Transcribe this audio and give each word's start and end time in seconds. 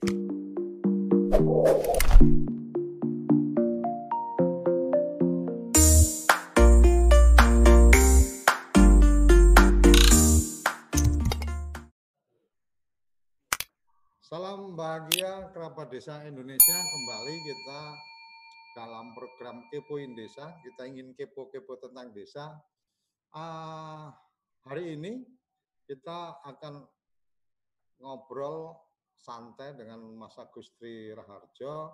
Salam 0.00 0.16
bahagia 14.72 15.52
kerabat 15.52 15.92
desa 15.92 16.24
Indonesia. 16.24 16.78
Kembali 16.80 17.36
kita 17.44 17.80
dalam 18.80 19.12
program 19.12 19.68
Kepoin 19.68 20.16
Desa. 20.16 20.48
Kita 20.64 20.88
ingin 20.88 21.12
kepo-kepo 21.12 21.76
tentang 21.76 22.08
desa. 22.16 22.56
Uh, 23.36 24.08
hari 24.64 24.96
ini 24.96 25.28
kita 25.84 26.40
akan 26.40 26.88
ngobrol 28.00 28.88
santai 29.20 29.76
dengan 29.76 30.00
Mas 30.16 30.34
Agustri 30.40 31.12
Raharjo 31.12 31.92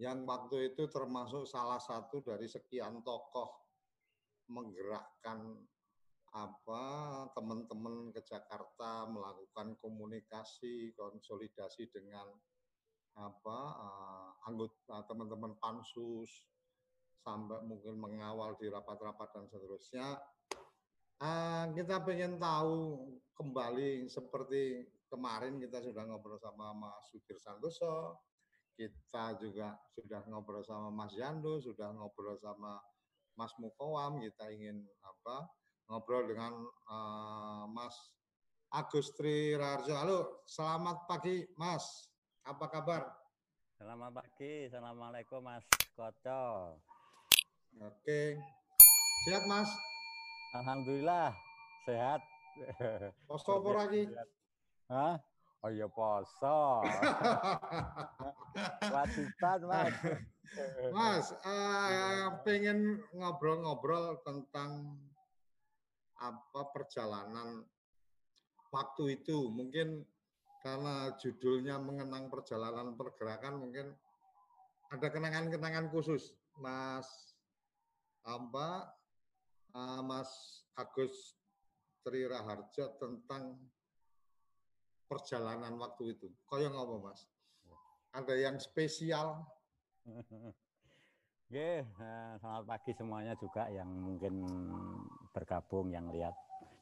yang 0.00 0.24
waktu 0.24 0.72
itu 0.72 0.88
termasuk 0.88 1.44
salah 1.44 1.80
satu 1.80 2.24
dari 2.24 2.48
sekian 2.48 3.04
tokoh 3.04 3.48
menggerakkan 4.48 5.60
apa 6.30 6.84
teman-teman 7.34 8.14
ke 8.14 8.22
Jakarta 8.22 9.04
melakukan 9.10 9.74
komunikasi 9.82 10.94
konsolidasi 10.94 11.90
dengan 11.90 12.30
apa 13.18 13.58
uh, 13.76 14.30
anggota 14.46 15.04
teman-teman 15.10 15.58
pansus 15.58 16.46
sampai 17.20 17.60
mungkin 17.66 17.98
mengawal 18.00 18.56
di 18.56 18.70
rapat-rapat 18.70 19.28
dan 19.36 19.44
seterusnya. 19.50 20.16
Uh, 21.20 21.68
kita 21.76 22.00
ingin 22.08 22.40
tahu 22.40 23.04
kembali 23.36 24.08
seperti 24.08 24.88
kemarin 25.10 25.58
kita 25.58 25.82
sudah 25.82 26.06
ngobrol 26.06 26.38
sama 26.38 26.70
Mas 26.72 27.10
Sugir 27.10 27.36
Santoso 27.42 28.22
kita 28.78 29.36
juga 29.36 29.76
sudah 29.92 30.22
ngobrol 30.30 30.64
sama 30.64 30.88
Mas 30.88 31.12
Yando 31.18 31.60
sudah 31.60 31.92
ngobrol 31.92 32.38
sama 32.38 32.80
Mas 33.34 33.52
Mukowam 33.60 34.22
kita 34.22 34.48
ingin 34.48 34.86
apa 35.02 35.50
ngobrol 35.90 36.30
dengan 36.30 36.54
uh, 36.86 37.66
Mas 37.66 37.92
Agustri 38.70 39.58
Rarjo. 39.58 39.98
Halo, 39.98 40.46
selamat 40.46 41.10
pagi 41.10 41.42
Mas. 41.58 42.06
Apa 42.46 42.70
kabar? 42.70 43.02
Selamat 43.74 44.22
pagi, 44.22 44.70
Assalamualaikum 44.70 45.42
Mas 45.42 45.66
Koco. 45.98 46.78
Oke, 47.82 48.38
sehat 49.26 49.44
Mas? 49.50 49.66
Alhamdulillah, 50.54 51.34
sehat. 51.82 52.22
Poso 53.26 53.58
apa 53.58 53.70
lagi? 53.90 54.06
Hah? 54.90 55.14
Oh 55.62 55.70
iya 55.70 55.86
poso. 55.86 56.82
Mas. 59.70 59.94
Mas, 60.90 61.26
uh, 61.46 62.42
pengen 62.42 62.98
ngobrol-ngobrol 63.14 64.18
tentang 64.26 64.98
apa 66.18 66.74
perjalanan 66.74 67.62
waktu 68.74 69.22
itu 69.22 69.46
mungkin 69.46 70.02
karena 70.60 71.14
judulnya 71.16 71.78
mengenang 71.78 72.28
perjalanan 72.28 72.98
pergerakan 72.98 73.62
mungkin 73.62 73.94
ada 74.90 75.06
kenangan-kenangan 75.08 75.88
khusus 75.88 76.34
Mas 76.58 77.06
apa 78.26 78.90
uh, 79.72 80.02
Mas 80.02 80.60
Agus 80.76 81.38
Tri 82.02 82.26
Raharjo 82.26 83.00
tentang 83.00 83.56
perjalanan 85.10 85.74
waktu 85.74 86.14
itu. 86.14 86.30
Koyo 86.46 86.70
apa 86.70 86.94
Mas? 87.02 87.26
Ada 88.14 88.34
yang 88.38 88.56
spesial? 88.62 89.42
Oke, 91.50 91.82
eh, 91.82 92.30
selamat 92.38 92.62
pagi 92.62 92.94
semuanya 92.94 93.34
juga 93.34 93.66
yang 93.74 93.90
mungkin 93.90 94.46
bergabung, 95.34 95.90
yang 95.90 96.06
lihat 96.14 96.30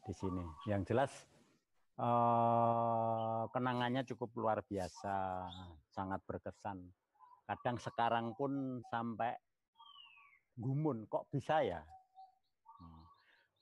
di 0.05 0.13
sini. 0.13 0.45
Yang 0.69 0.93
jelas 0.93 1.13
eh, 1.97 3.43
kenangannya 3.49 4.05
cukup 4.13 4.37
luar 4.37 4.61
biasa, 4.61 5.49
sangat 5.89 6.21
berkesan. 6.29 6.85
Kadang 7.49 7.81
sekarang 7.81 8.37
pun 8.37 8.85
sampai 8.93 9.33
gumun, 10.53 11.09
kok 11.09 11.33
bisa 11.33 11.65
ya? 11.65 11.81
Hmm. 12.77 13.03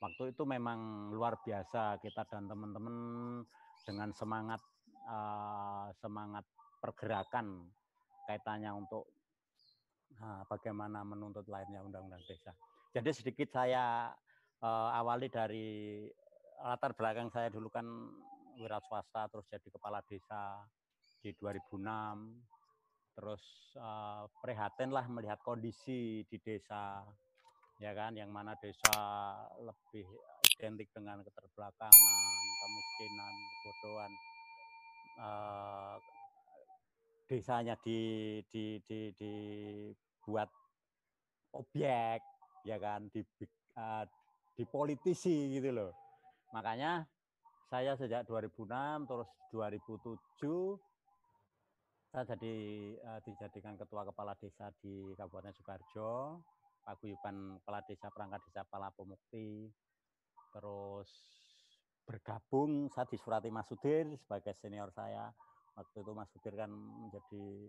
Waktu 0.02 0.34
itu 0.34 0.42
memang 0.42 1.14
luar 1.14 1.38
biasa 1.38 2.02
kita 2.02 2.26
dan 2.26 2.50
teman-teman 2.50 2.96
dengan 3.86 4.10
semangat 4.10 4.58
uh, 5.06 5.94
semangat 6.02 6.42
pergerakan 6.82 7.70
kaitannya 8.26 8.74
untuk 8.74 9.06
Nah, 10.16 10.48
bagaimana 10.48 11.04
menuntut 11.04 11.44
lainnya 11.44 11.84
undang-undang 11.84 12.22
desa. 12.24 12.56
Jadi 12.96 13.10
sedikit 13.12 13.52
saya 13.52 14.08
uh, 14.64 14.90
awali 14.96 15.28
dari 15.28 16.08
latar 16.64 16.96
belakang 16.96 17.28
saya 17.28 17.52
dulu 17.52 17.68
kan 17.68 17.84
wira 18.56 18.80
swasta, 18.80 19.28
terus 19.28 19.44
jadi 19.52 19.68
kepala 19.68 20.00
desa 20.08 20.64
di 21.20 21.36
2006, 21.36 21.84
terus 23.12 23.44
uh, 23.76 24.24
prihatin 24.40 24.88
lah 24.88 25.04
melihat 25.12 25.36
kondisi 25.44 26.24
di 26.24 26.40
desa, 26.40 27.04
ya 27.76 27.92
kan, 27.92 28.16
yang 28.16 28.32
mana 28.32 28.56
desa 28.56 28.96
lebih 29.60 30.08
identik 30.56 30.88
dengan 30.96 31.20
keterbelakangan, 31.20 32.35
kemiskinan, 32.66 33.34
kebodohan, 33.62 34.12
uh, 35.22 35.96
desanya 37.30 37.78
di, 37.82 38.42
di, 38.50 38.82
di, 38.86 39.14
di 39.14 39.32
buat 40.26 40.50
objek 41.54 42.18
ya 42.66 42.76
kan 42.82 43.06
di 43.14 43.22
uh, 43.78 44.02
di 44.58 44.64
politisi 44.66 45.54
gitu 45.54 45.70
loh. 45.70 45.92
Makanya 46.50 47.06
saya 47.70 47.94
sejak 47.94 48.26
2006 48.26 49.06
terus 49.06 49.30
2007 49.54 50.78
saya 52.10 52.24
jadi 52.32 52.54
uh, 53.02 53.20
dijadikan 53.22 53.76
ketua 53.76 54.06
kepala 54.08 54.32
desa 54.40 54.72
di 54.80 55.12
Kabupaten 55.18 55.52
Sukarjo, 55.52 56.40
paguyuban 56.80 57.60
kepala 57.60 57.84
desa 57.84 58.08
perangkat 58.08 58.40
desa 58.48 58.62
Palapomukti. 58.64 59.68
Terus 60.56 61.10
bergabung 62.06 62.86
saya 62.94 63.10
di 63.10 63.18
Surati 63.18 63.50
Masudir 63.50 64.06
sebagai 64.14 64.54
senior 64.54 64.94
saya. 64.94 65.26
Waktu 65.76 66.06
itu 66.06 66.12
Mas 66.14 66.30
Sudir 66.32 66.54
kan 66.56 66.70
menjadi 66.72 67.68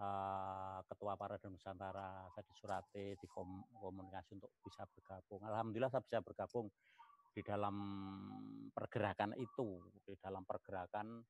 uh, 0.00 0.80
ketua 0.88 1.18
para 1.18 1.36
Nusantara 1.44 2.30
saya 2.32 2.44
disurati 2.46 3.18
di 3.18 3.26
komunikasi 3.28 4.38
untuk 4.38 4.54
bisa 4.64 4.86
bergabung. 4.88 5.44
Alhamdulillah 5.44 5.92
saya 5.92 6.06
bisa 6.06 6.24
bergabung 6.24 6.70
di 7.34 7.44
dalam 7.44 7.76
pergerakan 8.72 9.36
itu, 9.36 9.82
di 10.06 10.16
dalam 10.16 10.48
pergerakan 10.48 11.20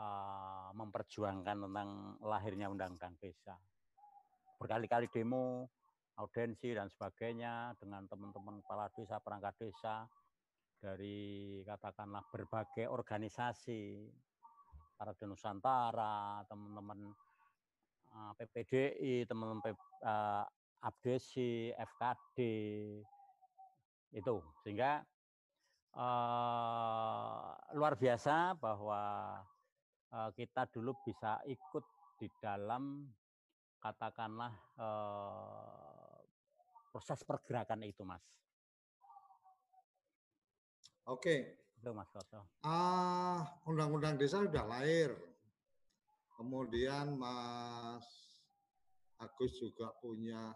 uh, 0.00 0.70
memperjuangkan 0.74 1.56
tentang 1.62 2.18
lahirnya 2.24 2.66
undang-undang 2.66 3.14
desa. 3.22 3.54
Berkali-kali 4.58 5.06
demo, 5.12 5.70
audensi 6.18 6.72
dan 6.72 6.88
sebagainya 6.90 7.76
dengan 7.78 8.08
teman-teman 8.08 8.64
kepala 8.64 8.90
desa, 8.96 9.20
perangkat 9.22 9.54
desa 9.60 10.08
dari 10.80 11.60
katakanlah 11.64 12.24
berbagai 12.28 12.86
organisasi 12.88 14.06
para 14.96 15.12
Nusantara, 15.28 16.44
teman-teman 16.48 17.12
eh, 18.12 18.32
PPDI, 18.40 19.14
teman-teman 19.28 19.60
uh, 19.68 19.74
eh, 19.74 20.44
Abdesi, 20.80 21.72
FKD, 21.72 22.38
itu 24.16 24.36
sehingga 24.64 25.04
uh, 25.96 27.52
luar 27.76 27.98
biasa 28.00 28.56
bahwa 28.56 29.02
uh, 30.12 30.30
kita 30.32 30.68
dulu 30.72 30.96
bisa 31.04 31.42
ikut 31.44 31.84
di 32.16 32.28
dalam 32.40 33.04
katakanlah 33.82 34.52
uh, 34.80 36.16
proses 36.88 37.20
pergerakan 37.28 37.84
itu, 37.84 38.00
Mas. 38.08 38.24
Oke. 41.06 41.62
Itu 41.78 41.90
Mas 41.94 42.10
Koso. 42.10 42.42
Ah, 42.66 43.46
undang-undang 43.68 44.18
desa 44.18 44.42
sudah 44.42 44.66
lahir 44.66 45.14
Kemudian 46.36 47.16
Mas 47.16 48.04
Agus 49.16 49.56
juga 49.56 49.88
punya 50.04 50.52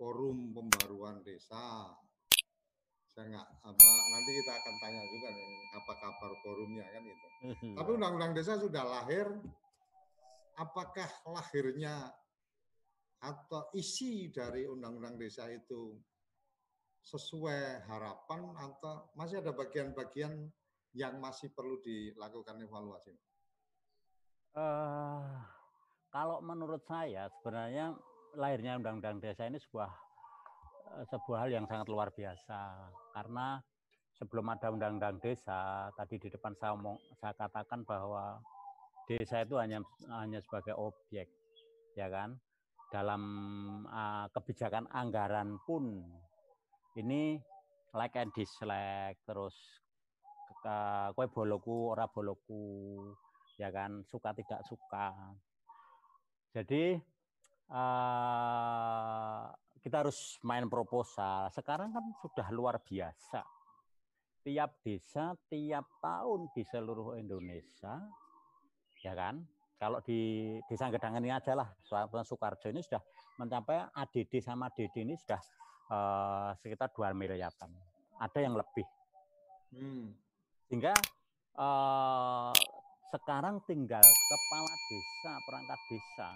forum 0.00 0.56
pembaruan 0.56 1.20
desa. 1.20 1.92
Saya 3.12 3.28
nggak 3.28 3.48
apa 3.60 3.90
nanti 4.16 4.30
kita 4.40 4.52
akan 4.56 4.74
tanya 4.80 5.02
juga 5.12 5.28
nih 5.28 5.48
apa 5.76 5.92
kabar 6.00 6.32
forumnya 6.40 6.86
kan 6.88 7.02
itu. 7.04 7.28
Mhm. 7.52 7.72
Tapi 7.76 7.90
undang-undang 8.00 8.32
desa 8.32 8.56
sudah 8.56 8.80
lahir. 8.80 9.28
Apakah 10.56 11.08
lahirnya 11.28 12.08
atau 13.20 13.68
isi 13.76 14.32
dari 14.32 14.64
undang-undang 14.64 15.20
desa 15.20 15.52
itu 15.52 16.00
sesuai 17.00 17.88
harapan 17.88 18.40
atau 18.56 19.08
masih 19.16 19.40
ada 19.40 19.56
bagian-bagian 19.56 20.50
yang 20.92 21.18
masih 21.22 21.48
perlu 21.54 21.80
dilakukan 21.80 22.60
evaluasi? 22.60 23.14
Uh, 24.50 25.38
kalau 26.10 26.42
menurut 26.42 26.82
saya 26.84 27.30
sebenarnya 27.38 27.94
lahirnya 28.34 28.78
undang-undang 28.78 29.22
desa 29.22 29.46
ini 29.46 29.62
sebuah 29.62 29.90
eh, 30.98 31.04
sebuah 31.06 31.46
hal 31.46 31.50
yang 31.54 31.66
sangat 31.70 31.86
luar 31.86 32.10
biasa 32.10 32.90
karena 33.14 33.62
sebelum 34.18 34.50
ada 34.50 34.74
undang-undang 34.74 35.22
desa 35.22 35.90
tadi 35.94 36.18
di 36.18 36.28
depan 36.28 36.54
saya 36.58 36.74
omong 36.74 36.98
saya 37.22 37.34
katakan 37.38 37.86
bahwa 37.86 38.42
desa 39.06 39.46
itu 39.46 39.54
hanya 39.58 39.82
hanya 40.10 40.42
sebagai 40.42 40.74
objek 40.74 41.30
ya 41.94 42.10
kan 42.10 42.38
dalam 42.90 43.22
uh, 43.86 44.26
kebijakan 44.34 44.90
anggaran 44.90 45.62
pun 45.62 46.02
ini 46.98 47.38
like 47.94 48.18
and 48.18 48.30
dislike 48.34 49.18
terus 49.26 49.54
ke 50.60 50.78
kue 51.16 51.26
boloku 51.30 51.94
ora 51.94 52.10
boloku 52.10 52.98
ya 53.56 53.70
kan? 53.70 54.02
Suka 54.08 54.34
tidak 54.34 54.60
suka. 54.66 55.14
Jadi 56.50 56.98
uh, 57.70 59.44
kita 59.80 59.96
harus 60.04 60.36
main 60.42 60.66
proposal. 60.68 61.48
Sekarang 61.54 61.94
kan 61.94 62.04
sudah 62.20 62.48
luar 62.50 62.82
biasa. 62.82 63.40
Tiap 64.40 64.80
desa 64.80 65.36
tiap 65.52 66.00
tahun 66.00 66.48
di 66.56 66.62
seluruh 66.64 67.16
Indonesia 67.20 68.00
ya 69.04 69.12
kan? 69.16 69.40
Kalau 69.80 70.04
di 70.04 70.60
desa 70.68 70.92
Gedangan 70.92 71.24
ini 71.24 71.32
aja 71.32 71.56
lah 71.56 71.68
Soekarjo 72.24 72.68
ini 72.68 72.84
sudah 72.84 73.00
mencapai 73.40 73.88
ADD 73.96 74.44
sama 74.44 74.68
DD 74.68 75.08
ini 75.08 75.16
sudah 75.16 75.40
uh, 75.90 76.54
sekitar 76.62 76.88
2 76.94 77.12
miliaran 77.12 77.70
ada 78.20 78.38
yang 78.38 78.54
lebih 78.54 78.86
hmm. 79.74 80.06
sehingga 80.70 80.94
uh, 81.58 82.54
sekarang 83.10 83.58
tinggal 83.66 84.02
kepala 84.02 84.74
desa 84.86 85.32
perangkat 85.44 85.80
desa 85.90 86.28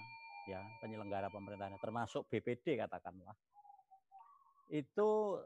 ya 0.50 0.60
penyelenggara 0.82 1.30
pemerintahnya 1.30 1.78
termasuk 1.78 2.26
BPD 2.28 2.76
katakanlah 2.76 3.32
itu 4.72 5.38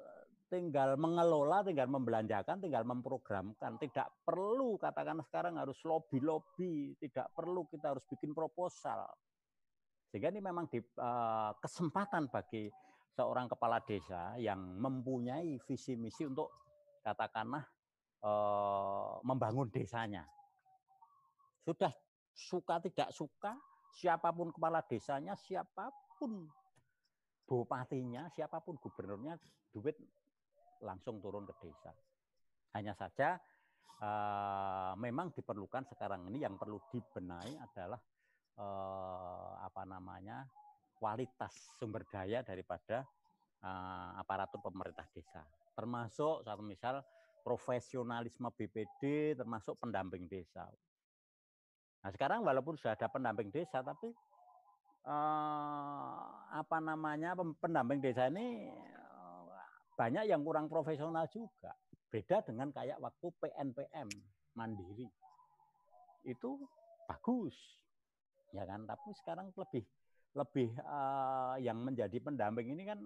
tinggal 0.49 0.97
mengelola, 0.97 1.61
tinggal 1.61 1.87
membelanjakan, 1.93 2.59
tinggal 2.59 2.83
memprogramkan. 2.89 3.77
Tidak 3.77 4.25
perlu 4.25 4.81
katakan 4.81 5.21
sekarang 5.29 5.61
harus 5.61 5.77
lobby-lobby, 5.85 6.97
tidak 6.99 7.29
perlu 7.37 7.69
kita 7.69 7.93
harus 7.95 8.05
bikin 8.09 8.33
proposal. 8.33 9.05
Sehingga 10.09 10.33
ini 10.33 10.41
memang 10.41 10.65
di, 10.73 10.81
uh, 10.81 11.53
kesempatan 11.61 12.33
bagi 12.33 12.73
seorang 13.19 13.51
kepala 13.51 13.83
desa 13.83 14.39
yang 14.39 14.79
mempunyai 14.79 15.59
visi 15.67 15.99
misi 15.99 16.23
untuk 16.23 16.55
katakanlah 17.03 17.67
uh, 18.23 19.19
membangun 19.27 19.67
desanya. 19.75 20.23
Sudah 21.67 21.91
suka 22.31 22.79
tidak 22.79 23.11
suka, 23.11 23.59
siapa 23.99 24.31
pun 24.31 24.55
kepala 24.55 24.87
desanya, 24.87 25.35
siapa 25.35 25.91
pun 26.15 26.47
bupatinya, 27.43 28.31
siapa 28.31 28.63
pun 28.63 28.79
gubernurnya, 28.79 29.35
duit 29.75 29.99
langsung 30.87 31.19
turun 31.19 31.43
ke 31.43 31.55
desa. 31.59 31.91
Hanya 32.79 32.95
saja 32.95 33.35
uh, 33.99 34.95
memang 34.95 35.35
diperlukan 35.35 35.91
sekarang 35.91 36.23
ini 36.31 36.47
yang 36.47 36.55
perlu 36.55 36.79
dibenahi 36.95 37.59
adalah 37.59 37.99
uh, 38.63 39.59
apa 39.67 39.83
namanya 39.83 40.47
kualitas 40.99 41.55
sumber 41.79 42.05
daya 42.11 42.43
daripada 42.43 43.07
uh, 43.63 44.19
aparatur 44.19 44.59
pemerintah 44.61 45.07
desa. 45.15 45.47
Termasuk 45.73 46.43
satu 46.43 46.63
misal 46.63 47.01
profesionalisme 47.47 48.51
BPD 48.53 49.35
termasuk 49.39 49.79
pendamping 49.79 50.27
desa. 50.27 50.67
Nah 52.03 52.11
sekarang 52.11 52.43
walaupun 52.45 52.77
sudah 52.77 52.99
ada 52.99 53.09
pendamping 53.09 53.49
desa 53.55 53.81
tapi 53.81 54.11
uh, 55.07 56.19
apa 56.53 56.79
namanya 56.83 57.39
pendamping 57.63 58.03
desa 58.03 58.27
ini 58.29 58.69
banyak 59.99 60.31
yang 60.31 60.47
kurang 60.47 60.71
profesional 60.71 61.27
juga. 61.27 61.75
Beda 62.09 62.39
dengan 62.47 62.71
kayak 62.71 63.03
waktu 63.03 63.27
PNPM 63.43 64.09
mandiri. 64.55 65.11
Itu 66.23 66.63
bagus. 67.11 67.53
Ya 68.55 68.65
kan, 68.65 68.87
tapi 68.87 69.11
sekarang 69.19 69.51
lebih 69.59 69.85
lebih 70.37 70.73
uh, 70.85 71.57
yang 71.61 71.81
menjadi 71.81 72.19
pendamping 72.21 72.73
ini 72.77 72.83
kan 72.85 73.01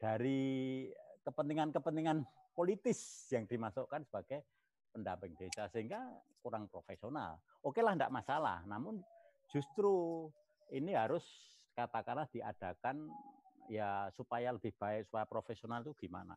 dari 0.00 0.86
kepentingan-kepentingan 1.26 2.24
politis 2.56 3.28
yang 3.30 3.44
dimasukkan 3.44 4.06
sebagai 4.08 4.46
pendamping 4.90 5.36
desa 5.38 5.70
sehingga 5.70 6.00
kurang 6.42 6.66
profesional. 6.66 7.38
Oke 7.62 7.84
lah, 7.84 7.94
tidak 7.94 8.12
masalah. 8.14 8.64
Namun 8.66 8.98
justru 9.52 10.26
ini 10.72 10.96
harus 10.96 11.22
katakanlah 11.76 12.26
diadakan 12.32 13.10
ya 13.70 14.10
supaya 14.16 14.50
lebih 14.50 14.74
baik, 14.74 15.06
supaya 15.06 15.24
profesional 15.28 15.84
itu 15.86 15.94
gimana? 15.94 16.34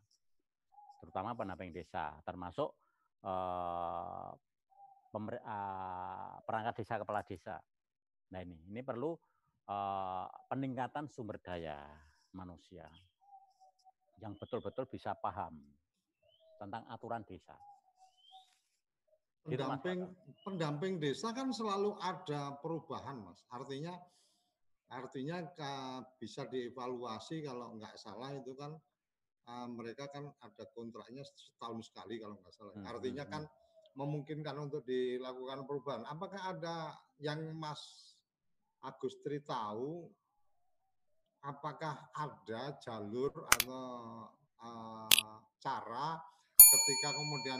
Terutama 1.01 1.33
pendamping 1.33 1.74
desa, 1.74 2.13
termasuk 2.24 2.71
uh, 3.25 4.31
pemer, 5.10 5.42
uh, 5.42 6.39
perangkat 6.45 6.83
desa 6.83 7.01
kepala 7.01 7.25
desa. 7.25 7.57
Nah 8.31 8.40
ini, 8.40 8.56
ini 8.72 8.81
perlu 8.86 9.12
uh, 9.68 10.28
peningkatan 10.48 11.12
sumber 11.12 11.42
daya 11.44 11.81
manusia 12.31 12.88
yang 14.22 14.38
betul-betul 14.40 14.88
bisa 14.88 15.18
paham 15.20 15.60
tentang 16.62 16.88
aturan 16.88 17.25
desa. 17.28 17.58
Pendamping 19.44 20.08
pendamping 20.48 20.94
desa 21.04 21.36
kan 21.36 21.52
selalu 21.52 22.00
ada 22.00 22.56
perubahan, 22.64 23.20
Mas. 23.20 23.44
Artinya 23.52 23.92
Artinya 24.94 25.42
bisa 26.22 26.46
dievaluasi 26.46 27.42
kalau 27.42 27.74
nggak 27.81 27.98
salah 27.98 28.30
itu 28.38 28.54
kan 28.54 28.78
uh, 29.50 29.68
mereka 29.74 30.06
kan 30.14 30.30
ada 30.46 30.64
kontraknya 30.78 31.25
setahun 31.25 31.90
sekali 31.90 32.22
kalau 32.22 32.38
nggak 32.38 32.54
salah. 32.54 32.74
Hmm, 32.78 32.86
Artinya 32.86 33.25
hmm, 33.25 33.34
kan 33.34 33.44
hmm. 33.50 33.98
memungkinkan 33.98 34.56
untuk 34.62 34.86
dilakukan 34.86 35.66
perubahan. 35.66 36.06
Apakah 36.06 36.54
ada 36.54 36.94
yang 37.18 37.42
Mas 37.58 38.12
Agustri 38.84 39.40
tahu? 39.44 40.08
Apakah 41.44 42.12
ada 42.16 42.75
jalur 42.80 43.32
atau 43.60 43.84
uh, 44.63 45.40
cara 45.60 46.20
ketika 46.56 47.10
kemudian 47.12 47.60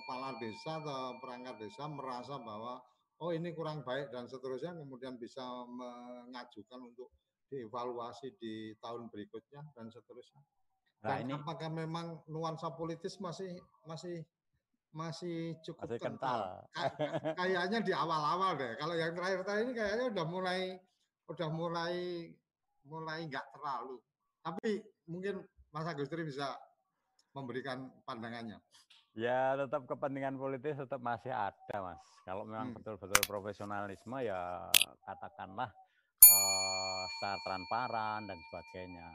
kepala 0.00 0.28
desa 0.40 0.80
atau 0.80 1.16
perangkat 1.20 1.56
desa 1.60 1.84
merasa 1.88 2.40
bahwa 2.40 2.80
oh 3.20 3.30
ini 3.34 3.52
kurang 3.52 3.84
baik 3.84 4.08
dan 4.14 4.24
seterusnya 4.30 4.72
kemudian 4.76 5.20
bisa 5.20 5.44
mengajukan 5.68 6.80
untuk 6.88 7.12
dievaluasi 7.48 8.36
di 8.36 8.76
tahun 8.80 9.08
berikutnya 9.08 9.64
dan 9.72 9.88
seterusnya. 9.88 10.40
Nah, 10.98 11.16
dan 11.16 11.30
ini, 11.30 11.32
apakah 11.38 11.70
memang 11.70 12.20
nuansa 12.28 12.74
politis 12.74 13.16
masih 13.22 13.56
masih 13.86 14.26
masih 14.92 15.54
cukup 15.62 15.84
masih 15.84 16.00
kental? 16.00 16.64
kental. 16.72 17.34
kayaknya 17.38 17.78
di 17.84 17.92
awal-awal 17.92 18.56
deh. 18.56 18.72
Kalau 18.80 18.94
yang 18.96 19.12
terakhir-terakhir 19.12 19.64
ini 19.68 19.74
kayaknya 19.76 20.04
udah 20.12 20.24
mulai 20.24 20.60
udah 21.28 21.48
mulai 21.52 21.94
mulai 22.88 23.18
nggak 23.28 23.46
terlalu. 23.52 24.00
Tapi 24.40 24.80
mungkin 25.04 25.44
Mas 25.68 25.84
Agustri 25.84 26.24
bisa 26.24 26.56
memberikan 27.36 27.92
pandangannya. 28.08 28.56
Ya 29.18 29.58
tetap 29.58 29.84
kepentingan 29.84 30.38
politis 30.38 30.78
tetap 30.78 31.02
masih 31.02 31.34
ada 31.34 31.76
mas. 31.82 32.00
Kalau 32.22 32.46
memang 32.46 32.72
hmm. 32.72 32.76
betul-betul 32.80 33.20
hmm. 33.24 33.30
profesionalisme 33.30 34.16
ya 34.22 34.70
katakanlah 35.04 35.70
uh, 36.22 37.02
secara 37.18 37.38
transparan 37.42 38.20
dan 38.30 38.38
sebagainya. 38.48 39.08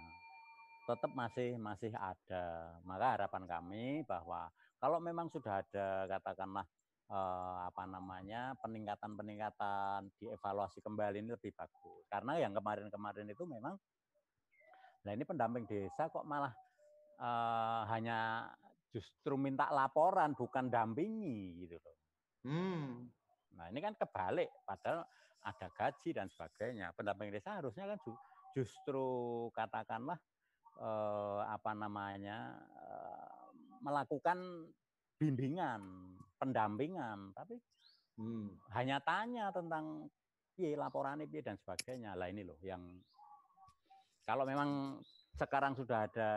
Tetap 0.84 1.12
masih 1.16 1.56
masih 1.56 1.96
ada. 1.96 2.76
Maka 2.84 3.16
harapan 3.16 3.44
kami 3.48 4.04
bahwa 4.04 4.52
kalau 4.84 5.00
memang 5.00 5.32
sudah 5.32 5.64
ada 5.64 6.12
katakanlah 6.12 6.68
uh, 7.08 7.72
apa 7.72 7.88
namanya 7.88 8.52
peningkatan-peningkatan 8.60 10.12
dievaluasi 10.20 10.84
kembali 10.84 11.24
ini 11.24 11.32
lebih 11.32 11.56
bagus. 11.56 12.04
Karena 12.12 12.36
yang 12.36 12.52
kemarin-kemarin 12.52 13.32
itu 13.32 13.48
memang 13.48 13.80
Nah 15.04 15.12
ini 15.12 15.24
pendamping 15.28 15.68
desa 15.68 16.08
kok 16.08 16.24
malah 16.24 16.52
uh, 17.20 17.84
hanya 17.92 18.48
justru 18.88 19.36
minta 19.36 19.68
laporan 19.68 20.32
bukan 20.32 20.72
dampingi 20.72 21.68
gitu 21.68 21.76
loh. 21.76 21.98
Hmm. 22.48 23.12
Nah 23.60 23.68
ini 23.68 23.80
kan 23.84 23.94
kebalik, 24.00 24.48
padahal 24.64 25.04
ada 25.44 25.68
gaji 25.76 26.10
dan 26.16 26.32
sebagainya. 26.32 26.96
Pendamping 26.96 27.36
desa 27.36 27.60
harusnya 27.60 27.90
kan 27.90 28.00
justru 28.54 29.08
katakanlah 29.52 30.16
eh, 30.78 31.42
apa 31.50 31.72
namanya 31.74 32.54
eh, 32.78 33.23
melakukan 33.84 34.40
bimbingan, 35.20 35.82
pendampingan, 36.40 37.36
tapi 37.36 37.60
hmm. 38.18 38.48
hanya 38.74 39.04
tanya 39.04 39.52
tentang 39.52 40.08
piye 40.56 40.80
laporan 40.80 41.22
piye 41.28 41.44
dan 41.44 41.60
sebagainya. 41.60 42.16
Lah 42.16 42.32
ini 42.32 42.48
loh 42.48 42.58
yang 42.64 42.82
kalau 44.24 44.48
memang 44.48 45.04
sekarang 45.36 45.76
sudah 45.76 46.08
ada 46.08 46.32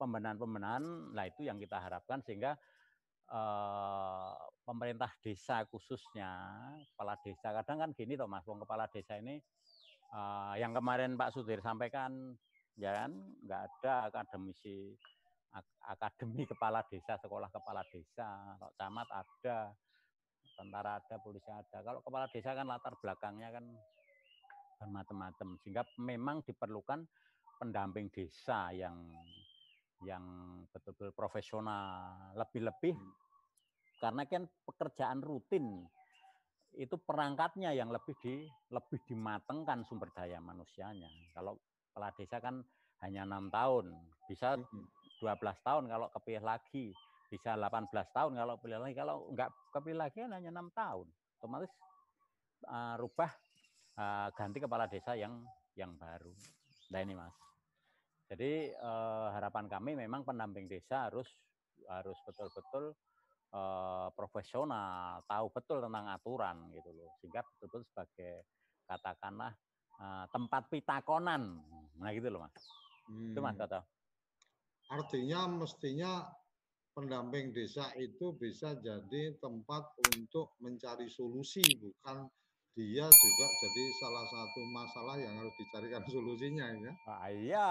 pembenahan-pembenahan, 0.00 1.12
lah 1.12 1.28
itu 1.28 1.44
yang 1.44 1.60
kita 1.60 1.76
harapkan 1.76 2.24
sehingga 2.24 2.56
eh, 3.28 4.32
pemerintah 4.64 5.12
desa 5.20 5.68
khususnya 5.68 6.32
kepala 6.92 7.20
desa 7.20 7.52
kadang 7.60 7.78
kan 7.84 7.90
gini 7.92 8.16
toh 8.16 8.24
mas, 8.24 8.48
kepala 8.48 8.88
desa 8.88 9.20
ini 9.20 9.36
uh, 10.14 10.54
yang 10.56 10.72
kemarin 10.72 11.18
Pak 11.20 11.36
Sudir 11.36 11.60
sampaikan 11.60 12.34
ya 12.74 12.90
kan 12.90 13.12
nggak 13.44 13.60
ada 13.70 14.10
akademisi 14.10 14.96
akademi 15.86 16.42
kepala 16.48 16.82
desa, 16.90 17.14
sekolah 17.20 17.50
kepala 17.52 17.86
desa, 17.90 18.58
kalau 18.58 18.72
camat 18.74 19.08
ada, 19.12 19.70
tentara 20.58 20.98
ada, 20.98 21.14
polisi 21.22 21.50
ada. 21.50 21.78
Kalau 21.82 22.00
kepala 22.02 22.26
desa 22.30 22.54
kan 22.54 22.66
latar 22.66 22.94
belakangnya 22.98 23.48
kan 23.54 23.64
bermacam-macam, 24.82 25.48
sehingga 25.62 25.82
memang 26.02 26.42
diperlukan 26.42 27.06
pendamping 27.62 28.10
desa 28.10 28.74
yang 28.74 28.98
yang 30.02 30.24
betul-betul 30.74 31.14
profesional, 31.14 32.34
lebih-lebih 32.36 32.92
karena 34.02 34.26
kan 34.28 34.44
pekerjaan 34.68 35.22
rutin 35.24 35.86
itu 36.74 36.98
perangkatnya 36.98 37.70
yang 37.70 37.88
lebih 37.88 38.12
di 38.18 38.44
lebih 38.74 38.98
dimatengkan 39.06 39.86
sumber 39.86 40.10
daya 40.10 40.42
manusianya. 40.42 41.06
Kalau 41.30 41.56
kepala 41.88 42.10
desa 42.18 42.42
kan 42.42 42.60
hanya 43.06 43.22
enam 43.22 43.48
tahun, 43.48 43.94
bisa 44.26 44.58
12 45.22 45.66
tahun 45.66 45.84
kalau 45.90 46.06
kepilih 46.10 46.44
lagi, 46.44 46.94
bisa 47.30 47.58
18 47.58 47.90
tahun 48.14 48.32
kalau 48.38 48.54
pilih 48.60 48.78
lagi. 48.82 48.94
Kalau 48.94 49.30
enggak 49.30 49.50
kepilih 49.74 50.00
lagi 50.06 50.16
kan 50.22 50.32
hanya 50.34 50.50
enam 50.50 50.68
tahun, 50.74 51.06
otomatis 51.38 51.72
uh, 52.68 52.94
rubah 52.98 53.30
uh, 53.98 54.28
ganti 54.34 54.58
kepala 54.62 54.86
desa 54.86 55.18
yang 55.18 55.42
yang 55.74 55.94
baru. 55.98 56.30
Nah 56.94 57.00
ini 57.02 57.14
mas. 57.18 57.34
Jadi 58.30 58.72
uh, 58.80 59.28
harapan 59.34 59.68
kami 59.68 59.98
memang 59.98 60.24
pendamping 60.24 60.64
desa 60.66 61.10
harus 61.10 61.28
harus 61.90 62.16
betul-betul 62.24 62.96
uh, 63.52 64.08
profesional, 64.16 65.20
tahu 65.28 65.46
betul 65.52 65.78
tentang 65.84 66.08
aturan 66.08 66.56
gitu 66.72 66.90
loh, 66.94 67.10
sehingga 67.20 67.44
betul-betul 67.44 67.82
sebagai 67.92 68.48
katakanlah 68.88 69.52
uh, 70.00 70.24
tempat 70.32 70.62
pitakonan, 70.72 71.60
nah 72.00 72.10
gitu 72.14 72.32
loh 72.32 72.48
mas. 72.48 72.64
Hmm. 73.10 73.36
Itu 73.36 73.40
mas 73.44 73.56
Toto. 73.60 73.93
Artinya 74.92 75.48
mestinya 75.48 76.24
pendamping 76.94 77.50
desa 77.50 77.90
itu 77.98 78.36
bisa 78.38 78.78
jadi 78.78 79.34
tempat 79.42 79.82
untuk 80.14 80.54
mencari 80.62 81.10
solusi, 81.10 81.62
bukan 81.82 82.28
dia 82.74 83.06
juga 83.06 83.46
jadi 83.62 83.84
salah 84.02 84.24
satu 84.26 84.60
masalah 84.74 85.16
yang 85.22 85.34
harus 85.38 85.54
dicarikan 85.58 86.02
solusinya 86.14 86.66
ya. 86.74 86.92
Ah, 87.06 87.28
iya. 87.30 87.68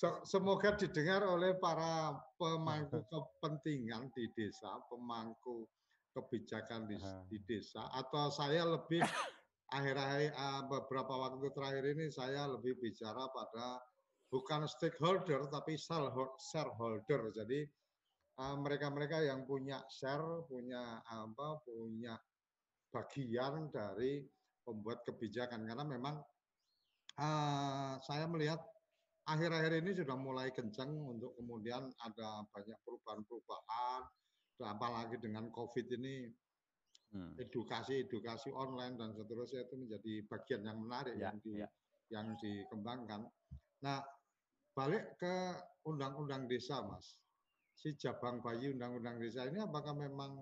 Semoga 0.24 0.80
didengar 0.80 1.20
oleh 1.28 1.60
para 1.60 2.16
pemangku 2.40 3.04
kepentingan 3.04 4.08
di 4.16 4.32
desa, 4.32 4.80
pemangku 4.88 5.68
kebijakan 6.16 6.88
di, 6.88 6.96
di 7.28 7.38
desa, 7.44 7.84
atau 7.92 8.32
saya 8.32 8.64
lebih 8.64 9.04
akhir-akhir 9.76 10.32
uh, 10.32 10.64
beberapa 10.72 11.14
waktu 11.20 11.52
terakhir 11.52 11.84
ini 11.92 12.08
saya 12.08 12.48
lebih 12.48 12.80
bicara 12.80 13.28
pada 13.28 13.76
bukan 14.30 14.64
stakeholder 14.70 15.50
tapi 15.50 15.74
shareholder. 15.76 17.34
Jadi 17.34 17.66
mereka-mereka 18.40 19.20
uh, 19.20 19.26
yang 19.28 19.44
punya 19.44 19.84
share, 19.92 20.46
punya 20.48 21.02
apa, 21.04 21.60
punya 21.66 22.16
bagian 22.88 23.68
dari 23.68 24.24
pembuat 24.64 25.04
kebijakan 25.04 25.66
karena 25.66 25.84
memang 25.84 26.16
uh, 27.20 28.00
saya 28.00 28.24
melihat 28.30 28.62
akhir-akhir 29.28 29.84
ini 29.84 29.92
sudah 29.92 30.16
mulai 30.16 30.48
kencang 30.50 30.88
untuk 30.88 31.36
kemudian 31.36 31.90
ada 32.02 32.46
banyak 32.50 32.78
perubahan-perubahan 32.82 34.02
apalagi 34.60 35.16
dengan 35.16 35.48
COVID 35.48 35.86
ini 35.96 36.28
edukasi-edukasi 37.40 38.54
hmm. 38.54 38.60
online 38.60 38.94
dan 38.94 39.10
seterusnya 39.16 39.66
itu 39.66 39.74
menjadi 39.74 40.12
bagian 40.30 40.62
yang 40.62 40.78
menarik 40.78 41.14
ya, 41.18 41.22
yang 41.30 41.36
di 41.42 41.52
ya. 41.58 41.68
yang 42.10 42.26
dikembangkan. 42.38 43.26
Nah, 43.82 43.98
balik 44.80 45.20
ke 45.20 45.34
undang-undang 45.84 46.48
desa, 46.48 46.80
Mas. 46.80 47.20
Si 47.76 47.92
Jabang 48.00 48.40
Bayi 48.40 48.72
undang-undang 48.72 49.20
desa 49.20 49.44
ini 49.44 49.60
apakah 49.60 49.92
memang 49.92 50.40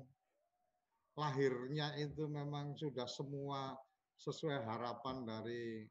lahirnya 1.19 1.99
itu 1.99 2.31
memang 2.31 2.79
sudah 2.79 3.11
semua 3.11 3.75
sesuai 4.19 4.63
harapan 4.63 5.27
dari 5.27 5.83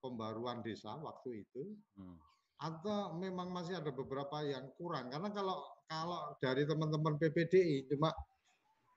pembaruan 0.00 0.60
desa 0.60 0.92
waktu 1.00 1.48
itu? 1.48 1.72
Hmm. 1.96 2.20
Atau 2.60 3.16
memang 3.16 3.48
masih 3.52 3.80
ada 3.80 3.92
beberapa 3.92 4.44
yang 4.44 4.68
kurang? 4.76 5.08
Karena 5.08 5.32
kalau 5.32 5.64
kalau 5.88 6.36
dari 6.40 6.68
teman-teman 6.68 7.16
PPDI 7.16 7.88
cuma 7.92 8.12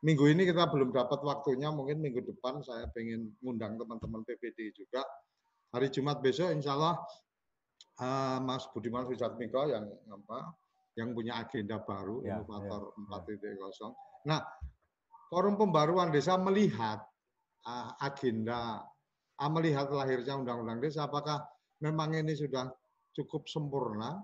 minggu 0.03 0.27
ini 0.31 0.43
kita 0.47 0.67
belum 0.71 0.91
dapat 0.91 1.23
waktunya, 1.23 1.71
mungkin 1.71 2.03
minggu 2.03 2.23
depan 2.23 2.63
saya 2.63 2.87
ingin 2.99 3.31
ngundang 3.43 3.79
teman-teman 3.79 4.23
PPDI 4.27 4.75
juga. 4.75 5.03
Hari 5.75 5.87
Jumat 5.91 6.23
besok 6.23 6.51
insya 6.55 6.75
Allah 6.75 6.97
uh, 7.99 8.37
Mas 8.43 8.65
Budiman 8.71 9.05
Sujatmiko 9.05 9.67
yang 9.69 9.85
apa 10.09 10.55
yang 10.97 11.15
punya 11.15 11.39
agenda 11.39 11.79
baru 11.79 12.25
ya, 12.25 12.41
inovator 12.41 12.91
ya, 12.95 13.19
4.0. 13.23 13.55
Ya. 13.55 13.87
Nah, 14.27 14.39
forum 15.31 15.55
pembaruan 15.55 16.11
desa 16.11 16.35
melihat 16.35 16.99
uh, 17.63 17.95
agenda 18.03 18.83
uh, 19.39 19.51
melihat 19.51 19.87
lahirnya 19.91 20.35
undang-undang 20.35 20.83
desa 20.83 21.07
apakah 21.07 21.43
memang 21.79 22.17
ini 22.17 22.35
sudah 22.35 22.67
cukup 23.15 23.47
sempurna 23.47 24.19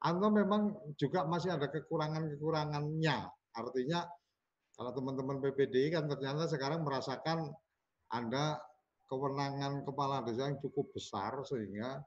atau 0.00 0.28
memang 0.28 0.76
juga 1.00 1.24
masih 1.24 1.56
ada 1.56 1.72
kekurangan-kekurangannya. 1.72 3.16
Artinya 3.56 4.04
kalau 4.76 4.92
teman-teman 4.92 5.40
PPDI 5.40 5.88
kan 5.96 6.04
ternyata 6.04 6.44
sekarang 6.52 6.84
merasakan 6.84 7.48
ada 8.12 8.60
kewenangan 9.08 9.82
kepala 9.88 10.20
desa 10.22 10.52
yang 10.52 10.60
cukup 10.60 10.92
besar 10.92 11.40
sehingga 11.48 12.04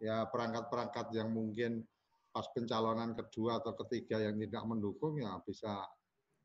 ya 0.00 0.28
perangkat-perangkat 0.28 1.12
yang 1.16 1.32
mungkin 1.32 1.84
pas 2.32 2.44
pencalonan 2.52 3.16
kedua 3.16 3.64
atau 3.64 3.72
ketiga 3.84 4.20
yang 4.20 4.36
tidak 4.36 4.64
mendukung 4.68 5.16
ya 5.16 5.40
bisa 5.40 5.88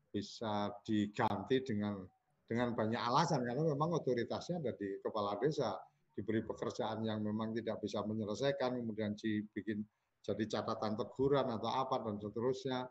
bisa 0.08 0.72
diganti 0.84 1.60
dengan 1.60 2.00
dengan 2.48 2.72
banyak 2.72 3.00
alasan. 3.00 3.44
Karena 3.44 3.64
memang 3.64 3.96
otoritasnya 4.00 4.60
ada 4.60 4.72
di 4.76 5.00
kepala 5.00 5.36
desa 5.40 5.76
diberi 6.12 6.44
pekerjaan 6.44 7.04
yang 7.04 7.24
memang 7.24 7.56
tidak 7.56 7.80
bisa 7.80 8.04
menyelesaikan 8.04 8.76
kemudian 8.76 9.16
dibikin 9.16 9.80
jadi 10.22 10.44
catatan 10.48 10.96
teguran 10.96 11.48
atau 11.48 11.70
apa 11.72 12.04
dan 12.04 12.16
seterusnya. 12.20 12.88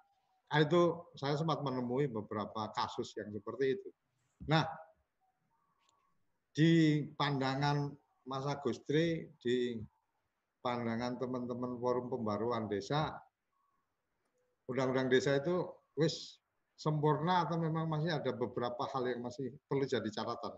Nah, 0.51 0.60
itu 0.60 1.15
saya 1.15 1.39
sempat 1.39 1.63
menemui 1.63 2.12
beberapa 2.12 2.74
kasus 2.75 3.15
yang 3.15 3.32
seperti 3.32 3.80
itu. 3.80 3.89
Nah 4.50 4.65
di 6.51 7.00
pandangan 7.15 7.88
Mas 8.27 8.44
Agustri 8.44 9.32
di 9.39 9.80
pandangan 10.62 11.18
teman-teman 11.18 11.77
forum 11.82 12.08
pembaruan 12.08 12.70
desa, 12.70 13.12
undang-undang 14.70 15.10
desa 15.10 15.41
itu 15.41 15.68
wis 15.98 16.39
sempurna 16.77 17.46
atau 17.46 17.62
memang 17.62 17.86
masih 17.86 18.15
ada 18.15 18.34
beberapa 18.34 18.88
hal 18.89 19.06
yang 19.10 19.22
masih 19.22 19.53
perlu 19.70 19.86
jadi 19.86 20.08
catatan? 20.10 20.58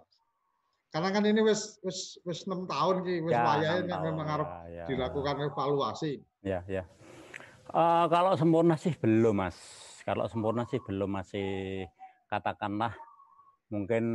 Karena 0.93 1.09
kan 1.09 1.25
ini 1.25 1.41
wis 1.41 1.81
wis 1.81 2.21
wis 2.21 2.45
enam 2.45 2.69
tahun 2.69 3.01
ki 3.01 3.25
wis 3.25 3.33
ya, 3.33 3.81
kan 3.89 3.99
memang 4.05 4.27
harus 4.29 4.49
ya, 4.69 4.85
ya. 4.85 4.85
dilakukan 4.93 5.35
evaluasi. 5.49 6.21
Ya 6.45 6.61
ya. 6.69 6.85
Uh, 7.73 8.05
kalau 8.13 8.37
sempurna 8.37 8.77
sih 8.77 8.93
belum 8.93 9.41
mas. 9.41 9.57
Kalau 10.05 10.29
sempurna 10.29 10.69
sih 10.69 10.77
belum 10.83 11.09
masih 11.09 11.87
katakanlah 12.29 12.93
mungkin 13.73 14.05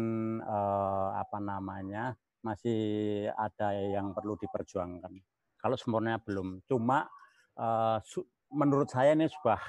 uh, 0.47 1.19
apa 1.19 1.43
namanya 1.43 2.15
masih 2.47 3.27
ada 3.35 3.75
yang 3.75 4.15
perlu 4.15 4.39
diperjuangkan. 4.39 5.19
Kalau 5.59 5.77
sempurna 5.77 6.19
belum. 6.23 6.63
Cuma 6.71 7.07
uh, 7.59 7.99
menurut 8.55 8.89
saya 8.89 9.13
ini 9.13 9.29
sudah 9.29 9.61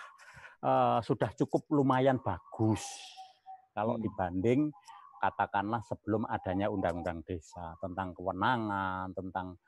uh, 0.64 1.00
sudah 1.04 1.34
cukup 1.36 1.68
lumayan 1.74 2.22
bagus 2.22 2.86
kalau 3.74 3.96
hmm. 3.96 4.04
dibanding 4.04 4.62
katakanlah 5.20 5.84
sebelum 5.84 6.24
adanya 6.32 6.72
undang-undang 6.72 7.20
desa 7.28 7.76
tentang 7.84 8.16
kewenangan, 8.16 9.12
tentang 9.12 9.60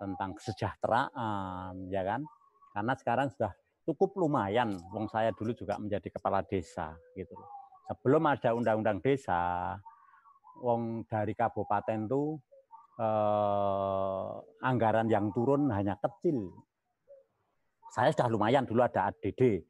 tentang 0.00 0.30
kesejahteraan, 0.32 1.92
ya 1.92 2.02
kan? 2.02 2.24
Karena 2.72 2.92
sekarang 2.96 3.28
sudah 3.30 3.52
cukup 3.84 4.16
lumayan. 4.16 4.74
Wong 4.90 5.06
saya 5.12 5.30
dulu 5.36 5.52
juga 5.52 5.76
menjadi 5.76 6.08
kepala 6.08 6.40
desa, 6.42 6.96
gitu. 7.14 7.36
Sebelum 7.84 8.24
ada 8.24 8.56
undang-undang 8.56 8.98
desa, 9.04 9.76
wong 10.58 11.04
dari 11.04 11.36
kabupaten 11.36 12.08
tuh 12.08 12.40
eh, 12.98 14.30
anggaran 14.62 15.06
yang 15.10 15.30
turun 15.34 15.70
hanya 15.70 15.98
kecil. 15.98 16.52
Saya 17.94 18.10
sudah 18.10 18.26
lumayan 18.26 18.66
dulu 18.66 18.82
ada 18.82 19.06
ADD, 19.14 19.62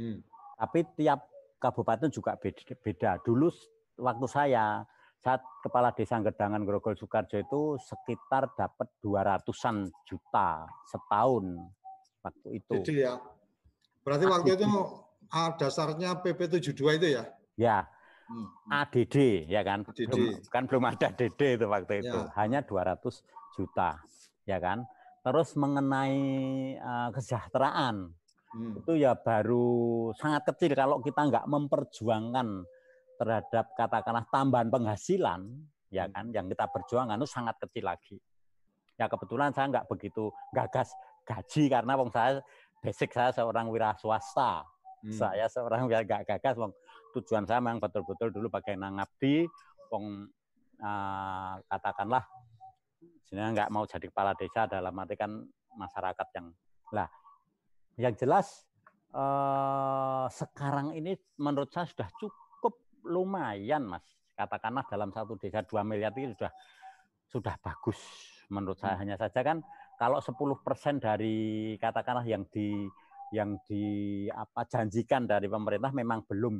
hmm. 0.00 0.18
tapi 0.56 0.80
tiap 0.96 1.28
kabupaten 1.60 2.08
juga 2.08 2.40
beda, 2.40 2.72
beda. 2.80 3.10
Dulu 3.20 3.52
waktu 4.00 4.26
saya 4.32 4.80
saat 5.20 5.44
kepala 5.60 5.92
desa 5.92 6.16
Gedangan 6.24 6.64
Grogol 6.64 6.96
Sukarjo 6.96 7.36
itu 7.36 7.76
sekitar 7.76 8.56
dapat 8.56 8.88
200-an 9.04 9.92
juta 10.08 10.64
setahun 10.88 11.44
waktu 12.24 12.48
itu. 12.64 12.72
Jadi 12.80 13.04
ya, 13.04 13.20
berarti 14.00 14.24
waktu 14.24 14.56
itu 14.56 14.68
dasarnya 15.60 16.16
PP 16.24 16.40
72 16.48 16.96
itu 16.96 17.08
ya? 17.12 17.24
Ya. 17.60 17.78
Hmm. 18.30 18.46
hmm. 18.46 18.70
ADD 18.70 19.16
ya 19.50 19.60
kan. 19.66 19.82
ADD. 19.82 20.06
Belum, 20.06 20.38
kan 20.46 20.62
belum 20.70 20.84
ada 20.86 21.08
DD 21.10 21.40
itu 21.58 21.66
waktu 21.66 22.06
itu. 22.06 22.18
Ya. 22.18 22.30
Hanya 22.38 22.60
200 22.62 23.02
juta 23.58 23.98
ya 24.46 24.62
kan. 24.62 24.86
Terus 25.20 25.52
mengenai 25.58 26.16
uh, 26.80 27.10
kesejahteraan 27.12 28.08
hmm. 28.56 28.80
itu 28.80 28.92
ya 28.96 29.12
baru 29.18 30.08
sangat 30.16 30.48
kecil 30.54 30.72
kalau 30.72 31.02
kita 31.04 31.28
nggak 31.28 31.44
memperjuangkan 31.44 32.64
terhadap 33.20 33.76
katakanlah 33.76 34.24
tambahan 34.32 34.72
penghasilan 34.72 35.44
ya 35.92 36.08
hmm. 36.08 36.14
kan 36.16 36.26
yang 36.32 36.46
kita 36.48 36.64
perjuangkan 36.72 37.20
itu 37.20 37.28
sangat 37.28 37.58
kecil 37.60 37.84
lagi. 37.90 38.16
Ya 38.96 39.10
kebetulan 39.10 39.52
saya 39.52 39.68
nggak 39.68 39.90
begitu 39.90 40.32
gagas 40.56 40.94
gaji 41.28 41.68
karena 41.68 41.92
wong 42.00 42.08
saya 42.08 42.40
basic 42.80 43.12
saya 43.12 43.30
seorang 43.34 43.68
wira 43.68 43.92
swasta. 44.00 44.64
Hmm. 45.00 45.16
Saya 45.16 45.48
seorang 45.48 45.88
wira 45.88 46.04
gak 46.04 46.28
gagas 46.28 46.60
wong 46.60 46.72
tujuan 47.18 47.44
saya 47.48 47.58
memang 47.58 47.82
betul-betul 47.82 48.30
dulu 48.30 48.46
bagian 48.52 48.82
ngabdi 48.82 49.48
wong 49.90 50.30
uh, 50.82 51.54
katakanlah 51.66 52.22
sebenarnya 53.30 53.50
nggak 53.62 53.70
mau 53.70 53.86
jadi 53.86 54.06
kepala 54.10 54.34
desa 54.34 54.66
dalam 54.66 54.94
arti 54.98 55.14
kan 55.14 55.30
masyarakat 55.78 56.28
yang 56.34 56.46
lah 56.90 57.06
yang 57.94 58.14
jelas 58.18 58.66
eh, 59.14 60.26
sekarang 60.30 60.98
ini 60.98 61.14
menurut 61.38 61.70
saya 61.70 61.86
sudah 61.86 62.10
cukup 62.18 62.74
lumayan 63.06 63.86
mas. 63.86 64.02
Katakanlah 64.34 64.88
dalam 64.88 65.12
satu 65.12 65.36
desa 65.36 65.60
dua 65.62 65.84
miliar 65.84 66.10
itu 66.16 66.32
sudah 66.34 66.52
sudah 67.30 67.54
bagus 67.60 68.00
menurut 68.50 68.80
saya. 68.80 68.98
Hanya 68.98 69.14
saja 69.20 69.44
kan 69.44 69.62
kalau 70.00 70.18
10% 70.18 70.56
dari 70.96 71.76
katakanlah 71.76 72.24
yang 72.24 72.48
di 72.48 72.88
yang 73.30 73.60
di 73.62 74.26
apa 74.32 74.66
janjikan 74.66 75.28
dari 75.28 75.46
pemerintah 75.46 75.94
memang 75.94 76.26
belum 76.26 76.56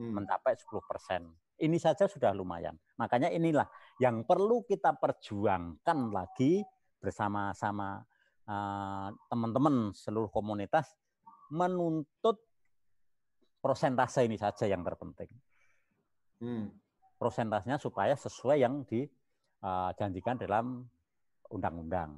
hmm. 0.00 0.16
mencapai 0.16 0.56
10 0.56 0.80
persen. 0.88 1.28
Ini 1.60 1.76
saja 1.76 2.08
sudah 2.08 2.32
lumayan. 2.32 2.72
Makanya 2.96 3.28
inilah 3.28 3.68
yang 4.00 4.24
perlu 4.24 4.64
kita 4.64 4.96
perjuangkan 4.96 6.08
lagi 6.08 6.64
bersama-sama 6.96 8.00
uh, 8.48 9.12
teman-teman 9.28 9.92
seluruh 9.92 10.32
komunitas 10.32 10.88
menuntut 11.52 12.40
prosentase 13.60 14.24
ini 14.24 14.40
saja 14.40 14.64
yang 14.64 14.80
terpenting. 14.80 15.28
Hmm. 16.40 16.72
Prosentasenya 17.20 17.76
supaya 17.76 18.16
sesuai 18.16 18.64
yang 18.64 18.80
dijanjikan 18.88 20.40
eh, 20.40 20.48
dalam 20.48 20.88
undang-undang, 21.52 22.16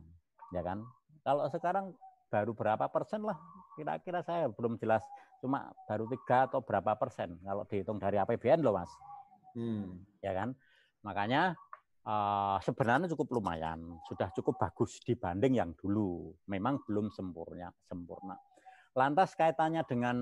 ya 0.54 0.62
kan? 0.62 0.86
Kalau 1.26 1.50
sekarang 1.50 1.90
baru 2.30 2.54
berapa 2.54 2.86
persen 2.86 3.26
lah, 3.26 3.34
kira-kira 3.76 4.20
saya 4.24 4.48
belum 4.52 4.76
jelas 4.76 5.02
cuma 5.42 5.74
baru 5.90 6.06
tiga 6.06 6.46
atau 6.46 6.62
berapa 6.62 6.94
persen 6.94 7.34
kalau 7.42 7.66
dihitung 7.66 7.98
dari 7.98 8.20
APBN 8.20 8.62
loh 8.62 8.78
mas. 8.78 8.90
Hmm. 9.58 10.00
Ya 10.22 10.32
kan? 10.32 10.54
Makanya 11.02 11.58
uh, 12.06 12.58
sebenarnya 12.62 13.10
cukup 13.12 13.42
lumayan, 13.42 13.98
sudah 14.06 14.30
cukup 14.32 14.58
bagus 14.58 15.02
dibanding 15.02 15.58
yang 15.58 15.70
dulu. 15.74 16.32
Memang 16.46 16.80
belum 16.86 17.10
sempurna. 17.10 17.74
sempurna. 17.90 18.38
Lantas 18.92 19.32
kaitannya 19.34 19.82
dengan 19.88 20.16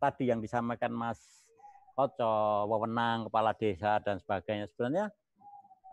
tadi 0.00 0.32
yang 0.32 0.40
disampaikan 0.40 0.90
Mas 0.90 1.20
Koco, 1.94 2.66
wewenang, 2.66 3.30
kepala 3.30 3.54
desa 3.54 4.02
dan 4.02 4.18
sebagainya. 4.18 4.66
Sebenarnya 4.74 5.06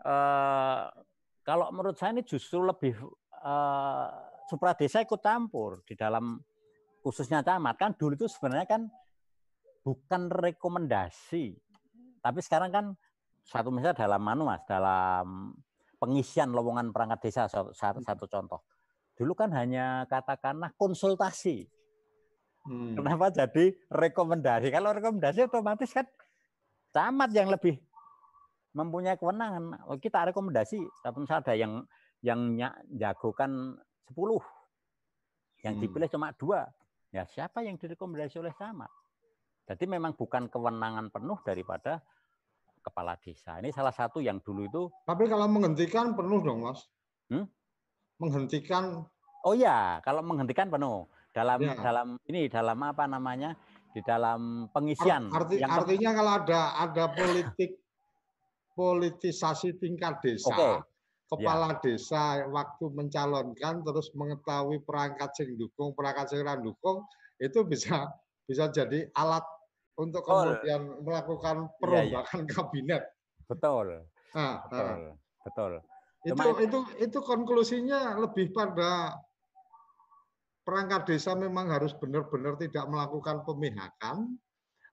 uh, 0.02 0.90
kalau 1.46 1.70
menurut 1.70 1.94
saya 1.94 2.18
ini 2.18 2.26
justru 2.26 2.58
lebih 2.58 2.98
uh, 3.46 4.06
supra 4.50 4.74
desa 4.74 4.98
ikut 4.98 5.22
campur 5.22 5.86
di 5.86 5.94
dalam 5.94 6.42
khususnya 7.02 7.42
camat 7.42 7.74
kan 7.76 7.90
dulu 7.98 8.14
itu 8.14 8.30
sebenarnya 8.30 8.66
kan 8.66 8.82
bukan 9.82 10.30
rekomendasi. 10.30 11.58
Tapi 12.22 12.38
sekarang 12.38 12.70
kan 12.70 12.86
satu 13.42 13.74
misalnya 13.74 14.06
dalam 14.06 14.22
manu 14.22 14.46
mas 14.46 14.62
dalam 14.70 15.50
pengisian 15.98 16.54
lowongan 16.54 16.94
perangkat 16.94 17.26
desa 17.26 17.50
satu, 17.50 17.74
satu 17.74 18.24
contoh. 18.30 18.62
Dulu 19.18 19.34
kan 19.34 19.50
hanya 19.52 20.06
katakanlah 20.06 20.72
konsultasi. 20.78 21.66
Hmm. 22.62 22.94
kenapa 22.94 23.34
jadi 23.34 23.74
rekomendasi? 23.90 24.70
Kalau 24.70 24.94
rekomendasi 24.94 25.50
otomatis 25.50 25.90
kan 25.90 26.06
camat 26.94 27.34
yang 27.34 27.50
lebih 27.50 27.82
mempunyai 28.70 29.18
kewenangan. 29.18 29.82
Oh, 29.90 29.98
kita 29.98 30.30
rekomendasi 30.30 30.78
tapi 31.02 31.16
misalnya 31.26 31.42
ada 31.42 31.54
yang 31.58 31.72
yang 32.22 32.40
jagokan 32.94 33.74
10 34.14 34.38
yang 35.66 35.74
hmm. 35.74 35.82
dipilih 35.82 36.08
cuma 36.10 36.30
dua 36.38 36.70
Ya 37.12 37.28
siapa 37.28 37.60
yang 37.60 37.76
direkomendasi 37.76 38.40
oleh 38.40 38.56
camat? 38.56 38.88
Jadi 39.68 39.84
memang 39.84 40.16
bukan 40.16 40.48
kewenangan 40.48 41.12
penuh 41.12 41.36
daripada 41.44 42.00
kepala 42.80 43.20
desa. 43.20 43.60
Ini 43.60 43.68
salah 43.70 43.92
satu 43.92 44.18
yang 44.18 44.40
dulu 44.40 44.64
itu. 44.64 44.82
Tapi 45.04 45.28
kalau 45.28 45.46
menghentikan 45.46 46.16
penuh 46.16 46.40
dong, 46.40 46.64
Mas. 46.64 46.88
Hmm? 47.28 47.46
Menghentikan. 48.16 49.04
Oh 49.44 49.52
ya, 49.52 50.00
kalau 50.00 50.24
menghentikan 50.24 50.72
penuh 50.72 51.06
dalam 51.36 51.60
ya. 51.60 51.76
dalam 51.78 52.16
ini 52.26 52.48
dalam 52.48 52.78
apa 52.80 53.04
namanya 53.04 53.54
di 53.92 54.00
dalam 54.00 54.72
pengisian. 54.72 55.28
Arti, 55.28 55.60
yang 55.60 55.68
artinya 55.68 56.10
kalau 56.16 56.32
ada 56.42 56.60
ada 56.80 57.04
politik 57.12 57.76
politisasi 58.72 59.76
tingkat 59.76 60.18
desa. 60.24 60.48
Okay 60.48 60.91
kepala 61.32 61.68
ya. 61.72 61.80
desa 61.80 62.44
waktu 62.52 62.84
mencalonkan 62.92 63.80
terus 63.80 64.12
mengetahui 64.12 64.84
perangkat 64.84 65.32
sing 65.32 65.56
dukung, 65.56 65.96
perangkat 65.96 66.36
sing 66.36 66.44
dukung 66.60 67.08
itu 67.40 67.64
bisa 67.64 68.12
bisa 68.44 68.68
jadi 68.68 69.08
alat 69.16 69.42
untuk 69.96 70.24
kemudian 70.28 71.00
melakukan 71.00 71.72
perombakan 71.80 72.44
ya, 72.44 72.48
ya. 72.48 72.52
kabinet. 72.52 73.02
Betul. 73.48 74.04
Nah, 74.36 74.54
betul. 74.68 74.84
Nah. 74.84 75.14
Betul. 75.42 75.72
Itu 76.22 76.38
Cuma, 76.38 76.44
itu 76.62 76.78
itu 77.02 77.18
konklusinya 77.18 78.14
lebih 78.14 78.54
pada 78.54 79.18
perangkat 80.62 81.10
desa 81.10 81.34
memang 81.34 81.74
harus 81.74 81.90
benar-benar 81.98 82.54
tidak 82.54 82.86
melakukan 82.86 83.42
pemihakan 83.42 84.38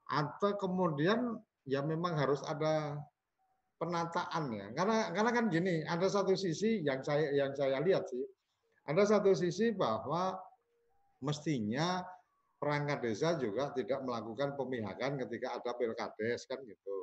atau 0.09 0.57
kemudian 0.57 1.37
ya 1.69 1.85
memang 1.85 2.17
harus 2.17 2.41
ada 2.49 2.97
penataan 3.79 4.51
ya. 4.51 4.67
Karena 4.75 4.97
karena 5.15 5.31
kan 5.31 5.45
gini, 5.47 5.81
ada 5.87 6.05
satu 6.11 6.35
sisi 6.35 6.83
yang 6.83 6.99
saya 6.99 7.31
yang 7.31 7.55
saya 7.55 7.79
lihat 7.79 8.05
sih, 8.11 8.21
ada 8.85 9.07
satu 9.07 9.31
sisi 9.31 9.71
bahwa 9.71 10.35
mestinya 11.23 12.03
perangkat 12.59 12.99
desa 12.99 13.39
juga 13.39 13.71
tidak 13.71 14.03
melakukan 14.03 14.59
pemihakan 14.59 15.15
ketika 15.25 15.55
ada 15.55 15.71
pilkades 15.79 16.43
kan 16.43 16.59
gitu. 16.67 16.97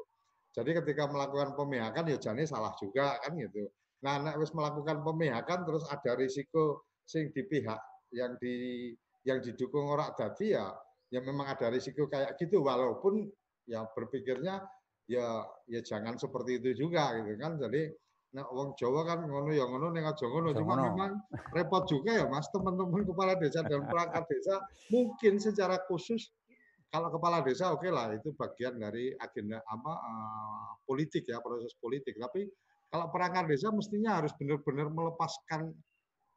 Jadi 0.52 0.76
ketika 0.84 1.08
melakukan 1.08 1.56
pemihakan 1.56 2.12
ya 2.12 2.20
jane 2.20 2.44
salah 2.44 2.76
juga 2.76 3.16
kan 3.24 3.32
gitu. 3.40 3.72
Nah, 4.04 4.20
nek 4.20 4.36
wis 4.36 4.52
melakukan 4.52 5.00
pemihakan 5.00 5.64
terus 5.64 5.88
ada 5.88 6.12
risiko 6.20 6.84
sing 7.08 7.32
di 7.32 7.40
pihak 7.48 7.80
yang 8.12 8.36
di 8.36 8.92
yang 9.24 9.40
didukung 9.40 9.88
orang 9.88 10.12
dadi 10.14 10.54
ya 10.54 10.70
ya 11.10 11.20
memang 11.22 11.50
ada 11.50 11.72
risiko 11.72 12.06
kayak 12.06 12.38
gitu 12.38 12.62
walaupun 12.62 13.26
ya 13.66 13.82
berpikirnya 13.90 14.62
ya 15.06 15.46
ya 15.70 15.80
jangan 15.82 16.18
seperti 16.18 16.58
itu 16.62 16.86
juga 16.86 17.14
gitu 17.18 17.38
kan. 17.38 17.58
Jadi 17.58 17.90
nah 18.34 18.44
wong 18.52 18.76
Jawa 18.76 19.06
kan 19.06 19.24
ngono 19.24 19.54
ya 19.54 19.64
ngono 19.64 19.94
ning 19.94 20.04
aja 20.04 20.26
ngono. 20.26 20.52
Cuma 20.52 20.74
memang 20.76 21.16
repot 21.54 21.86
juga 21.88 22.20
ya 22.20 22.26
Mas 22.26 22.50
teman-teman 22.50 23.06
kepala 23.06 23.38
desa 23.38 23.62
dan 23.64 23.86
perangkat 23.90 24.26
desa 24.28 24.60
mungkin 24.90 25.38
secara 25.40 25.80
khusus 25.86 26.30
kalau 26.90 27.10
kepala 27.10 27.42
desa 27.42 27.74
oke 27.74 27.82
okay 27.82 27.90
lah 27.90 28.14
itu 28.14 28.30
bagian 28.34 28.78
dari 28.78 29.10
agenda 29.18 29.62
apa 29.66 29.92
uh, 29.94 30.70
politik 30.86 31.26
ya 31.26 31.38
proses 31.42 31.74
politik. 31.78 32.18
Tapi 32.18 32.46
kalau 32.90 33.10
perangkat 33.10 33.50
desa 33.50 33.74
mestinya 33.74 34.22
harus 34.22 34.30
benar-benar 34.38 34.90
melepaskan 34.90 35.74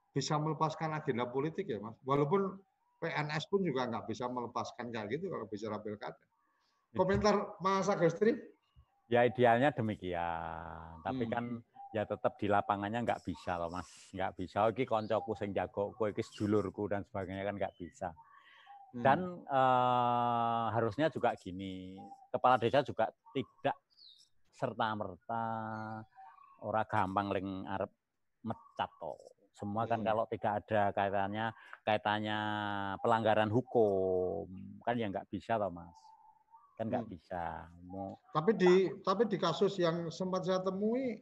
bisa 0.09 0.41
melepaskan 0.41 0.97
agenda 0.97 1.29
politik 1.29 1.69
ya 1.69 1.77
Mas. 1.81 1.97
Walaupun 2.01 2.57
PNS 2.99 3.47
pun 3.47 3.63
juga 3.63 3.87
nggak 3.87 4.11
bisa 4.11 4.27
melepaskan 4.27 4.91
kayak 4.91 5.07
gitu 5.15 5.31
kalau 5.31 5.45
bicara 5.47 5.77
pilkada. 5.79 6.19
Komentar 6.97 7.35
Mas 7.61 7.87
Agustri? 7.87 8.33
Ya 9.09 9.25
idealnya 9.25 9.73
demikian. 9.73 11.01
Tapi 11.01 11.25
hmm. 11.25 11.33
kan 11.33 11.45
ya 11.89 12.05
tetap 12.05 12.37
di 12.37 12.45
lapangannya 12.45 13.01
nggak 13.01 13.25
bisa 13.25 13.57
loh 13.57 13.73
mas. 13.73 13.89
Nggak 14.13 14.37
bisa. 14.37 14.69
Oke 14.69 14.85
koncoku 14.85 15.33
sing 15.33 15.49
jago, 15.49 15.89
kowe 15.97 16.13
iki 16.13 16.21
julurku 16.37 16.85
dan 16.85 17.01
sebagainya 17.01 17.41
kan 17.41 17.57
nggak 17.57 17.73
bisa. 17.73 18.13
Hmm. 18.93 19.01
Dan 19.01 19.19
eh, 19.49 20.65
harusnya 20.77 21.09
juga 21.09 21.33
gini, 21.33 21.97
kepala 22.29 22.61
desa 22.61 22.85
juga 22.85 23.09
tidak 23.33 23.77
serta 24.53 24.87
merta 24.93 25.43
orang 26.61 26.85
gampang 26.85 27.27
ling 27.33 27.49
arep 27.65 27.91
mecat 28.45 28.91
toh. 29.01 29.17
Semua 29.57 29.89
kan 29.89 30.05
hmm. 30.05 30.07
kalau 30.07 30.23
tidak 30.29 30.51
ada 30.63 30.81
kaitannya 30.93 31.45
kaitannya 31.81 32.39
pelanggaran 33.01 33.49
hukum 33.49 34.45
kan 34.85 34.95
ya 34.95 35.09
nggak 35.09 35.27
bisa 35.27 35.57
toh 35.57 35.73
mas 35.73 36.08
kan 36.79 36.87
nggak 36.87 37.03
hmm. 37.03 37.11
bisa. 37.11 37.67
Mau 37.91 38.15
tapi 38.31 38.55
di 38.55 38.87
tapi 39.03 39.27
di 39.27 39.35
kasus 39.35 39.75
yang 39.83 40.07
sempat 40.07 40.47
saya 40.47 40.63
temui 40.63 41.19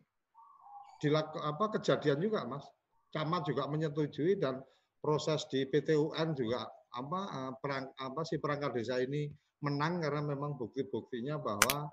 dilaku, 1.02 1.42
apa 1.42 1.66
kejadian 1.82 2.22
juga 2.22 2.46
mas, 2.46 2.70
camat 3.10 3.50
juga 3.50 3.66
menyetujui 3.66 4.38
dan 4.38 4.62
proses 5.02 5.50
di 5.50 5.66
PTUN 5.66 6.38
juga 6.38 6.70
apa 6.94 7.20
eh, 7.26 7.54
perang 7.58 7.90
apa 7.98 8.22
si 8.22 8.38
perangkat 8.38 8.78
desa 8.78 9.02
ini 9.02 9.26
menang 9.66 9.98
karena 9.98 10.22
memang 10.22 10.54
bukti-buktinya 10.54 11.42
bahwa 11.42 11.90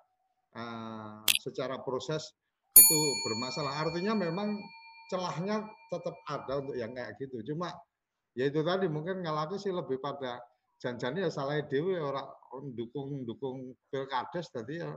uh, 0.53 1.25
secara 1.41 1.81
proses 1.81 2.37
itu 2.77 2.99
bermasalah. 3.25 3.89
Artinya 3.89 4.13
memang 4.13 4.61
celahnya 5.09 5.65
tetap 5.89 6.13
ada 6.29 6.61
untuk 6.61 6.77
yang 6.77 6.93
kayak 6.93 7.17
gitu. 7.17 7.55
Cuma 7.55 7.73
ya 8.37 8.53
itu 8.53 8.61
tadi 8.61 8.85
mungkin 8.91 9.25
ngalaku 9.25 9.57
sih 9.57 9.73
lebih 9.73 9.97
pada 10.03 10.45
janjani 10.83 11.25
ya 11.25 11.31
salah 11.31 11.57
dewi 11.65 11.97
orang 11.97 12.27
dukung 12.75 13.27
dukung 13.27 13.75
pilkades 13.91 14.53
tadi 14.53 14.79
ya 14.79 14.95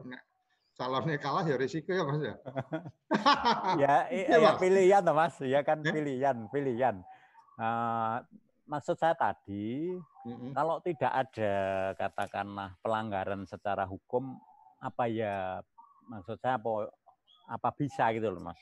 calonnya 0.77 1.17
kalah 1.17 1.41
ya 1.41 1.57
risiko 1.57 1.89
ya 1.89 2.05
mas 2.05 2.21
ya. 2.21 2.35
ya, 3.81 3.95
iya, 4.13 4.35
ya, 4.37 4.51
pilihan 4.61 5.03
mas, 5.09 5.35
ya 5.41 5.65
kan 5.65 5.81
pilihan 5.81 6.37
pilihan. 6.53 7.01
Uh, 7.57 8.21
maksud 8.69 8.93
saya 8.93 9.17
tadi 9.17 9.97
mm-hmm. 9.97 10.53
kalau 10.53 10.77
tidak 10.85 11.09
ada 11.09 11.53
katakanlah 11.97 12.77
pelanggaran 12.85 13.47
secara 13.49 13.89
hukum 13.89 14.37
apa 14.77 15.09
ya 15.09 15.65
maksud 16.05 16.37
saya 16.37 16.61
apa 16.61 16.93
apa 17.49 17.69
bisa 17.73 18.13
gitu 18.13 18.29
loh 18.29 18.43
mas 18.43 18.61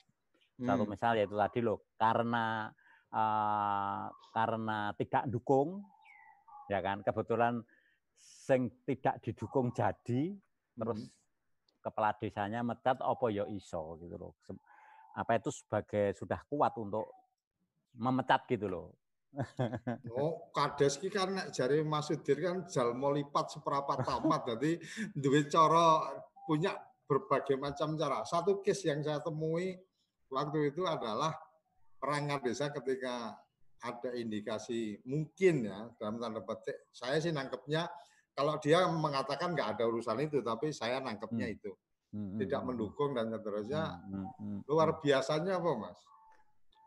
satu 0.55 0.87
mm. 0.87 0.89
misal 0.95 1.19
yaitu 1.19 1.35
tadi 1.35 1.59
loh 1.59 1.83
karena 1.99 2.71
uh, 3.11 4.07
karena 4.31 4.95
tidak 4.95 5.27
dukung 5.27 5.83
ya 6.71 6.79
kan 6.79 7.03
kebetulan 7.03 7.65
sing 8.25 8.73
tidak 8.85 9.21
didukung 9.21 9.69
jadi 9.69 10.33
terus 10.73 11.01
hmm. 11.05 11.13
kepala 11.85 12.17
desanya 12.17 12.65
mecat 12.65 12.97
opo 13.05 13.29
yo 13.29 13.45
ya 13.45 13.53
iso 13.53 14.01
gitu 14.01 14.15
loh 14.17 14.33
apa 15.15 15.37
itu 15.37 15.53
sebagai 15.53 16.17
sudah 16.17 16.41
kuat 16.49 16.73
untuk 16.81 17.05
memecat 17.95 18.43
gitu 18.49 18.67
loh 18.67 18.87
Oh, 20.15 20.47
kades 20.55 20.95
ki 20.95 21.11
kan 21.11 21.51
jari 21.51 21.83
Mas 21.83 22.07
Udir 22.07 22.39
kan 22.39 22.63
jalmo 22.71 23.11
lipat 23.11 23.51
seperapat 23.51 24.07
tamat. 24.07 24.41
Jadi 24.55 24.79
duwe 25.11 25.43
cara 25.51 26.07
punya 26.47 26.71
berbagai 27.03 27.59
macam 27.59 27.99
cara. 27.99 28.23
Satu 28.23 28.63
case 28.63 28.87
yang 28.87 29.03
saya 29.03 29.19
temui 29.19 29.75
waktu 30.31 30.71
itu 30.71 30.87
adalah 30.87 31.35
perangkat 31.99 32.47
desa 32.47 32.71
ketika 32.71 33.35
ada 33.83 34.11
indikasi 34.17 34.97
mungkin 35.05 35.69
ya 35.69 35.89
dalam 36.01 36.17
tanda 36.17 36.41
petik 36.41 36.89
saya 36.89 37.21
sih 37.21 37.29
nangkepnya 37.29 37.85
kalau 38.35 38.59
dia 38.59 38.83
mengatakan 38.85 39.55
nggak 39.55 39.79
ada 39.79 39.83
urusan 39.87 40.19
itu 40.21 40.43
tapi 40.43 40.69
saya 40.75 40.99
nangkepnya 40.99 41.47
hmm. 41.49 41.55
itu 41.55 41.71
hmm. 42.11 42.37
tidak 42.43 42.59
hmm, 42.61 42.67
hmm. 42.67 42.67
mendukung 42.67 43.11
dan 43.15 43.31
seterusnya 43.31 43.83
hmm. 44.05 44.27
Hmm. 44.37 44.59
luar 44.67 44.99
biasanya 44.99 45.57
apa 45.57 45.71
mas 45.79 45.99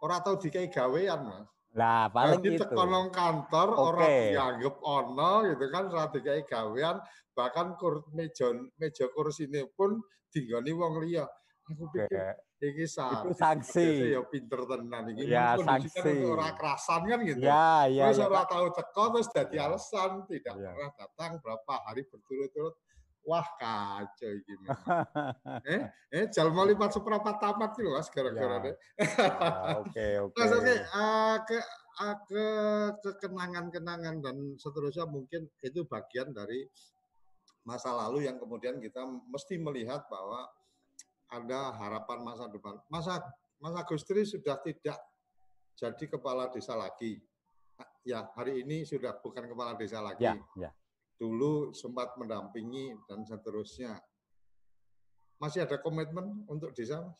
orang 0.04 0.20
tahu 0.22 0.36
dikai 0.38 0.68
gawean 0.68 1.24
mas 1.24 1.48
lah 1.76 2.08
paling 2.08 2.40
Jadi 2.40 2.64
itu. 2.64 2.66
kolong 2.72 3.12
kantor 3.12 3.68
okay. 3.76 3.82
orang 3.84 4.12
dianggap 4.32 4.74
ono 4.80 5.32
gitu 5.52 5.64
kan 5.68 5.84
dikai 6.16 6.42
gawean 6.48 6.96
bahkan 7.36 7.78
kur, 7.78 8.02
meja 8.10 8.50
meja 8.80 9.06
kursi 9.14 9.46
ini 9.46 9.62
pun 9.70 10.02
tinggani 10.34 10.74
wong 10.74 10.98
liya. 11.06 11.22
Aku 11.70 11.86
pikir 11.92 12.34
iki 12.58 12.84
Itu 12.90 13.30
sanksi. 13.38 14.14
Ya 14.14 14.22
pinter 14.26 14.60
tenan 14.66 15.04
iki. 15.14 15.22
Ya 15.30 15.54
sanksi. 15.58 16.26
Ora 16.26 16.50
kerasan 16.58 17.06
kan 17.06 17.18
gitu. 17.22 17.38
Ya, 17.42 17.86
ya. 17.86 18.10
Terus 18.10 18.20
ya, 18.22 18.26
ora 18.26 18.44
tahu 18.46 18.66
teko 18.74 19.04
terus 19.14 19.28
dadi 19.30 19.56
ya. 19.56 19.70
alasan 19.70 20.26
tidak 20.26 20.54
ya. 20.58 20.70
pernah 20.74 20.90
datang 20.98 21.30
berapa 21.38 21.74
hari 21.86 22.02
berturut-turut. 22.10 22.74
Wah 23.28 23.44
kacau 23.60 24.30
iki 24.40 24.56
eh, 25.68 25.84
eh 26.16 26.24
jalma 26.32 26.64
lipat 26.64 26.96
seperempat 26.96 27.36
tamat 27.36 27.76
gitu 27.76 27.92
Mas 27.92 28.08
gara-gara 28.08 28.72
ya. 28.72 28.74
Oke, 29.84 30.06
oke. 30.24 30.38
Mas 30.40 30.52
oke, 30.56 30.74
uh, 30.96 31.36
ke 31.44 31.58
uh, 32.00 32.16
ke 32.24 32.44
kekenangan-kenangan 33.04 34.24
dan 34.24 34.36
seterusnya 34.56 35.04
mungkin 35.04 35.44
itu 35.60 35.84
bagian 35.84 36.32
dari 36.32 36.64
masa 37.68 37.92
lalu 37.92 38.24
yang 38.24 38.40
kemudian 38.40 38.80
kita 38.80 39.04
mesti 39.04 39.60
melihat 39.60 40.08
bahwa 40.08 40.48
ada 41.28 41.72
harapan 41.76 42.18
masa 42.24 42.44
depan. 42.48 42.80
Masa 42.88 43.20
Mas 43.60 43.74
Agustri 43.76 44.24
sudah 44.24 44.56
tidak 44.64 44.98
jadi 45.76 46.04
kepala 46.10 46.48
desa 46.50 46.74
lagi. 46.74 47.20
Ya, 48.02 48.26
hari 48.34 48.64
ini 48.64 48.82
sudah 48.82 49.20
bukan 49.20 49.46
kepala 49.46 49.76
desa 49.78 50.00
lagi. 50.00 50.24
Ya, 50.24 50.34
ya. 50.58 50.70
Dulu 51.18 51.74
sempat 51.74 52.14
mendampingi 52.16 52.94
dan 53.06 53.22
seterusnya. 53.26 53.98
Masih 55.38 55.66
ada 55.66 55.78
komitmen 55.78 56.46
untuk 56.50 56.74
desa, 56.74 57.02
Mas? 57.02 57.18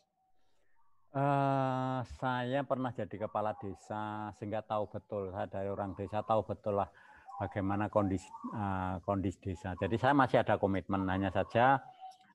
Uh, 1.09 2.05
saya 2.21 2.61
pernah 2.69 2.93
jadi 2.93 3.17
kepala 3.27 3.57
desa 3.57 4.29
sehingga 4.37 4.61
tahu 4.61 4.93
betul 4.93 5.33
saya 5.33 5.49
dari 5.49 5.73
orang 5.73 5.97
desa 5.97 6.21
tahu 6.21 6.45
betul 6.45 6.85
lah 6.85 6.93
bagaimana 7.41 7.89
kondisi 7.89 8.29
uh, 8.53 9.01
kondisi 9.01 9.41
desa. 9.41 9.73
Jadi 9.81 9.97
saya 9.97 10.13
masih 10.13 10.45
ada 10.45 10.61
komitmen 10.61 11.09
hanya 11.09 11.33
saja 11.33 11.81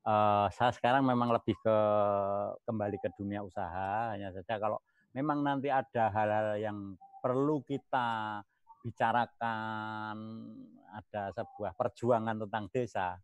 uh, 0.08 0.48
saya 0.54 0.72
sekarang 0.76 1.04
memang 1.04 1.32
lebih 1.32 1.56
ke 1.60 1.78
kembali 2.68 2.98
ke 3.00 3.10
dunia 3.18 3.44
usaha 3.44 4.16
hanya 4.16 4.32
saja 4.32 4.60
kalau 4.60 4.80
memang 5.16 5.44
nanti 5.44 5.68
ada 5.72 6.12
hal-hal 6.12 6.60
yang 6.60 6.96
perlu 7.20 7.64
kita 7.64 8.40
bicarakan 8.84 10.18
ada 10.94 11.32
sebuah 11.32 11.72
perjuangan 11.76 12.36
tentang 12.44 12.68
desa 12.72 13.16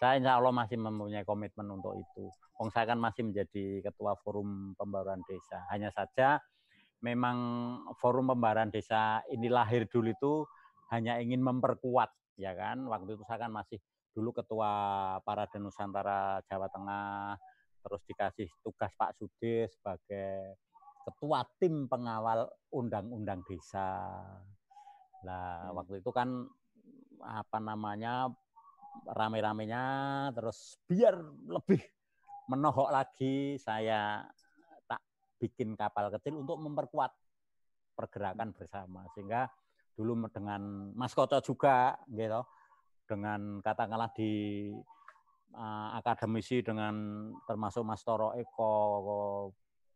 saya 0.00 0.16
insya 0.16 0.40
Allah 0.40 0.56
masih 0.56 0.80
mempunyai 0.80 1.28
komitmen 1.28 1.76
untuk 1.76 1.92
itu. 1.92 2.32
Wong 2.56 2.72
saya 2.72 2.88
kan 2.88 2.96
masih 2.96 3.20
menjadi 3.20 3.84
ketua 3.84 4.16
forum 4.24 4.72
pembaruan 4.72 5.20
desa. 5.28 5.60
Hanya 5.68 5.92
saja 5.92 6.40
memang 7.04 7.36
forum 8.00 8.32
pembaruan 8.32 8.72
desa 8.72 9.20
ini 9.28 9.52
lahir 9.52 9.84
dulu 9.84 10.08
itu 10.08 10.32
hanya 10.88 11.20
ingin 11.20 11.44
memperkuat 11.44 12.08
ya 12.40 12.56
kan? 12.56 12.80
Waktu 12.88 13.12
itu 13.20 13.28
saya 13.28 13.44
kan 13.44 13.52
masih 13.52 13.76
dulu 14.20 14.36
ketua 14.36 14.72
Parade 15.24 15.56
Nusantara 15.56 16.44
Jawa 16.44 16.68
Tengah, 16.68 17.40
terus 17.80 18.04
dikasih 18.04 18.52
tugas 18.60 18.92
Pak 18.92 19.16
Sudir 19.16 19.64
sebagai 19.72 20.60
ketua 21.08 21.40
tim 21.56 21.88
pengawal 21.88 22.44
undang-undang 22.68 23.40
desa. 23.48 24.20
Nah, 25.24 25.72
hmm. 25.72 25.72
waktu 25.72 26.04
itu 26.04 26.12
kan 26.12 26.44
apa 27.24 27.58
namanya 27.64 28.28
rame-ramenya 29.08 29.84
terus 30.36 30.76
biar 30.84 31.16
lebih 31.48 31.80
menohok 32.52 32.88
lagi 32.92 33.56
saya 33.56 34.24
tak 34.84 35.00
bikin 35.40 35.76
kapal 35.76 36.08
kecil 36.12 36.40
untuk 36.40 36.60
memperkuat 36.60 37.12
pergerakan 37.92 38.56
bersama 38.56 39.04
sehingga 39.12 39.52
dulu 40.00 40.32
dengan 40.32 40.92
Mas 40.96 41.12
Koco 41.12 41.44
juga 41.44 41.92
gitu 42.08 42.40
dengan 43.10 43.58
katakanlah 43.58 44.14
di 44.14 44.70
uh, 45.58 45.98
akademisi 45.98 46.62
dengan 46.62 47.26
termasuk 47.42 47.82
Mas 47.82 48.06
Toro 48.06 48.30
Eko, 48.38 48.74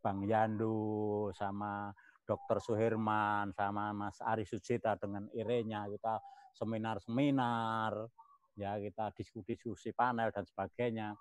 Bang 0.03 0.27
Yandu, 0.27 1.31
sama 1.38 1.94
Dr. 2.27 2.59
Suherman, 2.59 3.55
sama 3.55 3.94
Mas 3.94 4.18
Ari 4.18 4.42
Sujita 4.42 4.98
dengan 4.98 5.31
Irenya 5.31 5.87
kita 5.87 6.18
seminar-seminar, 6.59 8.11
ya 8.59 8.74
kita 8.83 9.14
diskusi-diskusi 9.14 9.94
panel 9.94 10.35
dan 10.35 10.42
sebagainya. 10.42 11.14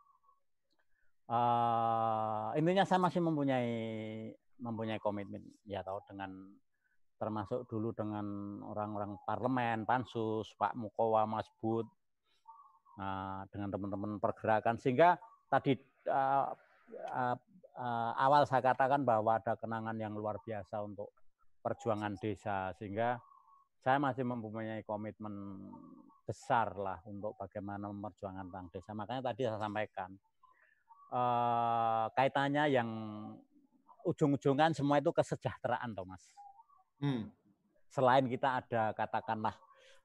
Uh, 1.24 2.52
intinya 2.60 2.84
saya 2.84 3.00
masih 3.00 3.24
mempunyai 3.24 3.72
mempunyai 4.60 5.00
komitmen 5.00 5.40
ya 5.64 5.80
tahu 5.82 6.04
dengan 6.04 6.52
termasuk 7.24 7.64
dulu 7.72 7.96
dengan 7.96 8.60
orang-orang 8.68 9.16
parlemen, 9.24 9.88
pansus, 9.88 10.52
Pak 10.60 10.76
Mukowa, 10.76 11.24
Mas 11.24 11.48
Bud, 11.64 11.88
nah, 13.00 13.48
dengan 13.48 13.72
teman-teman 13.72 14.20
pergerakan 14.20 14.76
sehingga 14.76 15.16
tadi 15.48 15.80
uh, 16.12 16.52
uh, 17.80 18.12
awal 18.20 18.44
saya 18.44 18.60
katakan 18.60 19.08
bahwa 19.08 19.40
ada 19.40 19.56
kenangan 19.56 19.96
yang 19.96 20.12
luar 20.12 20.36
biasa 20.44 20.84
untuk 20.84 21.16
perjuangan 21.64 22.20
desa 22.20 22.76
sehingga 22.76 23.16
saya 23.80 24.04
masih 24.04 24.28
mempunyai 24.28 24.84
komitmen 24.84 25.64
besar 26.28 26.76
lah 26.76 27.00
untuk 27.08 27.40
bagaimana 27.40 27.88
memperjuangkan 27.88 28.52
tentang 28.52 28.68
desa. 28.72 28.92
Makanya 28.92 29.32
tadi 29.32 29.48
saya 29.48 29.60
sampaikan 29.60 30.12
kaitannya 32.16 32.64
yang 32.74 32.90
ujung-ujungkan 34.04 34.76
semua 34.76 35.00
itu 35.00 35.12
kesejahteraan, 35.16 35.96
Thomas. 35.96 36.43
Hmm. 37.04 37.28
Selain 37.92 38.24
kita 38.32 38.64
ada 38.64 38.96
katakanlah 38.96 39.52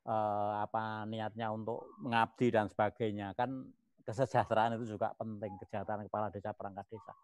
eh, 0.02 0.54
apa 0.66 1.06
niatnya 1.06 1.54
untuk 1.54 1.94
mengabdi 2.02 2.50
dan 2.50 2.66
sebagainya, 2.66 3.38
kan 3.38 3.70
kesejahteraan 4.02 4.74
itu 4.82 4.98
juga 4.98 5.14
penting 5.14 5.54
kesejahteraan 5.62 6.10
kepala 6.10 6.26
desa 6.34 6.50
perangkat 6.50 6.90
desa. 6.90 7.14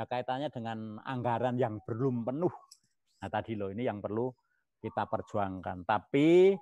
Nah 0.00 0.06
kaitannya 0.08 0.48
dengan 0.48 0.96
anggaran 1.04 1.60
yang 1.60 1.84
belum 1.84 2.24
penuh. 2.24 2.54
Nah 3.20 3.28
tadi 3.28 3.52
loh 3.52 3.68
ini 3.68 3.84
yang 3.84 4.00
perlu 4.00 4.32
kita 4.80 5.04
perjuangkan. 5.04 5.84
Tapi 5.84 6.56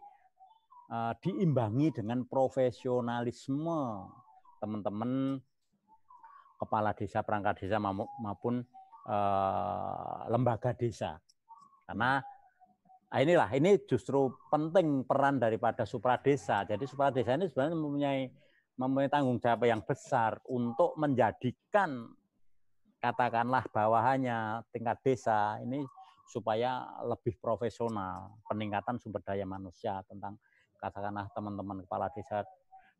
eh, 0.90 1.12
diimbangi 1.22 1.94
dengan 1.94 2.26
profesionalisme 2.26 4.10
teman-teman 4.58 5.38
kepala 6.56 6.96
desa 6.98 7.22
perangkat 7.22 7.62
desa 7.62 7.78
maupun 7.78 8.58
eh, 9.06 10.20
lembaga 10.34 10.74
desa. 10.74 11.14
Karena 11.86 12.18
Nah, 13.06 13.22
inilah 13.22 13.48
ini 13.54 13.78
justru 13.86 14.34
penting 14.50 15.06
peran 15.06 15.38
daripada 15.38 15.86
supradesa. 15.86 16.66
Jadi 16.66 16.84
supradesa 16.90 17.38
ini 17.38 17.46
sebenarnya 17.46 17.78
mempunyai 17.78 18.22
mempunyai 18.76 19.08
tanggung 19.08 19.38
jawab 19.40 19.64
yang 19.64 19.80
besar 19.86 20.36
untuk 20.50 20.98
menjadikan 21.00 22.12
katakanlah 23.00 23.64
bawahannya 23.70 24.66
tingkat 24.74 24.98
desa 25.00 25.56
ini 25.62 25.86
supaya 26.26 26.82
lebih 27.06 27.38
profesional, 27.38 28.42
peningkatan 28.50 28.98
sumber 28.98 29.22
daya 29.22 29.46
manusia 29.46 30.02
tentang 30.10 30.36
katakanlah 30.76 31.30
teman-teman 31.30 31.86
kepala 31.86 32.10
desa, 32.10 32.42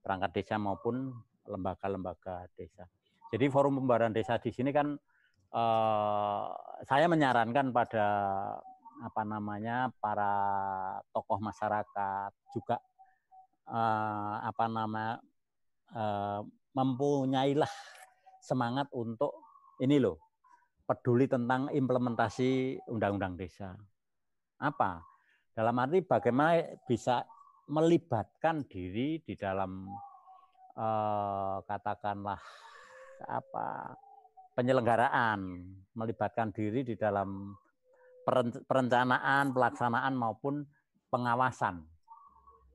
perangkat 0.01 0.31
desa 0.41 0.57
maupun 0.57 1.11
lembaga-lembaga 1.51 2.47
desa. 2.55 2.87
Jadi 3.35 3.51
forum 3.51 3.83
pembaharan 3.83 4.15
desa 4.15 4.39
di 4.39 4.55
sini 4.55 4.71
kan 4.71 4.95
eh, 5.51 6.45
saya 6.87 7.07
menyarankan 7.11 7.75
pada 7.75 8.07
apa 9.05 9.23
namanya 9.27 9.93
para 10.01 10.33
tokoh 11.13 11.41
masyarakat 11.41 12.31
juga 12.55 12.81
eh, 13.69 14.37
apa 14.47 14.65
nama 14.71 15.19
eh, 15.93 16.41
mempunyailah 16.77 17.73
semangat 18.41 18.89
untuk 18.93 19.33
ini 19.83 20.01
loh 20.01 20.17
peduli 20.87 21.27
tentang 21.27 21.67
implementasi 21.75 22.79
undang-undang 22.87 23.35
desa. 23.35 23.75
Apa? 24.63 25.03
Dalam 25.51 25.75
arti 25.83 26.01
bagaimana 26.05 26.63
bisa 26.87 27.27
melibatkan 27.67 28.63
diri 28.71 29.19
di 29.21 29.35
dalam 29.35 29.91
eh, 30.79 31.57
katakanlah 31.67 32.41
apa 33.27 33.97
penyelenggaraan, 34.57 35.41
melibatkan 35.93 36.49
diri 36.55 36.81
di 36.87 36.95
dalam 36.97 37.53
perencanaan, 38.67 39.55
pelaksanaan 39.55 40.15
maupun 40.19 40.67
pengawasan. 41.09 41.87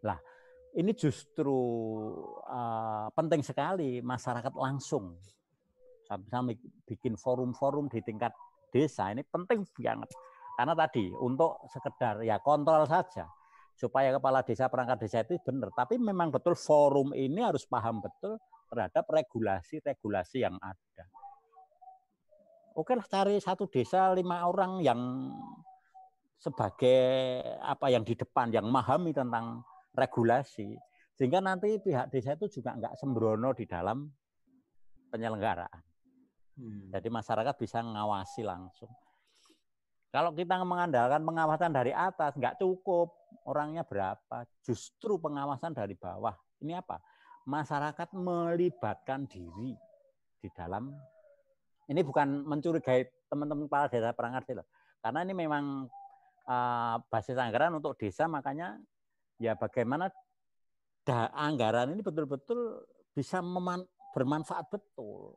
Lah, 0.07 0.17
ini 0.79 0.95
justru 0.95 1.51
uh, 2.47 3.11
penting 3.11 3.43
sekali 3.43 3.99
masyarakat 3.99 4.55
langsung 4.55 5.19
bisa 6.11 6.43
bikin 6.87 7.15
forum-forum 7.15 7.87
di 7.87 8.03
tingkat 8.03 8.35
desa 8.71 9.11
ini 9.11 9.23
penting 9.27 9.63
banget. 9.79 10.11
Karena 10.55 10.75
tadi 10.75 11.07
untuk 11.11 11.63
sekedar 11.71 12.19
ya 12.23 12.39
kontrol 12.43 12.83
saja 12.83 13.27
supaya 13.75 14.11
kepala 14.13 14.43
desa 14.43 14.67
perangkat 14.67 15.07
desa 15.07 15.23
itu 15.23 15.39
benar. 15.43 15.71
Tapi 15.71 15.95
memang 15.95 16.31
betul 16.31 16.55
forum 16.59 17.15
ini 17.15 17.39
harus 17.39 17.63
paham 17.63 18.03
betul 18.03 18.35
terhadap 18.71 19.07
regulasi-regulasi 19.07 20.43
yang 20.43 20.55
ada. 20.59 21.03
Oke 22.75 22.95
lah 22.95 23.03
cari 23.03 23.35
satu 23.37 23.67
desa 23.67 24.15
lima 24.15 24.47
orang 24.47 24.79
yang 24.79 24.99
sebagai 26.39 26.97
apa 27.61 27.91
yang 27.91 28.01
di 28.01 28.17
depan 28.17 28.49
yang 28.49 28.65
memahami 28.65 29.13
tentang 29.13 29.61
regulasi 29.93 30.73
sehingga 31.13 31.43
nanti 31.43 31.77
pihak 31.77 32.09
desa 32.09 32.33
itu 32.33 32.61
juga 32.61 32.73
nggak 32.79 32.97
sembrono 32.97 33.53
di 33.53 33.67
dalam 33.67 34.07
penyelenggaraan. 35.11 35.83
Hmm. 36.57 36.87
Jadi 36.89 37.07
masyarakat 37.11 37.55
bisa 37.59 37.83
mengawasi 37.83 38.41
langsung. 38.47 38.89
Kalau 40.11 40.35
kita 40.35 40.59
mengandalkan 40.67 41.23
pengawasan 41.23 41.71
dari 41.71 41.95
atas, 41.95 42.35
nggak 42.35 42.59
cukup. 42.59 43.15
Orangnya 43.47 43.87
berapa? 43.87 44.43
Justru 44.59 45.15
pengawasan 45.15 45.71
dari 45.71 45.95
bawah. 45.95 46.35
Ini 46.59 46.83
apa? 46.83 46.99
Masyarakat 47.47 48.11
melibatkan 48.11 49.23
diri 49.23 49.71
di 50.43 50.49
dalam. 50.51 50.91
Ini 51.89 52.01
bukan 52.05 52.45
mencurigai 52.45 53.09
teman-teman 53.31 53.65
kepala 53.65 53.85
desa 53.89 54.13
perangkat 54.13 54.43
desa. 54.53 54.63
Karena 55.01 55.19
ini 55.25 55.33
memang 55.33 55.89
uh, 56.45 56.95
basis 57.09 57.37
anggaran 57.39 57.73
untuk 57.77 57.97
desa, 57.97 58.29
makanya 58.29 58.77
ya 59.41 59.57
bagaimana 59.57 60.13
anggaran 61.33 61.97
ini 61.97 62.05
betul-betul 62.05 62.85
bisa 63.11 63.41
bermanfaat 64.13 64.69
betul 64.69 65.35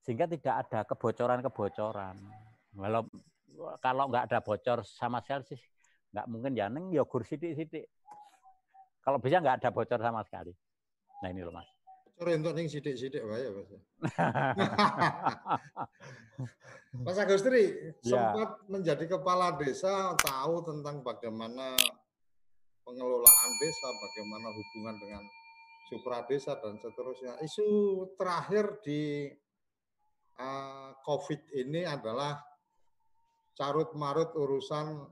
sehingga 0.00 0.24
tidak 0.30 0.54
ada 0.66 0.80
kebocoran-kebocoran. 0.88 2.16
Kalau 2.72 3.02
kalau 3.82 4.04
nggak 4.08 4.24
ada 4.30 4.38
bocor 4.40 4.78
sama 4.86 5.20
sekali 5.20 5.44
sih 5.52 5.60
nggak 6.10 6.26
mungkin 6.26 6.52
ya 6.56 6.66
neng 6.72 6.90
yogur 6.90 7.22
ya 7.22 7.36
sidik-sidik. 7.36 7.86
Kalau 9.04 9.18
bisa 9.20 9.38
nggak 9.42 9.60
ada 9.60 9.68
bocor 9.70 10.00
sama 10.00 10.24
sekali. 10.24 10.52
Nah 11.20 11.28
ini 11.28 11.44
loh 11.44 11.52
mas. 11.52 11.68
Bocor 12.20 12.36
untuk 12.36 12.52
neng 12.52 12.68
sidik-sidik 12.68 13.24
ya 13.24 13.48
mas. 13.48 13.72
mas 17.08 17.16
Agustri 17.16 17.96
ya. 18.04 18.36
sempat 18.36 18.60
menjadi 18.68 19.08
kepala 19.08 19.56
desa 19.56 20.12
tahu 20.20 20.60
tentang 20.68 21.00
bagaimana 21.00 21.80
pengelolaan 22.84 23.50
desa, 23.56 23.88
bagaimana 23.88 24.52
hubungan 24.52 24.96
dengan 25.00 25.24
supra 25.88 26.20
desa 26.28 26.60
dan 26.60 26.76
seterusnya. 26.76 27.40
Isu 27.40 27.68
terakhir 28.20 28.84
di 28.84 29.32
uh, 30.36 30.92
COVID 31.00 31.56
ini 31.56 31.88
adalah 31.88 32.36
carut 33.56 33.96
marut 33.96 34.36
urusan 34.36 35.08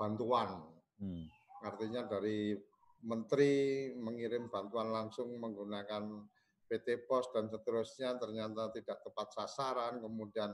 bantuan. 0.00 0.72
Hmm. 0.96 1.28
Artinya 1.60 2.08
dari 2.08 2.56
menteri 3.04 3.92
mengirim 3.94 4.48
bantuan 4.48 4.90
langsung 4.90 5.30
menggunakan 5.36 6.24
PT 6.64 7.04
Pos 7.04 7.28
dan 7.30 7.52
seterusnya 7.52 8.16
ternyata 8.16 8.72
tidak 8.72 9.04
tepat 9.04 9.28
sasaran. 9.36 10.00
Kemudian 10.00 10.50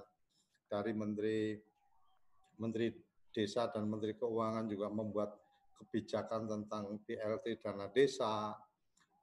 dari 0.66 0.92
menteri 0.92 1.54
menteri 2.58 2.92
desa 3.30 3.70
dan 3.70 3.86
menteri 3.86 4.18
keuangan 4.18 4.66
juga 4.66 4.90
membuat 4.90 5.30
kebijakan 5.80 6.50
tentang 6.50 7.00
BLT 7.06 7.62
dana 7.62 7.88
desa 7.88 8.52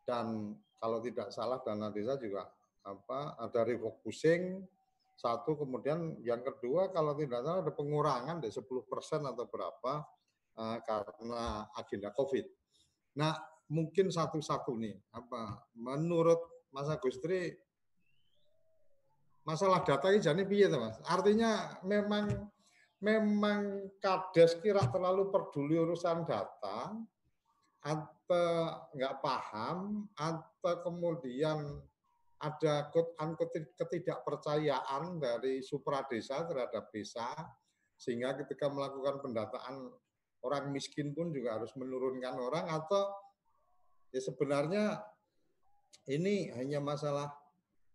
dan 0.07 0.57
kalau 0.79 1.03
tidak 1.03 1.29
salah 1.29 1.61
dana 1.61 1.93
desa 1.93 2.17
juga 2.17 2.49
apa 2.87 3.35
ada 3.37 3.61
refocusing 3.67 4.63
satu 5.17 5.57
kemudian 5.59 6.17
yang 6.23 6.41
kedua 6.41 6.89
kalau 6.89 7.13
tidak 7.13 7.41
salah 7.45 7.61
ada 7.61 7.73
pengurangan 7.73 8.37
dari 8.41 8.53
10% 8.53 8.63
atau 9.21 9.45
berapa 9.49 9.93
uh, 10.57 10.77
karena 10.85 11.69
agenda 11.73 12.09
Covid. 12.13 12.45
Nah, 13.17 13.34
mungkin 13.67 14.13
satu-satu 14.13 14.77
nih 14.80 14.95
apa 15.12 15.60
menurut 15.75 16.39
Mas 16.71 16.88
Agustri 16.88 17.51
masalah 19.43 19.84
data 19.84 20.08
ini 20.13 20.23
jadi 20.23 20.43
piye 20.47 20.69
Mas? 20.71 21.01
Artinya 21.03 21.82
memang 21.84 22.30
memang 23.01 23.89
Kades 23.99 24.56
kira 24.62 24.86
terlalu 24.88 25.34
peduli 25.34 25.75
urusan 25.82 26.23
data 26.30 26.93
atau 27.84 28.88
nggak 28.93 29.15
paham 29.23 30.08
atau 30.15 30.73
kemudian 30.84 31.80
ada 32.38 32.93
ketidakpercayaan 33.77 35.17
dari 35.17 35.65
supra 35.65 36.06
desa 36.06 36.45
terhadap 36.45 36.93
desa, 36.93 37.34
sehingga 37.97 38.38
ketika 38.38 38.69
melakukan 38.69 39.25
pendataan 39.25 39.89
orang 40.45 40.69
miskin 40.69 41.15
pun 41.15 41.34
juga 41.34 41.58
harus 41.58 41.73
menurunkan 41.73 42.36
orang 42.38 42.65
atau 42.69 43.13
ya 44.13 44.21
sebenarnya 44.21 45.02
ini 46.08 46.54
hanya 46.56 46.80
masalah 46.80 47.34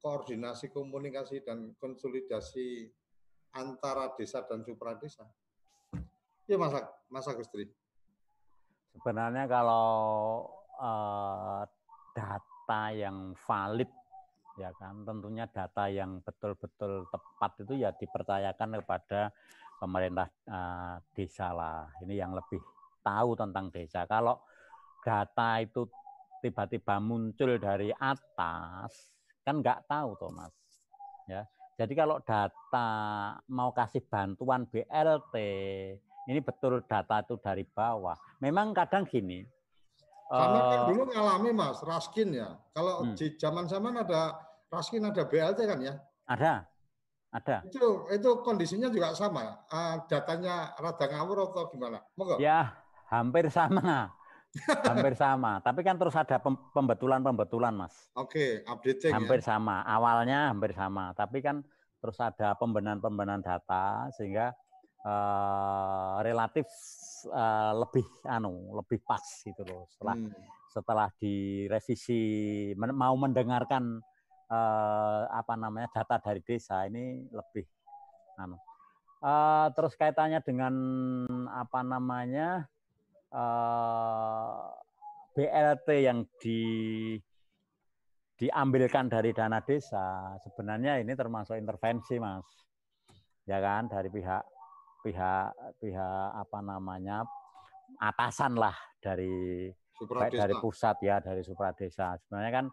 koordinasi 0.02 0.74
komunikasi 0.74 1.46
dan 1.46 1.72
konsolidasi 1.78 2.90
antara 3.54 4.10
desa 4.18 4.42
dan 4.44 4.66
supra 4.66 4.98
desa. 4.98 5.24
Ya 6.50 6.58
Mas, 6.58 6.74
Mas 7.06 7.26
Agustri. 7.30 7.70
Sebenarnya 8.92 9.46
kalau 9.46 10.44
uh, 10.76 11.62
data 12.12 12.82
yang 12.92 13.32
valid 13.46 13.88
ya 14.60 14.68
kan 14.76 15.00
tentunya 15.08 15.48
data 15.48 15.88
yang 15.88 16.20
betul-betul 16.20 17.08
tepat 17.08 17.52
itu 17.64 17.80
ya 17.80 17.88
dipercayakan 17.96 18.84
kepada 18.84 19.32
pemerintah 19.82 20.30
uh, 20.46 21.02
desa 21.10 21.50
lah 21.50 21.90
ini 22.06 22.14
yang 22.14 22.30
lebih 22.30 22.62
tahu 23.02 23.34
tentang 23.34 23.66
desa 23.74 24.06
kalau 24.06 24.38
data 25.02 25.58
itu 25.58 25.90
tiba-tiba 26.38 27.02
muncul 27.02 27.58
dari 27.58 27.90
atas 27.90 29.10
kan 29.42 29.58
nggak 29.58 29.90
tahu 29.90 30.14
Thomas 30.22 30.54
ya 31.26 31.42
jadi 31.74 31.92
kalau 31.98 32.22
data 32.22 32.90
mau 33.50 33.74
kasih 33.74 34.06
bantuan 34.06 34.70
BLT 34.70 35.34
ini 36.30 36.38
betul 36.38 36.86
data 36.86 37.26
itu 37.26 37.34
dari 37.42 37.66
bawah 37.66 38.14
memang 38.38 38.70
kadang 38.70 39.02
gini 39.02 39.42
sama 40.32 40.58
kan 40.72 40.78
uh, 40.80 40.84
dulu 40.88 41.02
ngalami 41.12 41.50
Mas, 41.52 41.78
Raskin 41.84 42.32
ya. 42.32 42.56
Kalau 42.72 43.04
hmm. 43.04 43.20
di 43.20 43.36
zaman-zaman 43.36 44.00
ada 44.00 44.40
Raskin 44.72 45.04
ada 45.04 45.28
BLT 45.28 45.60
kan 45.68 45.78
ya? 45.84 45.94
Ada. 46.24 46.71
Ada. 47.32 47.64
Itu 47.64 48.06
itu 48.12 48.30
kondisinya 48.44 48.92
juga 48.92 49.16
sama. 49.16 49.64
Uh, 49.72 50.04
datanya 50.04 50.76
rada 50.76 51.06
ngawur 51.08 51.48
atau 51.48 51.64
gimana? 51.72 52.04
Monggo. 52.12 52.36
Ya, 52.36 52.76
hampir 53.08 53.48
sama. 53.48 54.12
hampir 54.84 55.16
sama. 55.16 55.64
Tapi 55.64 55.80
kan 55.80 55.96
terus 55.96 56.12
ada 56.12 56.36
pembetulan-pembetulan, 56.76 57.72
Mas. 57.72 58.12
Oke, 58.12 58.60
okay, 58.60 58.68
updating 58.68 59.16
Hampir 59.16 59.40
ya. 59.40 59.56
sama. 59.56 59.80
Awalnya 59.80 60.52
hampir 60.52 60.76
sama, 60.76 61.16
tapi 61.16 61.40
kan 61.40 61.64
terus 62.04 62.20
ada 62.20 62.52
pembenahan-pembenahan 62.60 63.40
data 63.40 64.10
sehingga 64.12 64.52
uh, 65.06 66.18
relatif 66.26 66.66
uh, 67.30 67.78
lebih 67.78 68.06
anu 68.26 68.74
lebih 68.82 68.98
pas 69.06 69.22
gitu 69.22 69.62
loh 69.62 69.86
setelah 69.86 70.18
hmm. 70.18 70.34
setelah 70.66 71.08
direvisi 71.14 72.20
mau 72.74 73.14
mendengarkan 73.14 74.02
uh, 74.52 75.24
apa 75.32 75.56
namanya 75.56 75.88
data 75.88 76.20
dari 76.20 76.44
desa 76.44 76.84
ini 76.84 77.24
lebih 77.32 77.64
anu. 78.36 78.60
Uh, 79.22 79.70
terus 79.78 79.94
kaitannya 79.94 80.42
dengan 80.42 80.74
apa 81.48 81.80
namanya 81.86 82.66
uh, 83.30 84.68
BLT 85.32 85.88
yang 86.04 86.26
di 86.42 86.60
diambilkan 88.36 89.06
dari 89.08 89.30
dana 89.30 89.62
desa. 89.62 90.36
Sebenarnya 90.42 90.98
ini 91.00 91.14
termasuk 91.14 91.56
intervensi 91.56 92.18
mas. 92.18 92.44
Ya 93.46 93.62
kan 93.62 93.86
dari 93.86 94.10
pihak 94.10 94.42
pihak 95.02 95.78
pihak 95.82 96.28
apa 96.38 96.58
namanya 96.62 97.26
atasan 97.98 98.54
lah 98.58 98.74
dari 98.98 99.70
baik 100.02 100.34
dari 100.34 100.54
pusat 100.58 100.98
ya 101.06 101.22
dari 101.22 101.46
supradesa. 101.46 102.18
Sebenarnya 102.26 102.52
kan 102.52 102.66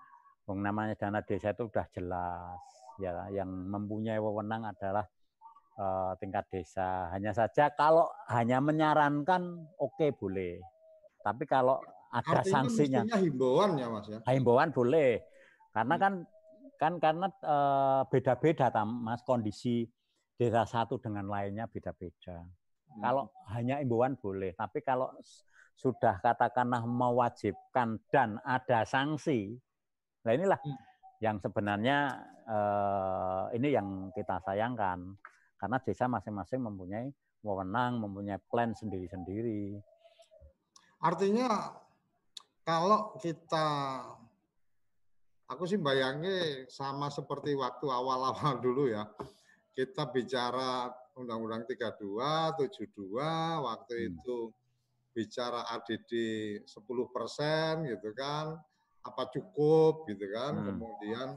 yang 0.50 0.66
namanya 0.66 0.98
dana 0.98 1.22
desa 1.22 1.54
itu 1.54 1.70
sudah 1.70 1.86
jelas 1.94 2.60
ya 2.98 3.14
yang 3.30 3.48
mempunyai 3.48 4.18
wewenang 4.18 4.66
adalah 4.66 5.06
uh, 5.78 6.18
tingkat 6.18 6.50
desa 6.50 7.14
hanya 7.14 7.32
saja 7.32 7.70
kalau 7.78 8.10
hanya 8.34 8.58
menyarankan 8.58 9.70
oke 9.78 9.94
okay, 9.94 10.10
boleh 10.10 10.58
tapi 11.22 11.46
kalau 11.46 11.78
ada 12.10 12.42
Artinya 12.42 12.66
sanksinya 12.66 13.02
himbauan 13.22 13.78
ya 13.78 13.88
mas 13.94 14.10
ya 14.10 14.20
himbauan 14.34 14.74
boleh 14.74 15.22
karena 15.72 15.96
hmm. 15.96 16.04
kan 16.04 16.14
kan 16.80 16.94
karena 16.98 17.28
uh, 17.44 18.02
beda-beda 18.10 18.72
mas 18.84 19.22
kondisi 19.22 19.86
desa 20.40 20.64
satu 20.64 20.96
dengan 20.96 21.28
lainnya 21.28 21.68
beda-beda. 21.68 22.40
Hmm. 22.40 23.02
Kalau 23.04 23.24
hanya 23.52 23.84
imbauan 23.84 24.16
boleh, 24.16 24.56
tapi 24.56 24.80
kalau 24.80 25.12
sudah 25.76 26.24
katakanlah 26.24 26.88
mewajibkan 26.88 28.00
dan 28.08 28.40
ada 28.48 28.88
sanksi, 28.88 29.60
nah 30.30 30.38
inilah 30.38 30.62
hmm. 30.62 30.78
yang 31.26 31.42
sebenarnya 31.42 31.98
eh, 32.46 33.44
ini 33.58 33.74
yang 33.74 34.14
kita 34.14 34.38
sayangkan 34.46 35.18
karena 35.58 35.78
desa 35.82 36.06
masing-masing 36.06 36.62
mempunyai 36.62 37.10
wewenang, 37.42 37.98
mempunyai 37.98 38.38
plan 38.46 38.78
sendiri-sendiri. 38.78 39.82
Artinya 41.02 41.74
kalau 42.62 43.18
kita 43.18 43.66
aku 45.50 45.66
sih 45.66 45.82
bayangnya 45.82 46.70
sama 46.70 47.10
seperti 47.10 47.58
waktu 47.58 47.90
awal-awal 47.90 48.62
dulu 48.66 48.86
ya 48.86 49.10
kita 49.74 50.14
bicara 50.14 50.94
Undang-Undang 51.18 51.66
32, 51.66 52.70
72, 52.70 53.66
waktu 53.66 53.94
hmm. 53.98 54.08
itu 54.14 54.38
bicara 55.10 55.66
ADD 55.74 56.12
10 56.64 56.70
persen 57.16 57.90
gitu 57.90 58.14
kan, 58.14 58.60
apa 59.06 59.32
cukup 59.32 60.08
gitu 60.08 60.26
kan, 60.32 60.60
hmm. 60.60 60.66
kemudian 60.74 61.28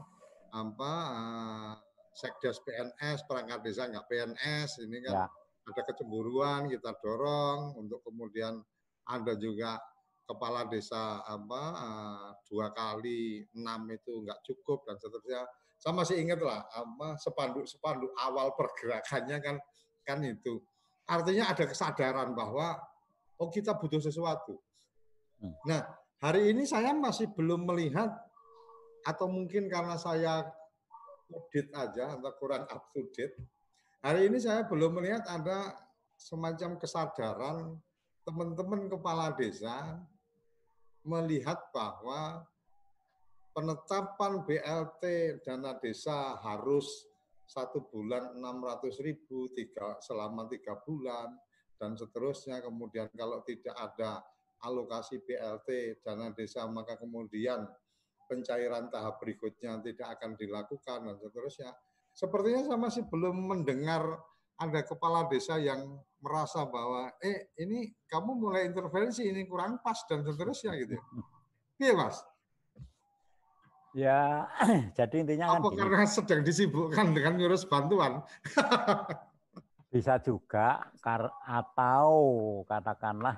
apa 0.53 0.91
uh, 1.09 1.73
sekdes 2.13 2.61
PNS, 2.61 3.25
perangkat 3.25 3.65
desa 3.65 3.89
nggak 3.89 4.05
PNS, 4.05 4.85
ini 4.85 5.01
kan 5.01 5.25
ya. 5.25 5.27
ada 5.73 5.81
kecemburuan 5.89 6.69
kita 6.69 6.93
dorong 7.01 7.79
untuk 7.79 8.03
kemudian 8.05 8.61
ada 9.09 9.33
juga 9.39 9.81
kepala 10.23 10.63
desa 10.71 11.19
apa 11.27 11.63
uh, 11.75 12.29
dua 12.47 12.71
kali 12.71 13.43
enam 13.59 13.91
itu 13.91 14.23
nggak 14.23 14.39
cukup 14.47 14.87
dan 14.87 14.95
seterusnya 14.95 15.43
saya 15.83 15.99
masih 15.99 16.15
ingat 16.23 16.39
lah 16.39 16.63
apa 16.71 17.19
sepanduk-sepanduk 17.19 18.15
awal 18.15 18.55
pergerakannya 18.55 19.37
kan 19.43 19.55
kan 20.07 20.19
itu. 20.23 20.63
Artinya 21.03 21.51
ada 21.51 21.67
kesadaran 21.67 22.31
bahwa 22.31 22.79
oh 23.35 23.51
kita 23.51 23.75
butuh 23.75 23.99
sesuatu. 23.99 24.55
Hmm. 25.43 25.51
Nah, 25.67 25.83
hari 26.23 26.55
ini 26.55 26.63
saya 26.63 26.95
masih 26.95 27.27
belum 27.35 27.67
melihat 27.67 28.07
atau 29.03 29.27
mungkin 29.27 29.67
karena 29.67 29.99
saya 29.99 30.47
audit 31.27 31.67
aja 31.75 32.15
atau 32.15 32.31
kurang 32.39 32.63
up 32.71 32.87
to 32.95 33.11
date. 33.11 33.35
Hari 33.99 34.31
ini 34.31 34.39
saya 34.39 34.63
belum 34.63 35.03
melihat 35.03 35.27
ada 35.27 35.75
semacam 36.15 36.79
kesadaran 36.79 37.75
teman-teman 38.23 38.87
kepala 38.87 39.35
desa 39.35 39.99
melihat 41.03 41.59
bahwa 41.75 42.47
penetapan 43.51 44.39
BLT 44.47 45.03
dana 45.43 45.75
desa 45.75 46.39
harus 46.39 46.87
satu 47.43 47.83
bulan 47.91 48.39
600 48.39 49.03
ribu 49.03 49.51
tiga, 49.51 49.99
selama 49.99 50.47
tiga 50.47 50.79
bulan 50.87 51.35
dan 51.75 51.99
seterusnya. 51.99 52.63
Kemudian 52.63 53.11
kalau 53.11 53.43
tidak 53.43 53.75
ada 53.75 54.23
alokasi 54.63 55.19
BLT 55.19 55.99
dana 56.01 56.31
desa 56.31 56.63
maka 56.71 56.95
kemudian 56.95 57.67
pencairan 58.27 58.87
tahap 58.87 59.19
berikutnya 59.19 59.83
tidak 59.83 60.17
akan 60.19 60.39
dilakukan 60.39 60.99
dan 61.05 61.15
seterusnya. 61.19 61.71
Sepertinya 62.13 62.61
saya 62.63 62.79
masih 62.79 63.03
belum 63.09 63.35
mendengar 63.51 64.05
ada 64.57 64.81
kepala 64.85 65.27
desa 65.27 65.59
yang 65.59 65.99
merasa 66.23 66.63
bahwa 66.63 67.11
eh 67.19 67.51
ini 67.59 67.91
kamu 68.07 68.31
mulai 68.37 68.69
intervensi 68.69 69.27
ini 69.27 69.43
kurang 69.43 69.81
pas 69.83 69.97
dan 70.07 70.23
seterusnya 70.23 70.77
gitu. 70.79 70.95
Iya 71.81 71.93
mas. 71.99 72.21
Ya, 73.93 74.49
jadi 74.97 75.21
intinya 75.21 75.53
Apa 75.53 75.69
kan 75.69 75.77
karena 75.85 76.01
gini. 76.05 76.13
sedang 76.15 76.41
disibukkan 76.41 77.13
dengan 77.13 77.37
ngurus 77.37 77.69
bantuan? 77.69 78.25
Bisa 79.93 80.17
juga 80.17 80.89
kar 80.97 81.29
atau 81.45 82.17
katakanlah 82.65 83.37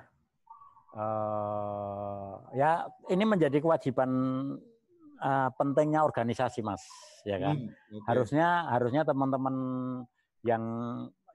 uh, 0.96 2.40
ya 2.56 2.88
ini 3.12 3.24
menjadi 3.28 3.60
kewajiban 3.60 4.10
uh, 5.20 5.48
pentingnya 5.54 6.02
organisasi, 6.02 6.64
Mas, 6.64 6.82
ya 7.28 7.36
kan? 7.36 7.60
Hmm, 7.60 7.70
okay. 7.70 8.00
Harusnya 8.08 8.48
harusnya 8.72 9.02
teman-teman 9.04 9.54
yang 10.42 10.64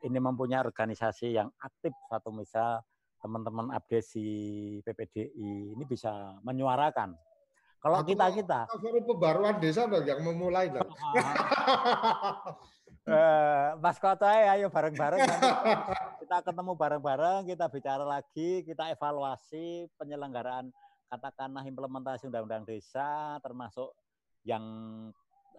ini 0.02 0.18
mempunyai 0.18 0.66
organisasi 0.66 1.38
yang 1.38 1.54
aktif 1.62 1.94
satu 2.10 2.34
misal 2.34 2.82
teman-teman 3.22 3.70
abdesi 3.70 4.82
PPDI 4.82 5.78
ini 5.78 5.84
bisa 5.86 6.42
menyuarakan 6.42 7.14
kalau 7.82 8.06
kita 8.06 8.30
kita 8.30 8.70
forum 8.78 9.04
pembaruan 9.10 9.58
desa 9.58 9.90
loh 9.90 10.06
yang 10.06 10.22
memulai 10.22 10.70
loh. 10.70 10.86
eh, 13.10 13.74
Mas 13.82 13.98
Koto 13.98 14.30
ayo 14.30 14.70
bareng-bareng 14.70 15.18
kita 16.32 16.48
ketemu 16.48 16.80
bareng-bareng, 16.80 17.44
kita 17.44 17.68
bicara 17.68 18.08
lagi, 18.08 18.64
kita 18.64 18.88
evaluasi 18.96 19.92
penyelenggaraan 20.00 20.72
katakanlah 21.12 21.60
implementasi 21.68 22.32
undang-undang 22.32 22.64
desa 22.64 23.36
termasuk 23.44 23.92
yang 24.48 24.64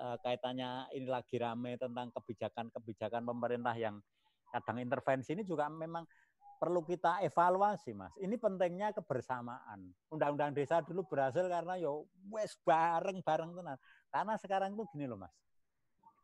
uh, 0.00 0.16
kaitannya 0.24 0.88
ini 0.96 1.12
lagi 1.12 1.36
rame 1.36 1.76
tentang 1.76 2.08
kebijakan-kebijakan 2.16 3.20
pemerintah 3.20 3.76
yang 3.76 4.00
kadang 4.48 4.80
intervensi 4.80 5.36
ini 5.36 5.44
juga 5.44 5.68
memang 5.68 6.08
perlu 6.56 6.80
kita 6.88 7.20
evaluasi, 7.20 7.92
Mas. 7.92 8.16
Ini 8.16 8.40
pentingnya 8.40 8.96
kebersamaan. 8.96 9.92
Undang-undang 10.08 10.56
desa 10.56 10.80
dulu 10.80 11.04
berhasil 11.04 11.52
karena 11.52 11.76
yo 11.76 12.08
wes 12.32 12.56
bareng-bareng 12.64 13.60
tenan. 13.60 13.76
Karena 14.08 14.40
sekarang 14.40 14.72
itu 14.72 14.88
gini 14.96 15.04
loh, 15.04 15.20
Mas. 15.20 15.36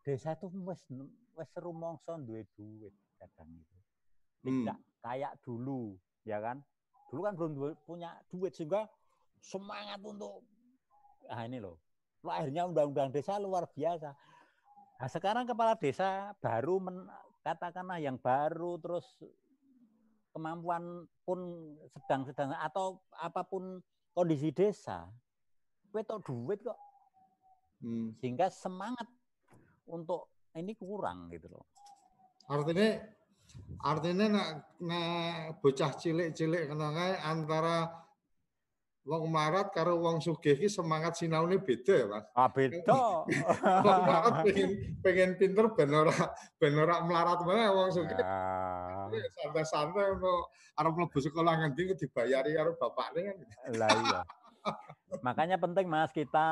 Desa 0.01 0.33
itu 0.33 0.49
wes 0.65 0.81
wes 1.37 1.53
rumongso 1.61 2.17
duwe 2.17 2.49
duit 2.57 2.97
kadang 3.21 3.53
itu. 3.53 3.78
Tidak 4.45 4.79
hmm. 4.79 4.89
kayak 5.03 5.33
dulu, 5.43 5.99
ya 6.23 6.39
kan? 6.39 6.63
Dulu 7.09 7.21
kan 7.25 7.35
belum 7.35 7.53
punya 7.89 8.13
duit 8.29 8.53
sehingga 8.55 8.87
semangat 9.41 9.99
untuk 10.05 10.45
ah 11.29 11.45
ini 11.45 11.59
loh. 11.61 11.79
Lahirnya 12.23 12.67
undang-undang 12.67 13.15
desa 13.15 13.39
luar 13.39 13.71
biasa. 13.71 14.11
Nah, 14.99 15.09
sekarang 15.09 15.47
kepala 15.47 15.79
desa 15.79 16.35
baru 16.43 16.83
men, 16.83 17.07
katakanlah 17.47 18.03
yang 18.03 18.19
baru 18.19 18.83
terus 18.83 19.07
kemampuan 20.35 21.07
pun 21.23 21.39
sedang-sedang 21.95 22.51
atau 22.59 22.99
apa 23.15 23.47
pun 23.47 23.79
kondisi 24.13 24.51
desa, 24.51 25.07
tau 25.95 26.19
duit 26.23 26.59
kok. 26.63 26.79
Hmm. 27.79 28.11
Sehingga 28.19 28.51
semangat 28.51 29.07
untuk 29.87 30.27
ini 30.59 30.75
kurang 30.75 31.31
gitu 31.31 31.47
loh. 31.47 31.65
Artinya 32.51 32.99
artinya 33.79 34.27
nak, 34.27 34.49
nak 34.83 35.63
bocah 35.63 35.95
cilik-cilik 35.95 36.71
antara 37.23 37.91
wong 39.09 39.25
marat 39.33 39.73
karo 39.73 39.97
wong 39.97 40.21
sugih 40.21 40.53
iki 40.53 40.69
semangat 40.69 41.17
sinaune 41.17 41.57
beda 41.57 41.95
ya, 41.97 42.07
Mas. 42.13 42.25
Ah, 42.37 42.53
beda. 42.53 43.25
wong 43.89 44.01
marat 44.05 44.35
pengen 44.45 44.71
pengen 45.01 45.31
pinter 45.41 45.67
ben 45.73 45.91
ora 45.97 46.13
ben 46.61 46.77
ora 46.77 47.01
melarat 47.01 47.41
mana 47.49 47.73
wong 47.73 47.89
sugih. 47.89 48.21
Ah. 48.21 49.09
Santai-santai 49.41 50.13
untuk 50.13 50.53
arep 50.77 50.93
mlebu 50.93 51.19
sekolah 51.25 51.53
ngendi 51.57 51.97
dibayari 51.97 52.53
karo 52.53 52.77
bapakne 52.77 53.21
kan. 53.33 53.37
Lah 53.81 53.91
iya. 53.97 54.21
Makanya 55.25 55.57
penting 55.57 55.89
Mas 55.89 56.13
kita 56.13 56.47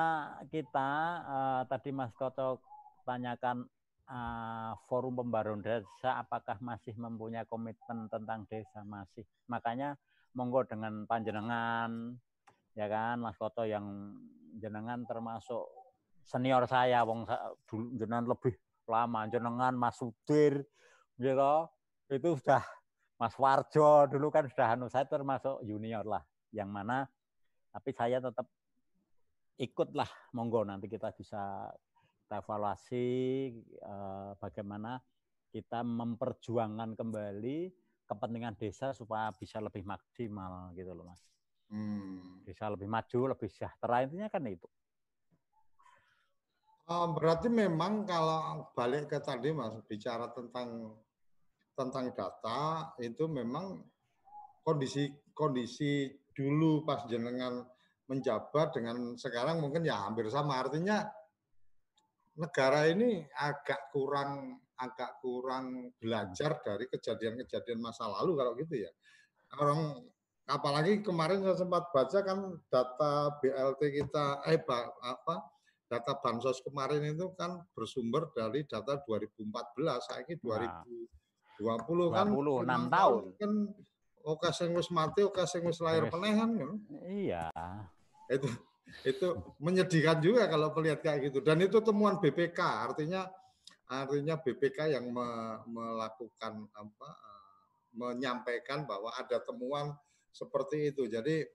kita 0.49 0.91
uh, 1.29 1.63
tadi 1.69 1.93
Mas 1.93 2.17
Koto 2.17 2.65
tanyakan 3.05 3.69
uh, 4.11 4.73
forum 4.87 5.19
pembaruan 5.19 5.63
desa 5.63 6.23
apakah 6.23 6.59
masih 6.63 6.95
mempunyai 6.99 7.47
komitmen 7.47 8.07
tentang 8.11 8.47
desa? 8.47 8.83
Masih. 8.87 9.27
Makanya 9.51 9.99
monggo 10.37 10.63
dengan 10.69 11.09
panjenengan 11.09 12.13
ya 12.77 12.87
kan 12.93 13.17
Mas 13.25 13.41
Koto 13.41 13.65
yang 13.65 14.13
jenengan 14.61 15.09
termasuk 15.09 15.65
senior 16.29 16.69
saya 16.69 17.01
wong 17.09 17.25
jenengan 17.97 18.29
lebih 18.29 18.53
lama 18.85 19.25
jenengan 19.33 19.73
Mas 19.73 19.97
Sudir 19.97 20.61
gitu 21.17 21.55
itu 22.13 22.37
sudah 22.37 22.61
Mas 23.17 23.33
Warjo 23.41 24.13
dulu 24.13 24.29
kan 24.29 24.45
sudah 24.45 24.77
anu 24.77 24.93
saya 24.93 25.09
termasuk 25.09 25.65
junior 25.65 26.05
lah 26.05 26.21
yang 26.53 26.69
mana 26.69 27.09
tapi 27.73 27.97
saya 27.97 28.21
tetap 28.21 28.45
ikutlah 29.57 30.09
monggo 30.37 30.69
nanti 30.69 30.85
kita 30.85 31.17
bisa 31.17 31.73
kita 32.27 32.43
evaluasi 32.43 33.07
eh, 33.71 34.31
bagaimana 34.43 34.99
kita 35.55 35.87
memperjuangkan 35.87 36.99
kembali 36.99 37.71
kepentingan 38.03 38.59
desa 38.59 38.91
supaya 38.91 39.31
bisa 39.31 39.63
lebih 39.63 39.87
maksimal 39.87 40.75
gitu 40.75 40.91
loh 40.91 41.07
mas. 41.07 41.23
Hmm. 41.71 42.43
Bisa 42.43 42.67
lebih 42.67 42.91
maju, 42.91 43.31
lebih 43.31 43.47
sejahtera 43.47 44.03
intinya 44.03 44.27
kan 44.27 44.43
itu. 44.43 44.67
Oh, 46.91 47.15
berarti 47.15 47.47
memang 47.47 48.03
kalau 48.03 48.75
balik 48.75 49.07
ke 49.07 49.23
tadi 49.23 49.55
mas 49.55 49.79
bicara 49.87 50.27
tentang 50.35 50.99
tentang 51.79 52.11
data 52.11 52.91
itu 52.99 53.31
memang 53.31 53.87
kondisi 54.67 55.15
kondisi 55.31 56.11
dulu 56.35 56.83
pas 56.83 57.07
jenengan 57.07 57.63
menjabat 58.11 58.75
dengan 58.75 59.15
sekarang 59.15 59.63
mungkin 59.63 59.87
ya 59.87 60.11
hampir 60.11 60.27
sama 60.31 60.63
artinya 60.63 61.07
negara 62.37 62.89
ini 62.89 63.25
agak 63.37 63.91
kurang 63.93 64.61
agak 64.77 65.25
kurang 65.25 65.89
belajar 65.97 66.61
dari 66.61 66.85
kejadian-kejadian 66.93 67.81
masa 67.81 68.05
lalu 68.05 68.37
kalau 68.37 68.53
gitu 68.61 68.85
ya. 68.85 68.93
Orang 69.57 70.05
apalagi 70.47 71.01
kemarin 71.01 71.43
saya 71.43 71.57
sempat 71.57 71.89
baca 71.91 72.19
kan 72.23 72.39
data 72.69 73.13
BLT 73.41 73.83
kita 74.05 74.45
eh 74.47 74.61
apa 75.03 75.37
data 75.87 76.13
bansos 76.19 76.63
kemarin 76.63 77.03
itu 77.15 77.33
kan 77.35 77.63
bersumber 77.73 78.31
dari 78.35 78.67
data 78.67 79.01
2014 79.07 80.07
saya 80.07 80.23
ini 80.27 80.35
2020 80.43 81.63
nah, 81.63 82.15
kan 82.15 82.27
26 82.31 82.95
tahun 82.95 83.23
kan 83.39 83.53
oke 84.27 84.49
sing 84.51 84.71
wis 84.75 84.91
mati 84.91 85.23
oke 85.23 85.43
sing 85.47 85.63
wis 85.63 85.79
lahir 85.79 86.11
penehan 86.11 86.51
kan? 86.59 86.71
Iya. 87.07 87.47
Itu 88.27 88.51
itu 89.03 89.35
menyedihkan 89.59 90.23
juga 90.23 90.47
kalau 90.47 90.71
melihat 90.79 91.03
kayak 91.03 91.31
gitu 91.31 91.43
dan 91.43 91.59
itu 91.59 91.79
temuan 91.83 92.23
BPK 92.23 92.59
artinya 92.61 93.27
artinya 93.87 94.35
BPK 94.39 94.99
yang 94.99 95.11
me, 95.11 95.27
melakukan 95.67 96.67
apa 96.75 97.11
menyampaikan 97.97 98.85
bahwa 98.85 99.09
ada 99.17 99.41
temuan 99.41 99.97
seperti 100.31 100.93
itu. 100.93 101.09
Jadi 101.09 101.49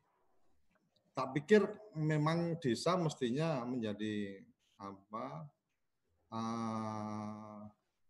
tak 1.13 1.38
pikir 1.38 1.61
memang 1.93 2.57
desa 2.57 2.97
mestinya 2.97 3.61
menjadi 3.61 4.41
apa 4.82 5.45
uh, 6.34 7.61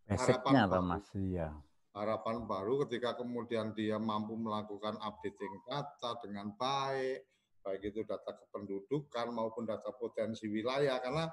harapan 0.08 0.54
baru, 0.70 0.82
mas, 0.86 1.08
ya. 1.12 1.50
harapan 1.92 2.48
baru 2.48 2.88
ketika 2.88 3.20
kemudian 3.20 3.76
dia 3.76 4.00
mampu 4.00 4.40
melakukan 4.40 4.96
updating 5.04 5.60
data 5.68 6.16
dengan 6.24 6.56
baik, 6.56 7.28
baik 7.62 7.94
itu 7.94 8.02
data 8.04 8.34
kependudukan 8.34 9.32
maupun 9.32 9.70
data 9.70 9.94
potensi 9.94 10.50
wilayah. 10.50 10.98
Karena 11.00 11.30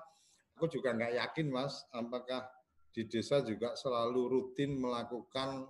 aku 0.55 0.68
juga 0.68 0.95
nggak 0.95 1.12
yakin 1.16 1.47
mas, 1.49 1.85
apakah 1.91 2.45
di 2.93 3.05
desa 3.09 3.45
juga 3.45 3.76
selalu 3.76 4.22
rutin 4.29 4.76
melakukan 4.76 5.68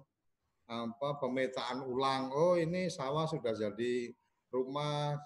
apa 0.69 1.09
pemetaan 1.23 1.81
ulang. 1.87 2.29
Oh 2.35 2.55
ini 2.61 2.93
sawah 2.93 3.25
sudah 3.25 3.57
jadi 3.57 4.13
rumah, 4.53 5.17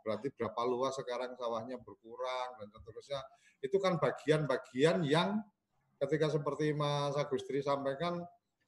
berarti 0.00 0.32
berapa 0.32 0.60
luas 0.64 0.96
sekarang 0.96 1.36
sawahnya 1.36 1.76
berkurang 1.84 2.56
dan 2.60 2.68
seterusnya. 2.72 3.20
Itu 3.60 3.76
kan 3.76 4.00
bagian-bagian 4.00 5.04
yang 5.04 5.40
ketika 5.96 6.28
seperti 6.28 6.76
Mas 6.76 7.16
Agustri 7.16 7.64
sampaikan 7.64 8.20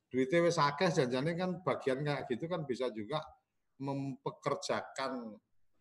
duitnya 0.08 0.48
wis 0.48 0.56
akeh 0.56 0.88
kan 1.36 1.60
bagian 1.60 2.00
kayak 2.00 2.24
gitu 2.32 2.48
kan 2.48 2.64
bisa 2.64 2.88
juga 2.88 3.20
mempekerjakan 3.76 5.36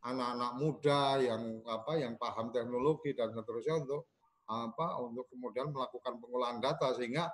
anak-anak 0.07 0.51
muda 0.55 1.19
yang 1.19 1.59
apa 1.67 1.99
yang 1.99 2.15
paham 2.15 2.49
teknologi 2.55 3.11
dan 3.11 3.35
seterusnya 3.35 3.83
untuk 3.83 4.07
apa 4.47 5.03
untuk 5.03 5.27
kemudian 5.27 5.75
melakukan 5.75 6.15
pengolahan 6.23 6.63
data 6.63 6.95
sehingga 6.95 7.27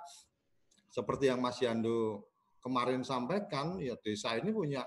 seperti 0.89 1.29
yang 1.29 1.41
Mas 1.41 1.61
Yando 1.61 2.29
kemarin 2.61 3.01
sampaikan, 3.01 3.81
ya 3.81 3.97
desa 3.97 4.37
ini 4.37 4.53
punya 4.53 4.85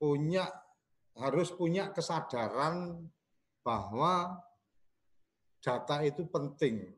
punya 0.00 0.48
harus 1.16 1.52
punya 1.52 1.92
kesadaran 1.92 3.04
bahwa 3.60 4.40
data 5.60 6.00
itu 6.04 6.24
penting. 6.28 6.96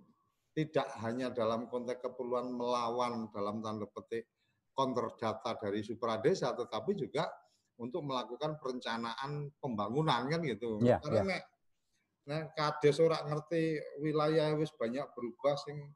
Tidak 0.52 1.00
hanya 1.00 1.32
dalam 1.32 1.64
konteks 1.64 2.04
keperluan 2.04 2.52
melawan 2.52 3.32
dalam 3.32 3.64
tanda 3.64 3.88
petik 3.88 4.28
counter 4.76 5.08
data 5.16 5.56
dari 5.56 5.80
supradesa, 5.80 6.52
tetapi 6.52 6.92
juga 6.92 7.24
untuk 7.82 8.06
melakukan 8.06 8.62
perencanaan 8.62 9.50
pembangunan 9.58 10.30
kan 10.30 10.40
gitu. 10.46 10.78
Ya, 10.78 11.02
Karena 11.02 11.18
ya. 11.18 11.24
nek, 11.26 11.42
nek 12.30 12.42
kades 12.54 13.02
ora 13.02 13.18
ngerti 13.26 13.82
wilayah 13.98 14.54
wis 14.54 14.70
banyak 14.78 15.02
berubah 15.10 15.58
sing 15.58 15.90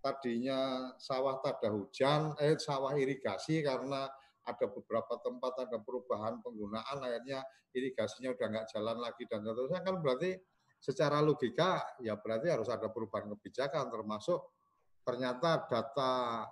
tadinya 0.00 0.90
sawah 0.96 1.36
tada 1.44 1.68
hujan, 1.68 2.32
eh 2.40 2.56
sawah 2.56 2.96
irigasi 2.96 3.60
karena 3.60 4.08
ada 4.46 4.66
beberapa 4.70 5.18
tempat 5.20 5.66
ada 5.66 5.78
perubahan 5.82 6.38
penggunaan 6.40 7.02
akhirnya 7.02 7.42
irigasinya 7.74 8.32
udah 8.32 8.46
nggak 8.46 8.66
jalan 8.70 8.96
lagi 9.02 9.26
dan 9.26 9.42
seterusnya 9.42 9.82
kan 9.82 9.98
berarti 9.98 10.38
secara 10.78 11.18
logika 11.18 11.82
ya 11.98 12.14
berarti 12.14 12.46
harus 12.46 12.70
ada 12.70 12.86
perubahan 12.86 13.26
kebijakan 13.34 13.90
termasuk 13.90 14.38
ternyata 15.02 15.66
data 15.66 16.46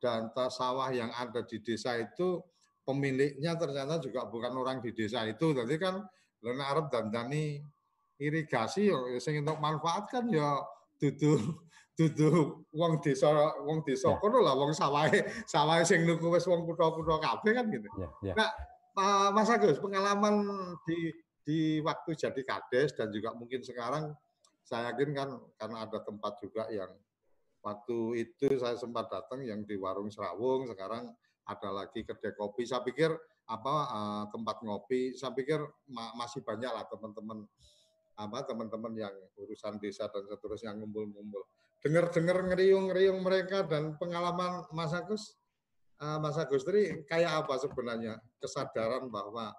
data 0.00 0.44
sawah 0.48 0.88
yang 0.88 1.12
ada 1.12 1.44
di 1.44 1.60
desa 1.60 2.00
itu 2.00 2.40
pemiliknya 2.88 3.52
ternyata 3.60 4.00
juga 4.00 4.24
bukan 4.24 4.56
orang 4.56 4.80
di 4.80 4.96
desa 4.96 5.28
itu 5.28 5.52
jadi 5.52 5.76
kan 5.76 6.00
Lena 6.40 6.72
Arab 6.72 6.88
dan 6.88 7.12
Dani 7.12 7.60
irigasi 8.16 8.88
yo 8.88 9.12
sing 9.20 9.44
untuk 9.44 9.60
manfaat 9.60 10.08
kan 10.08 10.24
ya 10.32 10.56
dudu 10.96 11.36
dudu 11.98 12.64
wong 12.72 13.04
desa 13.04 13.28
wong 13.62 13.84
desa 13.84 14.16
yeah. 14.16 14.18
kono 14.22 14.40
lah 14.40 14.54
wong 14.56 14.72
sawahe 14.72 15.20
sawahe 15.44 15.84
sing 15.84 16.08
nuku 16.08 16.32
wis 16.32 16.48
wong 16.48 16.64
kutha-kutha 16.64 17.20
kabeh 17.20 17.52
kan 17.58 17.66
gitu. 17.68 17.88
Yeah, 17.98 18.32
yeah. 18.32 18.36
Nah, 18.38 19.30
Mas 19.34 19.50
Agus 19.50 19.78
pengalaman 19.78 20.46
di 20.86 21.14
di 21.42 21.58
waktu 21.82 22.18
jadi 22.18 22.42
kades 22.42 22.94
dan 22.98 23.14
juga 23.14 23.34
mungkin 23.34 23.62
sekarang 23.62 24.14
saya 24.62 24.92
yakin 24.92 25.10
kan 25.14 25.28
karena 25.56 25.86
ada 25.86 25.98
tempat 26.02 26.38
juga 26.42 26.66
yang 26.68 26.90
waktu 27.62 28.26
itu 28.26 28.58
saya 28.58 28.74
sempat 28.76 29.10
datang 29.10 29.42
yang 29.42 29.62
di 29.64 29.74
warung 29.78 30.10
Serawung 30.10 30.68
sekarang 30.70 31.14
ada 31.48 31.68
lagi 31.72 32.04
kedai 32.04 32.36
kopi. 32.36 32.68
Saya 32.68 32.84
pikir 32.84 33.08
apa 33.48 33.74
uh, 33.88 34.24
tempat 34.28 34.60
ngopi. 34.60 35.16
Saya 35.16 35.32
pikir 35.32 35.58
ma 35.88 36.12
masih 36.20 36.44
banyak 36.44 36.68
lah 36.68 36.84
teman-teman 36.86 37.48
apa 38.18 38.44
teman-teman 38.44 38.92
yang 38.98 39.14
urusan 39.40 39.80
desa 39.80 40.10
dan 40.12 40.28
seterusnya 40.28 40.76
ngumpul-ngumpul. 40.76 41.48
Dengar-dengar 41.80 42.42
ngeriung-ngeriung 42.52 43.22
mereka 43.22 43.62
dan 43.62 43.94
pengalaman 43.96 44.66
Mas 44.74 44.90
Agus, 44.92 45.38
uh, 46.02 46.18
Mas 46.20 46.36
Agustri 46.36 47.06
kayak 47.06 47.46
apa 47.46 47.56
sebenarnya 47.56 48.18
kesadaran 48.42 49.08
bahwa 49.08 49.54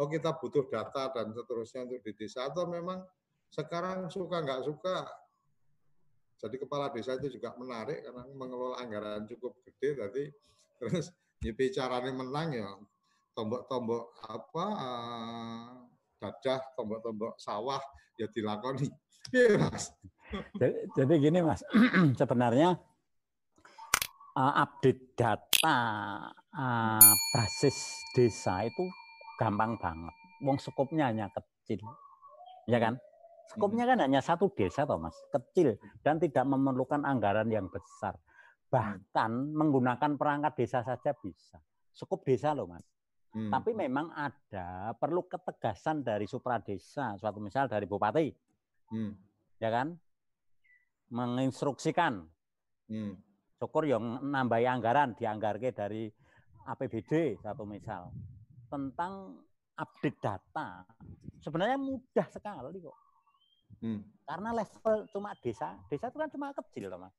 oh 0.00 0.08
kita 0.08 0.34
butuh 0.34 0.66
data 0.66 1.12
dan 1.12 1.30
seterusnya 1.30 1.84
untuk 1.86 2.00
di 2.02 2.12
desa 2.16 2.48
atau 2.48 2.64
memang 2.66 3.04
sekarang 3.52 4.08
suka 4.08 4.40
nggak 4.40 4.62
suka 4.64 5.04
jadi 6.40 6.56
kepala 6.56 6.88
desa 6.88 7.20
itu 7.20 7.36
juga 7.36 7.52
menarik 7.60 8.00
karena 8.00 8.24
mengelola 8.32 8.80
anggaran 8.80 9.28
cukup 9.28 9.60
gede 9.68 10.00
tadi. 10.00 10.24
Terus 10.80 11.12
ya 11.40 11.52
caranya 11.72 12.12
menang 12.12 12.48
ya 12.52 12.68
tombok-tombok 13.32 14.04
apa 14.28 14.64
uh, 14.76 15.68
dadah 16.20 16.60
tombok-tombok 16.76 17.40
sawah 17.40 17.80
ya 18.20 18.28
dilakoni 18.28 18.88
mas 19.56 19.96
jadi, 20.54 20.76
jadi 20.94 21.14
gini 21.18 21.38
mas, 21.42 21.60
sebenarnya 22.20 22.78
uh, 24.38 24.54
update 24.62 25.18
data 25.18 25.78
uh, 26.54 27.12
basis 27.34 27.76
desa 28.14 28.62
itu 28.66 28.84
gampang 29.38 29.74
banget. 29.78 30.14
Wong 30.40 30.56
skopnya 30.62 31.10
hanya 31.10 31.28
kecil, 31.34 31.82
ya 32.70 32.78
kan? 32.80 32.96
Skopnya 33.50 33.84
kan 33.84 33.98
hanya 33.98 34.22
satu 34.22 34.54
desa, 34.54 34.86
toh 34.86 35.02
mas, 35.02 35.16
kecil 35.34 35.76
dan 36.06 36.22
tidak 36.22 36.46
memerlukan 36.46 37.02
anggaran 37.02 37.50
yang 37.50 37.66
besar. 37.66 38.14
Bahkan 38.70 39.30
menggunakan 39.52 40.14
perangkat 40.14 40.52
desa 40.62 40.80
saja 40.86 41.10
bisa. 41.18 41.58
Skop 41.90 42.22
desa 42.22 42.54
loh 42.54 42.70
mas. 42.70 42.86
Hmm. 43.30 43.50
Tapi 43.50 43.74
memang 43.74 44.10
ada 44.14 44.94
perlu 44.98 45.26
ketegasan 45.26 46.02
dari 46.02 46.26
supradesa, 46.26 47.14
suatu 47.14 47.38
misal 47.38 47.70
dari 47.70 47.86
bupati, 47.86 48.26
hmm. 48.90 49.12
ya 49.62 49.70
kan? 49.70 49.94
menginstruksikan 51.10 52.26
Hmm. 52.90 53.14
Syukur 53.54 53.86
yang 53.86 54.18
nambahi 54.18 54.66
anggaran 54.66 55.14
dianggarke 55.14 55.70
dari 55.70 56.10
APBD 56.66 57.38
satu 57.38 57.62
misal 57.62 58.10
tentang 58.66 59.38
update 59.78 60.18
data 60.18 60.82
sebenarnya 61.38 61.78
mudah 61.78 62.26
sekali 62.26 62.82
kok. 62.82 62.98
Hmm. 63.80 64.02
Karena 64.26 64.50
level 64.52 65.06
cuma 65.14 65.30
desa, 65.38 65.78
desa 65.86 66.10
itu 66.10 66.18
kan 66.18 66.28
cuma 66.28 66.52
kecil, 66.52 66.90
teman. 66.90 67.12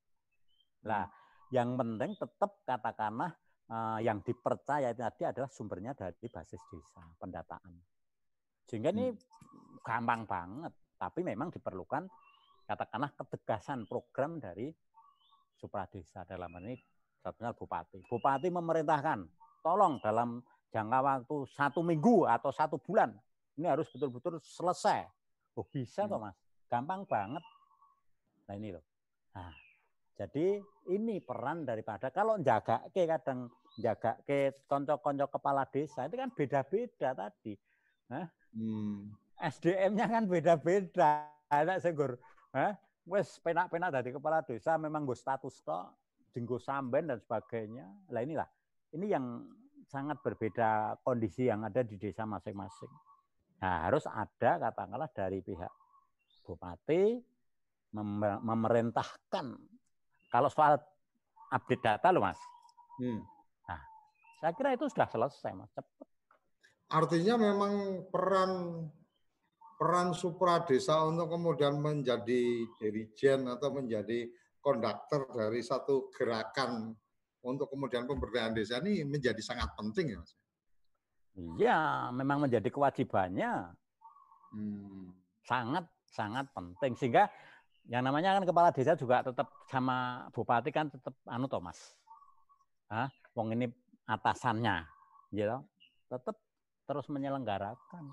Lah, 0.86 1.08
hmm. 1.08 1.21
Yang 1.52 1.76
penting 1.76 2.16
tetap 2.16 2.64
katakanlah 2.64 3.32
uh, 3.68 4.00
yang 4.00 4.24
dipercaya 4.24 4.96
tadi 4.96 5.24
adalah 5.28 5.52
sumbernya 5.52 5.92
dari 5.92 6.28
basis 6.28 6.60
desa, 6.72 7.04
pendataan. 7.20 7.76
Sehingga 8.68 8.96
ini 8.96 9.12
hmm. 9.12 9.84
gampang 9.84 10.24
banget, 10.24 10.74
tapi 10.96 11.28
memang 11.28 11.52
diperlukan 11.52 12.08
katakanlah 12.68 13.12
ketegasan 13.20 13.84
program 13.84 14.40
dari 14.40 14.72
supradesa 15.60 16.24
dalam 16.24 16.56
ini 16.64 16.80
satunya 17.20 17.52
bupati. 17.52 18.00
Bupati 18.08 18.48
memerintahkan, 18.48 19.20
tolong 19.60 20.00
dalam 20.00 20.40
jangka 20.72 21.00
waktu 21.04 21.38
satu 21.52 21.84
minggu 21.84 22.32
atau 22.32 22.50
satu 22.56 22.80
bulan 22.80 23.12
ini 23.60 23.68
harus 23.68 23.92
betul-betul 23.92 24.40
selesai. 24.40 25.04
Oh 25.60 25.68
bisa 25.68 26.08
hmm. 26.08 26.16
mas, 26.16 26.36
gampang 26.72 27.04
banget. 27.04 27.44
Nah 28.48 28.56
ini 28.56 28.72
loh. 28.72 28.84
Nah, 29.36 29.52
jadi 30.22 30.62
ini 30.94 31.18
peran 31.18 31.66
daripada 31.66 32.14
kalau 32.14 32.38
jaga 32.46 32.86
ke 32.94 33.10
kadang 33.10 33.50
jaga 33.82 34.22
ke 34.22 34.54
konco-konco 34.70 35.26
kepala 35.34 35.66
desa 35.66 36.06
itu 36.06 36.14
kan 36.14 36.30
beda-beda 36.30 37.10
tadi. 37.18 37.58
Nah, 38.14 38.30
hmm. 38.54 39.10
SDM-nya 39.42 40.06
kan 40.06 40.30
beda-beda. 40.30 41.26
Ada 41.50 41.82
segur. 41.82 42.22
Hah? 42.54 42.78
Wes 43.10 43.42
penak-penak 43.42 43.90
dari 43.90 44.14
kepala 44.14 44.46
desa 44.46 44.78
memang 44.78 45.10
gue 45.10 45.18
status 45.18 45.66
toh, 45.66 45.90
jenggo 46.38 46.62
samben 46.62 47.10
dan 47.10 47.18
sebagainya. 47.18 47.90
Lah 48.14 48.22
inilah. 48.22 48.48
Ini 48.94 49.18
yang 49.18 49.26
sangat 49.90 50.22
berbeda 50.22 51.02
kondisi 51.02 51.50
yang 51.50 51.66
ada 51.66 51.82
di 51.82 51.98
desa 51.98 52.30
masing-masing. 52.30 52.94
Nah, 53.66 53.90
harus 53.90 54.06
ada 54.06 54.70
katakanlah 54.70 55.10
dari 55.10 55.42
pihak 55.42 55.74
bupati 56.46 57.18
memerintahkan 57.92 59.46
kalau 60.32 60.48
soal 60.48 60.80
update 61.52 61.84
data 61.84 62.08
loh 62.16 62.24
mas. 62.24 62.40
Hmm. 62.98 63.20
Nah, 63.68 63.82
saya 64.40 64.52
kira 64.56 64.74
itu 64.74 64.88
sudah 64.88 65.06
selesai 65.12 65.52
mas, 65.52 65.70
cepat. 65.76 66.08
Artinya 66.92 67.36
memang 67.36 68.04
peran 68.08 68.52
peran 69.76 70.14
supra 70.16 70.64
desa 70.64 71.04
untuk 71.04 71.28
kemudian 71.32 71.80
menjadi 71.82 72.64
dirijen 72.80 73.50
atau 73.50 73.74
menjadi 73.76 74.30
konduktor 74.62 75.26
dari 75.34 75.60
satu 75.66 76.14
gerakan 76.14 76.94
untuk 77.42 77.66
kemudian 77.74 78.06
pemberdayaan 78.06 78.54
desa 78.54 78.78
ini 78.86 79.02
menjadi 79.02 79.42
sangat 79.42 79.74
penting 79.74 80.14
ya 80.14 80.18
Mas? 80.22 80.32
Iya, 81.58 81.80
memang 82.14 82.46
menjadi 82.46 82.70
kewajibannya. 82.70 83.74
Hmm. 84.54 85.16
Sangat 85.42 85.90
sangat 86.12 86.46
penting 86.52 86.94
sehingga 87.00 87.32
yang 87.92 88.08
namanya 88.08 88.40
kan 88.40 88.48
kepala 88.48 88.72
desa 88.72 88.96
juga 88.96 89.20
tetap 89.20 89.52
sama 89.68 90.24
bupati 90.32 90.72
kan 90.72 90.88
tetap 90.88 91.12
anu 91.28 91.52
Thomas. 91.52 91.92
Ah, 92.88 93.12
wong 93.36 93.52
ini 93.52 93.68
atasannya, 94.08 94.88
gitu. 95.36 95.60
Tetap 96.08 96.40
terus 96.88 97.08
menyelenggarakan. 97.12 98.08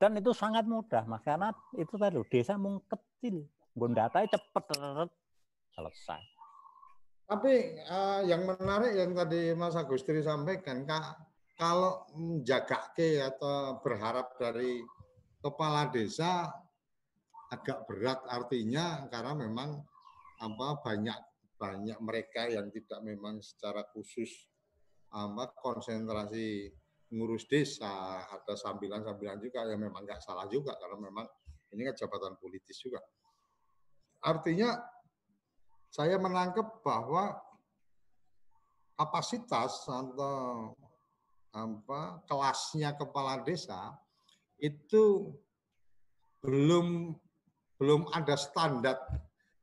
Dan 0.00 0.16
itu 0.16 0.32
sangat 0.32 0.64
mudah, 0.64 1.04
Mas, 1.04 1.20
karena 1.20 1.52
itu 1.76 2.00
tadi 2.00 2.16
desa 2.32 2.56
mung 2.56 2.80
kecil. 2.88 3.44
Data 3.74 4.22
cepet 4.22 4.64
selesai. 5.74 6.22
Tapi 7.26 7.54
uh, 7.90 8.22
yang 8.22 8.46
menarik 8.46 8.94
yang 8.94 9.12
tadi 9.18 9.50
Mas 9.56 9.74
Agustri 9.74 10.22
sampaikan, 10.22 10.86
Kak, 10.86 11.18
kalau 11.58 12.06
menjaga 12.14 12.94
ke 12.94 13.18
atau 13.18 13.82
berharap 13.82 14.38
dari 14.38 14.78
kepala 15.42 15.90
desa 15.90 16.54
agak 17.54 17.86
berat 17.86 18.20
artinya 18.26 19.06
karena 19.06 19.32
memang 19.38 19.78
apa 20.42 20.68
banyak 20.82 21.18
banyak 21.54 21.98
mereka 22.02 22.50
yang 22.50 22.66
tidak 22.74 23.00
memang 23.06 23.38
secara 23.38 23.86
khusus 23.94 24.28
apa 25.14 25.54
konsentrasi 25.54 26.74
ngurus 27.14 27.46
desa 27.46 28.26
ada 28.26 28.54
sambilan-sambilan 28.58 29.38
juga 29.38 29.62
yang 29.70 29.78
memang 29.78 30.02
nggak 30.02 30.18
salah 30.18 30.50
juga 30.50 30.74
karena 30.74 30.98
memang 30.98 31.26
ini 31.74 31.86
kan 31.90 31.94
jabatan 31.94 32.34
politis 32.38 32.78
juga. 32.82 33.02
Artinya 34.22 34.78
saya 35.90 36.18
menangkap 36.18 36.82
bahwa 36.82 37.34
kapasitas 38.98 39.86
atau 39.86 40.74
apa 41.54 42.18
kelasnya 42.26 42.98
kepala 42.98 43.42
desa 43.46 43.94
itu 44.58 45.34
belum 46.42 47.14
belum 47.80 48.10
ada 48.14 48.38
standar 48.38 48.98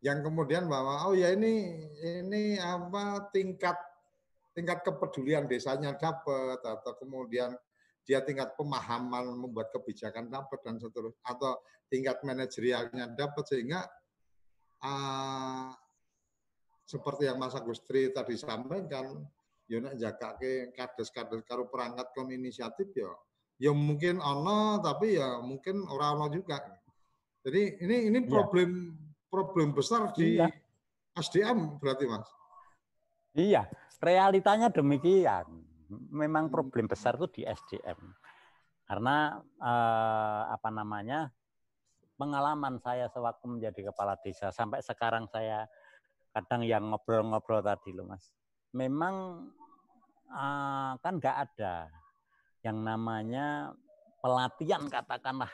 yang 0.01 0.26
kemudian 0.26 0.66
bahwa 0.66 1.07
oh 1.07 1.14
ya 1.14 1.32
ini 1.32 1.86
ini 2.01 2.57
apa 2.57 3.30
tingkat 3.30 3.78
tingkat 4.51 4.84
kepedulian 4.84 5.47
desanya 5.47 5.95
dapat 5.95 6.59
atau 6.59 6.91
kemudian 6.99 7.55
dia 8.01 8.20
tingkat 8.26 8.57
pemahaman 8.57 9.30
membuat 9.38 9.70
kebijakan 9.72 10.28
dapat 10.28 10.59
dan 10.66 10.82
seterusnya 10.82 11.22
atau 11.24 11.62
tingkat 11.88 12.18
manajerialnya 12.26 13.14
dapat 13.14 13.45
sehingga 13.45 13.86
uh, 14.82 15.70
seperti 16.84 17.30
yang 17.30 17.39
Mas 17.39 17.55
Agustri 17.55 18.12
tadi 18.12 18.36
sampaikan, 18.36 19.24
yo 19.70 19.80
nek 19.80 19.95
ke 20.41 20.76
kades-kades 20.76 21.47
karo 21.47 21.72
perangkat 21.72 22.12
kon 22.12 22.28
inisiatif 22.36 22.91
ya 22.91 23.07
ya 23.62 23.72
mungkin 23.72 24.18
ono 24.18 24.82
tapi 24.82 25.16
ya 25.22 25.38
mungkin 25.39 25.86
orang 25.86 26.09
ono 26.18 26.26
juga. 26.34 26.57
Jadi 27.41 27.61
ini 27.81 27.95
ini 28.13 28.19
iya. 28.21 28.29
problem 28.29 28.69
ya. 28.69 29.27
problem 29.31 29.67
besar 29.73 30.13
di 30.13 30.37
iya. 30.37 30.47
SDM 31.17 31.81
berarti 31.81 32.05
Mas. 32.05 32.29
Iya, 33.31 33.63
realitanya 34.03 34.67
demikian. 34.67 35.47
Memang 36.11 36.47
hmm. 36.47 36.53
problem 36.53 36.85
besar 36.87 37.15
itu 37.17 37.27
di 37.39 37.41
SDM. 37.47 37.99
Karena 38.85 39.39
eh, 39.59 40.43
apa 40.51 40.69
namanya? 40.69 41.31
pengalaman 42.21 42.77
saya 42.77 43.09
sewaktu 43.09 43.49
menjadi 43.49 43.89
kepala 43.89 44.13
desa 44.21 44.53
sampai 44.53 44.77
sekarang 44.85 45.25
saya 45.25 45.65
kadang 46.29 46.61
yang 46.61 46.93
ngobrol-ngobrol 46.93 47.65
tadi 47.65 47.97
loh 47.97 48.05
mas. 48.05 48.29
Memang 48.77 49.49
uh, 50.29 50.93
kan 51.01 51.17
nggak 51.17 51.37
ada 51.49 51.89
yang 52.61 52.77
namanya 52.85 53.73
pelatihan 54.21 54.85
katakanlah 54.85 55.49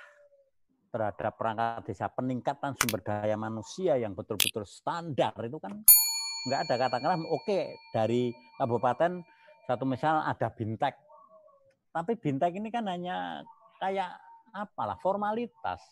terhadap 0.90 1.36
perangkat 1.36 1.88
desa 1.88 2.08
peningkatan 2.12 2.74
sumber 2.80 3.04
daya 3.04 3.36
manusia 3.36 3.96
yang 4.00 4.16
betul-betul 4.16 4.64
standar 4.64 5.36
itu 5.44 5.60
kan 5.60 5.74
nggak 6.48 6.60
ada 6.64 6.76
katakanlah 6.88 7.20
oke 7.28 7.44
okay, 7.44 7.76
dari 7.92 8.32
kabupaten 8.58 9.22
satu 9.68 9.84
misal 9.84 10.24
ada 10.24 10.48
bintek. 10.48 10.96
Tapi 11.92 12.16
bintek 12.16 12.56
ini 12.56 12.72
kan 12.72 12.88
hanya 12.88 13.44
kayak 13.84 14.16
apalah 14.56 14.96
formalitas. 15.04 15.84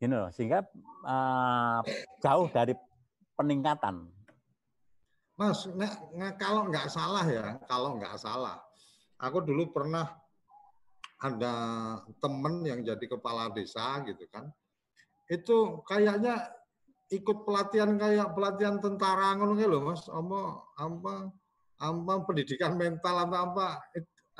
Gitu 0.00 0.08
loh, 0.08 0.32
sehingga 0.32 0.64
uh, 1.04 1.84
jauh 2.24 2.48
dari 2.48 2.72
peningkatan. 3.36 4.08
Mas, 5.36 5.68
nah, 5.76 5.92
nah, 6.16 6.32
kalau 6.40 6.72
nggak 6.72 6.88
salah 6.88 7.28
ya, 7.28 7.60
kalau 7.68 8.00
nggak 8.00 8.16
salah, 8.16 8.56
aku 9.20 9.44
dulu 9.44 9.68
pernah 9.68 10.08
ada 11.20 11.54
temen 12.18 12.64
yang 12.64 12.80
jadi 12.80 13.04
kepala 13.04 13.52
desa 13.52 14.00
gitu 14.08 14.24
kan, 14.32 14.48
itu 15.28 15.84
kayaknya 15.84 16.48
ikut 17.12 17.44
pelatihan 17.44 17.94
kayak 18.00 18.32
pelatihan 18.32 18.80
tentara 18.80 19.36
ngono 19.36 19.58
loh 19.58 19.92
mas, 19.92 20.06
apa 20.08 20.40
apa 20.80 21.14
apa 21.80 22.12
pendidikan 22.24 22.76
mental 22.80 23.28
apa 23.28 23.36
apa. 23.44 23.66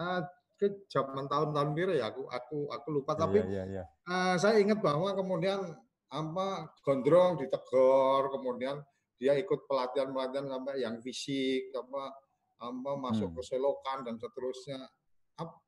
Uh, 0.01 0.23
ke 0.61 0.69
zaman 0.93 1.25
tahun-tahun 1.25 1.73
biru 1.73 1.97
ya 1.97 2.13
aku 2.13 2.29
aku 2.29 2.69
aku 2.69 2.87
lupa. 2.93 3.17
Iya, 3.17 3.21
tapi 3.25 3.39
yeah, 3.41 3.49
yeah, 3.49 3.67
yeah. 3.81 3.87
Uh, 4.05 4.37
saya 4.37 4.61
ingat 4.61 4.85
bahwa 4.85 5.17
kemudian 5.17 5.73
apa 6.13 6.69
gondrong 6.85 7.41
ditegur 7.41 8.29
kemudian 8.29 8.77
dia 9.17 9.41
ikut 9.41 9.65
pelatihan-pelatihan 9.65 10.53
sampai 10.53 10.85
yang 10.85 11.01
fisik 11.01 11.73
apa 11.73 12.13
apa 12.61 12.91
masuk 13.01 13.33
hmm. 13.33 13.37
ke 13.41 13.43
selokan 13.49 13.99
dan 14.05 14.21
seterusnya. 14.21 14.81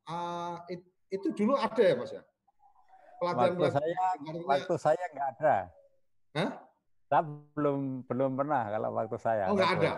Uh, 0.05 0.61
it, 0.69 0.85
itu 1.13 1.27
dulu 1.37 1.53
ada 1.53 1.81
ya 1.81 1.93
mas 1.93 2.09
ya? 2.09 2.23
Pelatihan 3.21 3.53
waktu 3.53 3.67
saya 3.69 3.97
artinya, 4.17 4.41
waktu 4.49 4.75
saya 4.81 5.03
nggak 5.13 5.27
ada. 5.37 5.55
Hah? 6.33 6.51
saya 7.13 7.29
belum 7.53 8.09
belum 8.09 8.31
pernah 8.33 8.73
kalau 8.73 8.89
waktu 8.97 9.17
saya 9.21 9.43
oh 9.45 9.53
nggak 9.53 9.71
ada? 9.77 9.91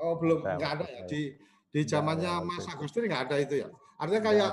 oh 0.00 0.16
belum 0.16 0.38
nggak 0.40 0.72
ada 0.80 0.86
ya? 0.88 1.04
di 1.04 1.36
di 1.68 1.80
zamannya 1.84 2.40
Mas 2.40 2.64
Agustin 2.64 3.04
nggak 3.04 3.28
ada 3.28 3.36
itu 3.36 3.60
ya? 3.60 3.68
Artinya 4.00 4.22
kayak 4.24 4.50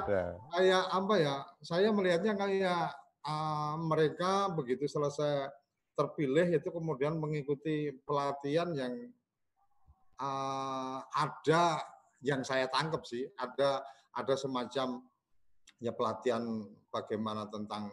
kayak 0.52 0.84
apa 0.92 1.14
ya? 1.16 1.36
Saya 1.64 1.90
melihatnya 1.96 2.36
kayak 2.36 2.92
uh, 3.24 3.80
mereka 3.80 4.52
begitu 4.52 4.90
selesai 4.92 5.48
terpilih 5.96 6.52
itu 6.52 6.68
kemudian 6.68 7.16
mengikuti 7.16 7.96
pelatihan 8.04 8.76
yang 8.76 8.94
uh, 10.20 11.00
ada 11.16 11.80
yang 12.20 12.44
saya 12.44 12.68
tangkap 12.68 13.08
sih. 13.08 13.24
Ada 13.40 13.80
ada 14.12 14.34
semacam 14.36 15.00
ya 15.80 15.92
pelatihan 15.92 16.42
bagaimana 16.92 17.48
tentang 17.52 17.92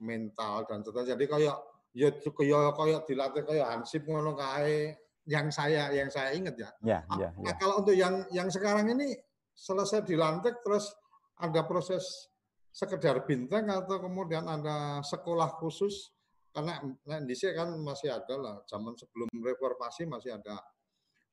mental 0.00 0.64
dan 0.68 0.80
seterusnya. 0.84 1.16
Jadi 1.16 1.24
kayak 1.28 1.56
ya 1.96 2.08
kayak 2.12 2.72
kayak 2.76 3.00
dilatih 3.08 3.42
kayak 3.44 3.66
hansip 3.66 4.02
ngono 4.06 4.32
kae 4.36 4.94
yang 5.28 5.52
saya 5.52 5.92
yang 5.92 6.08
saya 6.08 6.32
ingat 6.32 6.56
ya. 6.56 6.70
Ya, 6.80 6.98
ya, 7.18 7.28
ya. 7.28 7.30
Nah, 7.38 7.54
kalau 7.60 7.84
untuk 7.84 7.94
yang 7.94 8.24
yang 8.32 8.48
sekarang 8.48 8.88
ini 8.92 9.14
selesai 9.52 10.06
dilantik 10.08 10.64
terus 10.64 10.88
ada 11.36 11.64
proses 11.68 12.30
sekedar 12.70 13.26
bintang 13.26 13.66
atau 13.66 13.98
kemudian 13.98 14.46
ada 14.46 15.02
sekolah 15.02 15.58
khusus 15.58 16.14
karena 16.50 16.82
nah, 17.06 17.20
di 17.22 17.34
sini 17.34 17.54
kan 17.54 17.70
masih 17.78 18.10
ada 18.10 18.34
lah 18.38 18.56
zaman 18.66 18.94
sebelum 18.94 19.30
reformasi 19.30 20.06
masih 20.06 20.34
ada 20.34 20.58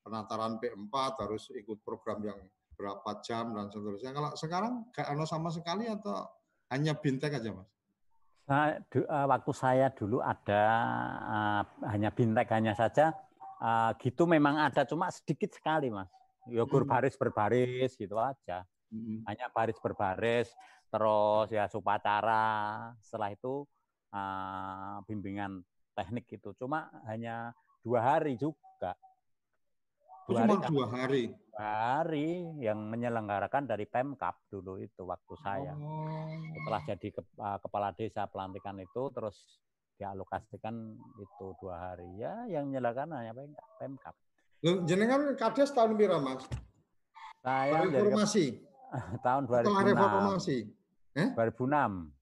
penataran 0.02 0.58
P4 0.62 0.94
harus 0.94 1.50
ikut 1.54 1.82
program 1.82 2.22
yang 2.22 2.38
berapa 2.78 3.10
jam 3.26 3.50
dan 3.58 3.66
seterusnya. 3.68 4.14
Kalau 4.14 4.30
sekarang 4.38 4.86
gak 4.94 5.10
ada 5.10 5.26
sama 5.26 5.50
sekali 5.50 5.90
atau 5.90 6.22
hanya 6.70 6.94
bintang 6.94 7.34
aja 7.34 7.50
mas? 7.50 7.68
Nah, 8.48 8.80
waktu 9.28 9.52
saya 9.52 9.92
dulu 9.92 10.24
ada 10.24 10.64
uh, 11.28 11.62
hanya 11.92 12.08
bintek 12.08 12.48
hanya 12.48 12.72
saja 12.72 13.12
uh, 13.60 13.92
gitu 14.00 14.24
memang 14.24 14.56
ada 14.56 14.86
cuma 14.86 15.10
sedikit 15.10 15.52
sekali 15.52 15.90
mas. 15.90 16.08
Yogur 16.48 16.86
hmm. 16.86 16.92
baris 16.94 17.18
berbaris 17.18 17.92
gitu 17.98 18.16
aja. 18.16 18.64
Hmm. 18.88 19.20
Hanya 19.28 19.52
baris 19.52 19.76
berbaris 19.82 20.48
terus 20.88 21.52
ya 21.52 21.68
supacara 21.68 22.88
setelah 23.04 23.28
itu 23.28 23.68
uh, 24.16 25.04
bimbingan 25.04 25.60
teknik 25.92 26.24
itu 26.32 26.56
cuma 26.56 26.88
hanya 27.04 27.52
dua 27.84 28.00
hari 28.00 28.40
juga 28.40 28.96
dua 30.28 30.44
hari, 30.44 30.56
dua 30.68 30.86
hari 30.92 31.22
hari 31.56 32.30
yang 32.60 32.78
menyelenggarakan 32.92 33.64
dari 33.64 33.88
pemkap 33.88 34.36
dulu 34.52 34.76
itu 34.78 35.02
waktu 35.08 35.34
saya 35.40 35.72
oh. 35.74 36.28
setelah 36.54 36.80
jadi 36.84 37.08
ke, 37.08 37.22
uh, 37.40 37.58
kepala 37.58 37.96
desa 37.96 38.28
pelantikan 38.28 38.76
itu 38.78 39.08
terus 39.10 39.64
dialokasikan 39.98 40.94
itu 41.18 41.46
dua 41.58 41.90
hari 41.90 42.06
ya 42.20 42.46
yang 42.46 42.68
menyelenggarakan 42.68 43.16
hanya 43.16 43.32
pemkap 43.80 44.14
jenengan 44.86 45.32
kades 45.34 45.72
tahun 45.72 45.96
berapa 45.96 46.20
mas 46.20 46.44
saya 47.42 47.88
reformasi 47.88 48.62
tahun 49.26 49.42
2006 49.48 49.64
setelah 49.64 49.82
reformasi 49.82 50.58
Eh? 51.18 51.28
2006. 51.34 52.14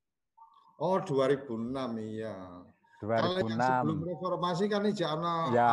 Oh, 0.80 0.96
2006 1.00 2.00
iya. 2.00 2.36
2006. 3.06 3.22
Kalau 3.22 3.40
yang 3.46 3.60
sebelum 3.62 3.98
reformasi 4.02 4.64
kan 4.66 4.80
ini 4.82 4.92
jangan 4.92 5.48
ya, 5.54 5.70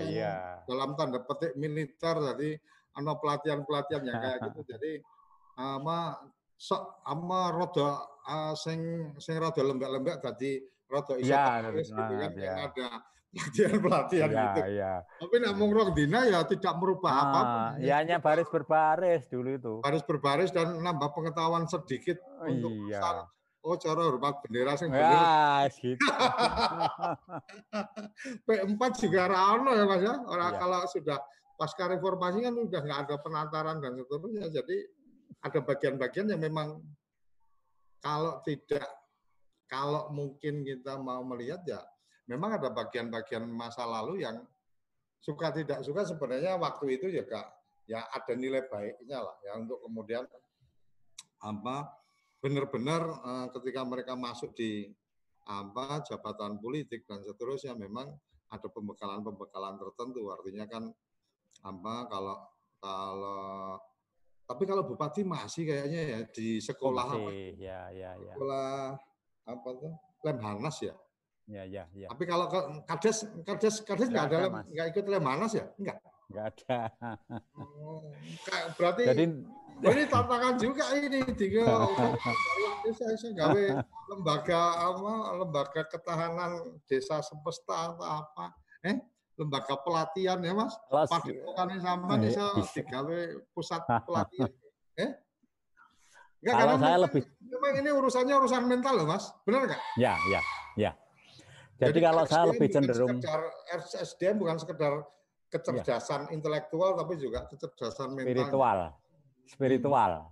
iya. 0.00 0.34
dalam 0.64 0.96
tanda 0.96 1.20
petik 1.20 1.52
militer 1.54 2.16
jadi 2.32 2.50
ana 2.94 3.12
pelatihan-pelatihan 3.18 4.02
yang 4.06 4.18
kayak 4.22 4.38
gitu. 4.50 4.60
Jadi 4.74 4.92
ama 5.58 6.14
sok 6.54 7.02
ama 7.06 7.50
roda 7.50 8.02
uh, 8.26 8.54
sing 8.54 9.10
sing 9.18 9.38
roda 9.38 9.62
lembek-lembek 9.62 10.22
tadi 10.22 10.62
roda 10.86 11.14
iso 11.18 11.34
ya, 11.34 11.70
gitu 11.74 11.94
kan 11.94 12.32
ya. 12.38 12.54
ada 12.70 12.88
pelatihan-pelatihan 13.34 14.30
ya, 14.30 14.42
gitu. 14.42 14.60
Ya. 14.78 14.92
Tapi 15.02 15.36
namun 15.42 15.66
rong 15.74 15.90
dina 15.92 16.22
ya 16.30 16.46
tidak 16.46 16.74
merubah 16.78 17.10
nah, 17.10 17.22
apa-apa. 17.26 17.62
Ya 17.82 17.98
hanya 17.98 18.22
baris 18.22 18.46
berbaris 18.46 19.26
dulu 19.26 19.50
itu. 19.58 19.74
Baris 19.82 20.06
berbaris 20.06 20.50
dan 20.54 20.78
nambah 20.78 21.10
pengetahuan 21.10 21.66
sedikit 21.66 22.22
oh, 22.22 22.46
untuk 22.46 22.70
iya. 22.86 23.26
Oh, 23.64 23.80
cara 23.80 24.04
hormat 24.04 24.44
bendera 24.44 24.76
sing 24.76 24.92
bener. 24.92 25.08
Ya, 25.08 25.72
gitu. 25.72 25.96
P4 28.44 28.82
juga 29.00 29.22
rano 29.24 29.72
ya 29.72 29.84
Mas 29.88 30.04
ya. 30.04 30.20
Orang 30.28 30.52
ya. 30.52 30.60
kalau 30.60 30.80
sudah 30.84 31.16
pasca 31.56 31.88
reformasi 31.88 32.44
kan 32.44 32.52
sudah 32.52 32.80
nggak 32.84 33.00
ada 33.08 33.16
penataran 33.24 33.80
dan 33.80 33.96
seterusnya. 33.96 34.52
Jadi 34.52 34.84
ada 35.40 35.64
bagian-bagian 35.64 36.36
yang 36.36 36.44
memang 36.44 36.84
kalau 38.04 38.44
tidak 38.44 38.84
kalau 39.64 40.12
mungkin 40.12 40.60
kita 40.60 41.00
mau 41.00 41.24
melihat 41.24 41.64
ya 41.64 41.80
memang 42.28 42.60
ada 42.60 42.68
bagian-bagian 42.68 43.48
masa 43.48 43.88
lalu 43.88 44.28
yang 44.28 44.44
suka 45.24 45.48
tidak 45.56 45.80
suka 45.80 46.04
sebenarnya 46.04 46.60
waktu 46.60 47.00
itu 47.00 47.08
juga 47.08 47.48
ya 47.88 48.04
ada 48.12 48.32
nilai 48.36 48.64
baiknya 48.68 49.24
lah 49.24 49.36
ya 49.40 49.56
untuk 49.56 49.80
kemudian 49.84 50.24
apa 51.40 52.03
benar-benar 52.44 53.02
uh, 53.24 53.48
ketika 53.56 53.80
mereka 53.88 54.12
masuk 54.12 54.52
di 54.52 54.92
apa 55.48 56.04
jabatan 56.04 56.60
politik 56.60 57.08
dan 57.08 57.24
seterusnya 57.24 57.72
memang 57.72 58.12
ada 58.52 58.68
pembekalan-pembekalan 58.68 59.80
tertentu 59.80 60.28
artinya 60.28 60.68
kan 60.68 60.92
apa 61.64 61.94
kalau 62.12 62.36
kalau 62.84 63.80
tapi 64.44 64.62
kalau 64.68 64.84
bupati 64.84 65.24
masih 65.24 65.64
kayaknya 65.64 66.00
ya 66.04 66.20
di 66.28 66.60
sekolah 66.60 67.16
masih, 67.16 67.24
apa? 67.24 67.30
Ya, 67.56 67.80
ya, 67.96 68.10
ya. 68.20 68.32
Sekolah 68.36 68.68
apa 69.48 69.68
tuh? 69.80 69.92
Lemhanas 70.20 70.76
ya? 70.84 70.94
Ya, 71.48 71.64
ya, 71.64 71.84
ya. 71.96 72.08
Tapi 72.12 72.24
kalau 72.28 72.52
ke 72.52 72.60
kades 72.84 73.24
kades 73.44 73.80
kades 73.88 74.08
nggak 74.12 74.28
ada, 74.28 74.64
nggak 74.68 74.86
ikut 74.92 75.04
Lemhanas 75.08 75.52
ya? 75.56 75.64
Enggak. 75.80 75.96
Enggak 76.28 76.44
ada. 76.52 76.80
Oh, 77.56 78.12
berarti 78.76 79.02
Jadi 79.08 79.24
ini 79.92 80.04
tantangan 80.08 80.54
juga 80.56 80.84
ini 80.96 81.20
tiga 81.36 81.64
saya 82.94 83.16
saya 83.16 83.32
gawe 83.32 83.64
lembaga 84.12 84.60
apa 84.92 85.12
lembaga 85.40 85.82
ketahanan 85.88 86.80
desa 86.88 87.20
semesta 87.24 87.92
atau 87.92 88.04
apa. 88.04 88.52
Eh 88.84 88.96
lembaga 89.34 89.74
pelatihan 89.82 90.38
ya 90.38 90.52
mas? 90.54 90.74
Padepokan 90.88 91.68
sama 91.82 92.14
nih 92.22 92.30
saya 92.30 92.54
digawe 92.62 93.18
pusat 93.52 93.82
pelatihan. 94.06 94.50
Eh? 94.94 95.10
Enggak, 96.38 96.54
kalau 96.54 96.76
saya 96.78 96.98
lebih 97.02 97.22
memang 97.42 97.74
ini 97.82 97.90
urusannya 97.90 98.34
urusan 98.38 98.62
mental 98.70 98.94
loh 99.02 99.10
mas. 99.10 99.34
Benar 99.42 99.66
nggak 99.66 99.82
ya 99.98 100.14
ya 100.30 100.40
ya. 100.78 100.92
Jadi, 101.82 101.98
Jadi 101.98 102.00
kalau 102.06 102.22
saya 102.30 102.44
lebih 102.54 102.68
cenderung 102.70 103.18
sekedar 103.18 103.42
SDM 104.06 104.36
bukan 104.38 104.56
sekedar 104.62 104.92
kecerdasan 105.50 106.30
ya. 106.30 106.38
intelektual 106.38 106.94
tapi 106.94 107.18
juga 107.18 107.50
kecerdasan 107.50 108.14
mental. 108.14 108.30
Spiritual. 108.30 108.78
Spiritual. 109.44 110.28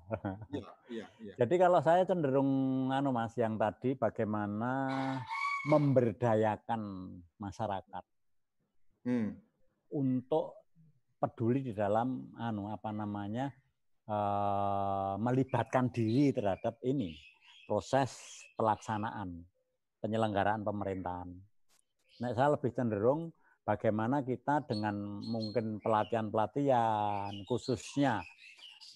Ya, 0.52 0.66
ya, 0.88 1.06
ya. 1.20 1.34
Jadi 1.36 1.54
kalau 1.60 1.80
saya 1.84 2.04
cenderung 2.04 2.88
anu 2.92 3.12
Mas 3.12 3.36
yang 3.36 3.56
tadi 3.60 3.96
bagaimana 3.96 4.72
memberdayakan 5.68 6.82
masyarakat. 7.36 8.04
Hmm. 9.06 9.36
Untuk 9.92 10.56
peduli 11.20 11.60
di 11.60 11.72
dalam 11.76 12.32
anu 12.36 12.72
apa 12.72 12.90
namanya? 12.90 13.52
Uh, 14.02 15.14
melibatkan 15.22 15.86
diri 15.94 16.34
terhadap 16.34 16.74
ini 16.82 17.14
proses 17.70 18.42
pelaksanaan 18.58 19.46
penyelenggaraan 20.02 20.66
pemerintahan. 20.66 21.30
Nah, 22.18 22.30
saya 22.34 22.58
lebih 22.58 22.74
cenderung 22.74 23.30
bagaimana 23.62 24.26
kita 24.26 24.66
dengan 24.66 24.98
mungkin 25.22 25.78
pelatihan-pelatihan 25.78 27.30
khususnya 27.46 28.26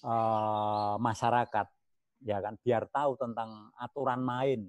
eh, 0.03 0.95
masyarakat 0.99 1.67
ya 2.25 2.41
kan 2.41 2.57
biar 2.61 2.89
tahu 2.89 3.13
tentang 3.17 3.69
aturan 3.77 4.21
main. 4.21 4.61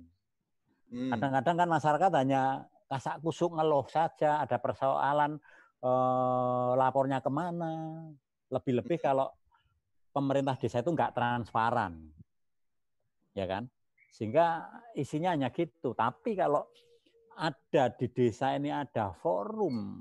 Hmm. 0.89 1.13
Kadang-kadang 1.13 1.57
kan 1.65 1.69
masyarakat 1.69 2.13
hanya 2.17 2.43
kasak 2.89 3.21
kusuk 3.21 3.53
ngeluh 3.57 3.85
saja, 3.89 4.41
ada 4.41 4.57
persoalan 4.57 5.37
eh, 5.85 6.71
lapornya 6.77 7.21
ke 7.21 7.31
mana. 7.33 8.05
Lebih-lebih 8.49 8.99
kalau 9.05 9.29
pemerintah 10.13 10.57
desa 10.57 10.81
itu 10.81 10.89
nggak 10.89 11.13
transparan, 11.13 12.01
ya 13.37 13.45
kan? 13.45 13.69
Sehingga 14.09 14.65
isinya 14.97 15.37
hanya 15.37 15.53
gitu. 15.53 15.93
Tapi 15.93 16.33
kalau 16.33 16.65
ada 17.37 17.93
di 17.93 18.09
desa 18.11 18.57
ini 18.57 18.73
ada 18.73 19.13
forum, 19.21 20.01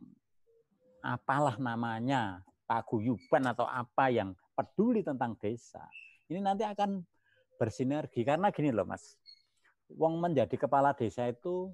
apalah 1.04 1.60
namanya, 1.62 2.42
paguyuban 2.66 3.46
atau 3.52 3.68
apa 3.70 4.10
yang 4.10 4.34
peduli 4.58 5.06
tentang 5.06 5.38
desa. 5.38 5.86
Ini 6.26 6.42
nanti 6.42 6.66
akan 6.66 7.06
bersinergi. 7.62 8.26
Karena 8.26 8.50
gini 8.50 8.74
loh 8.74 8.90
mas, 8.90 9.22
wong 9.94 10.18
menjadi 10.18 10.58
kepala 10.58 10.98
desa 10.98 11.30
itu 11.30 11.70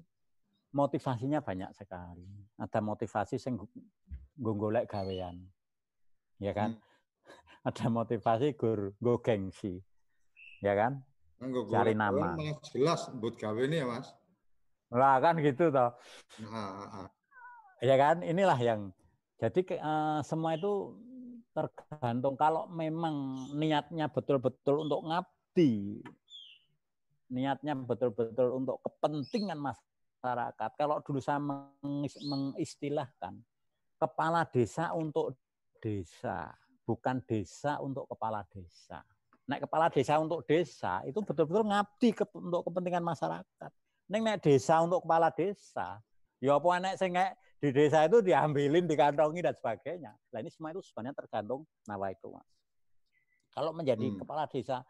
motivasinya 0.76 1.40
banyak 1.40 1.72
sekali. 1.72 2.28
Ada 2.60 2.84
motivasi 2.84 3.40
sing 3.40 3.56
golek 4.36 4.92
gawean. 4.92 5.40
Ya 6.36 6.52
kan? 6.52 6.76
Hmm. 6.76 6.92
Ada 7.72 7.88
motivasi 7.88 8.52
gur 8.60 8.92
go 9.00 9.24
gengsi. 9.24 9.80
Ya 10.60 10.76
kan? 10.76 11.00
Cari 11.72 11.96
nama. 11.96 12.36
Jelas 12.68 13.08
buat 13.16 13.40
gawe 13.40 13.60
ini 13.64 13.80
ya 13.80 13.86
mas. 13.88 14.12
Lah 14.92 15.18
kan 15.18 15.40
gitu 15.40 15.72
toh. 15.72 15.90
Nah, 16.44 17.08
ya 17.80 17.96
kan 17.96 18.20
inilah 18.22 18.56
yang 18.60 18.92
jadi 19.42 19.60
uh, 19.82 20.20
semua 20.22 20.54
itu 20.54 20.94
tergantung 21.54 22.34
kalau 22.34 22.66
memang 22.66 23.48
niatnya 23.54 24.10
betul-betul 24.10 24.84
untuk 24.84 25.06
ngabdi, 25.06 26.02
niatnya 27.30 27.78
betul-betul 27.78 28.58
untuk 28.58 28.82
kepentingan 28.82 29.62
masyarakat. 29.62 30.70
Kalau 30.74 30.98
dulu 31.06 31.22
saya 31.22 31.38
mengistilahkan 32.26 33.38
kepala 34.02 34.42
desa 34.50 34.90
untuk 34.92 35.38
desa, 35.78 36.50
bukan 36.82 37.22
desa 37.22 37.78
untuk 37.78 38.10
kepala 38.10 38.42
desa. 38.50 39.06
Naik 39.44 39.68
kepala 39.68 39.92
desa 39.92 40.18
untuk 40.18 40.42
desa 40.48 41.04
itu 41.06 41.20
betul-betul 41.20 41.68
ngabdi 41.68 42.10
ke, 42.16 42.24
untuk 42.34 42.66
kepentingan 42.66 43.04
masyarakat. 43.04 43.70
Neng 44.10 44.26
naik 44.26 44.42
desa 44.42 44.82
untuk 44.82 45.06
kepala 45.06 45.30
desa, 45.30 46.02
ya 46.42 46.58
apa 46.58 46.68
naik 46.82 46.96
saya 46.98 47.32
di 47.58 47.68
desa 47.72 48.04
itu 48.04 48.20
diambilin, 48.20 48.84
dikantongi 48.84 49.40
dan 49.40 49.54
sebagainya. 49.56 50.12
Nah 50.12 50.38
ini 50.42 50.50
semua 50.52 50.74
itu 50.74 50.84
sebenarnya 50.84 51.16
tergantung 51.16 51.64
nawa 51.88 52.12
itu, 52.12 52.28
mas. 52.28 52.44
Kalau 53.54 53.70
menjadi 53.70 54.10
hmm. 54.10 54.18
kepala 54.20 54.50
desa, 54.50 54.82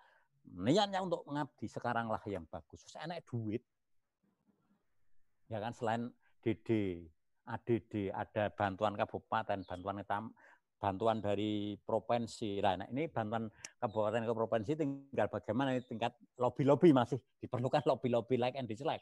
niatnya 0.57 1.05
untuk 1.05 1.23
mengabdi 1.29 1.69
sekaranglah 1.69 2.21
yang 2.25 2.49
bagus. 2.49 2.85
Saya 2.89 3.09
naik 3.09 3.29
duit, 3.29 3.63
ya 5.53 5.61
kan 5.61 5.77
selain 5.77 6.09
DD, 6.41 7.01
ADD, 7.45 8.13
ada 8.13 8.53
bantuan 8.53 8.97
kabupaten, 8.97 9.65
bantuan 9.65 10.01
bantuan 10.85 11.25
dari 11.25 11.81
provinsi. 11.81 12.61
Nah, 12.61 12.89
ini 12.93 13.09
bantuan 13.09 13.49
kabupaten 13.81 14.29
ke 14.29 14.35
provinsi 14.37 14.71
tinggal 14.77 15.33
bagaimana 15.33 15.73
tingkat 15.81 16.13
lobby-lobby 16.37 16.93
masih 16.93 17.17
diperlukan 17.41 17.85
lobby-lobby 17.89 18.37
like 18.37 18.57
and 18.61 18.69
dislike. 18.69 19.01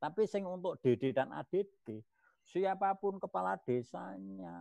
Tapi 0.00 0.24
sing 0.24 0.48
untuk 0.48 0.80
DD 0.80 1.12
dan 1.12 1.30
ADD, 1.30 2.00
siapa 2.52 2.92
pun 3.00 3.16
kepala 3.16 3.56
desanya, 3.64 4.60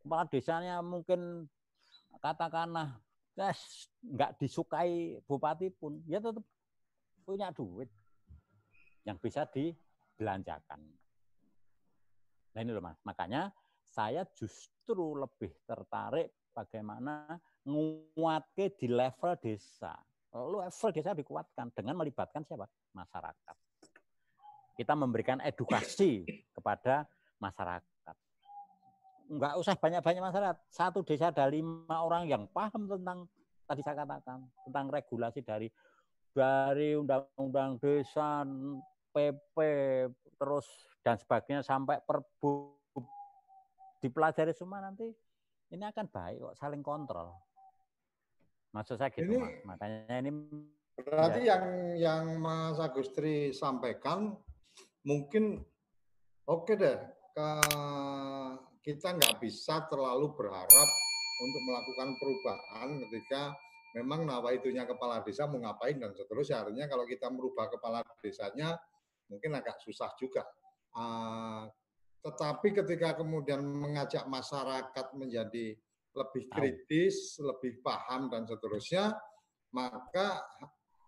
kepala 0.00 0.24
desanya 0.32 0.80
mungkin 0.80 1.44
katakanlah 2.24 2.96
yes, 3.36 3.92
nggak 4.02 4.40
disukai 4.40 5.20
bupati 5.28 5.68
pun, 5.70 6.02
ya 6.08 6.18
tetap 6.18 6.42
punya 7.22 7.52
duit 7.52 7.86
yang 9.04 9.20
bisa 9.20 9.44
di 9.52 9.70
belanjakan. 10.16 10.80
Nah 12.56 12.60
ini 12.64 12.72
loh 12.74 12.82
mas, 12.82 12.98
makanya 13.04 13.52
saya 13.84 14.26
justru 14.34 15.14
lebih 15.14 15.52
tertarik 15.68 16.50
bagaimana 16.50 17.38
nguatke 17.62 18.74
di 18.74 18.90
level 18.90 19.38
desa. 19.38 19.94
Level 20.34 20.90
desa 20.90 21.14
dikuatkan 21.14 21.70
dengan 21.72 21.94
melibatkan 22.00 22.42
siapa? 22.42 22.66
Masyarakat. 22.96 23.56
Kita 24.74 24.94
memberikan 24.94 25.38
edukasi 25.42 26.26
kepada 26.54 27.06
masyarakat. 27.38 28.16
Enggak 29.28 29.54
usah 29.60 29.74
banyak-banyak 29.76 30.22
masyarakat. 30.24 30.56
Satu 30.72 31.04
desa 31.04 31.28
ada 31.28 31.44
lima 31.46 32.00
orang 32.00 32.24
yang 32.28 32.48
paham 32.48 32.88
tentang 32.88 33.28
tadi 33.68 33.80
saya 33.84 34.00
katakan 34.00 34.48
tentang 34.64 34.86
regulasi 34.88 35.44
dari 35.44 35.68
dari 36.32 36.96
undang-undang 36.96 37.76
desa, 37.76 38.46
PP 39.12 39.56
terus 40.38 40.66
dan 41.02 41.18
sebagainya 41.18 41.60
sampai 41.60 42.00
perbu 42.00 42.78
dipelajari 43.98 44.54
semua 44.54 44.78
nanti 44.78 45.10
ini 45.74 45.84
akan 45.84 46.06
baik 46.08 46.36
kok 46.40 46.56
saling 46.56 46.80
kontrol. 46.80 47.34
Maksud 48.72 49.00
saya 49.00 49.10
gitu, 49.10 49.26
ini, 49.26 49.36
Mas. 49.40 49.64
makanya 49.64 50.16
ini 50.22 50.30
berarti 50.98 51.40
ya. 51.42 51.56
yang 51.56 51.64
yang 51.98 52.24
Mas 52.38 52.78
Agustri 52.78 53.50
sampaikan 53.50 54.36
mungkin 55.02 55.64
oke 56.46 56.68
okay 56.68 56.74
deh 56.78 56.98
kita 58.82 59.08
nggak 59.14 59.36
bisa 59.42 59.84
terlalu 59.90 60.32
berharap 60.34 60.88
untuk 61.38 61.62
melakukan 61.62 62.08
perubahan 62.18 62.88
ketika 63.06 63.54
memang 63.94 64.26
nawa 64.26 64.52
itunya 64.52 64.84
kepala 64.84 65.22
desa 65.22 65.46
mau 65.46 65.62
ngapain 65.62 65.96
dan 65.96 66.12
seterusnya. 66.12 66.66
Artinya 66.66 66.86
kalau 66.90 67.04
kita 67.06 67.26
merubah 67.30 67.70
kepala 67.72 68.02
desanya 68.20 68.76
mungkin 69.30 69.54
agak 69.54 69.78
susah 69.84 70.12
juga. 70.18 70.44
Uh, 70.92 71.68
tetapi 72.24 72.74
ketika 72.74 73.22
kemudian 73.22 73.62
mengajak 73.62 74.26
masyarakat 74.26 75.06
menjadi 75.14 75.78
lebih 76.16 76.44
kritis, 76.50 77.38
lebih 77.38 77.78
paham 77.84 78.26
dan 78.26 78.42
seterusnya, 78.42 79.14
maka 79.70 80.42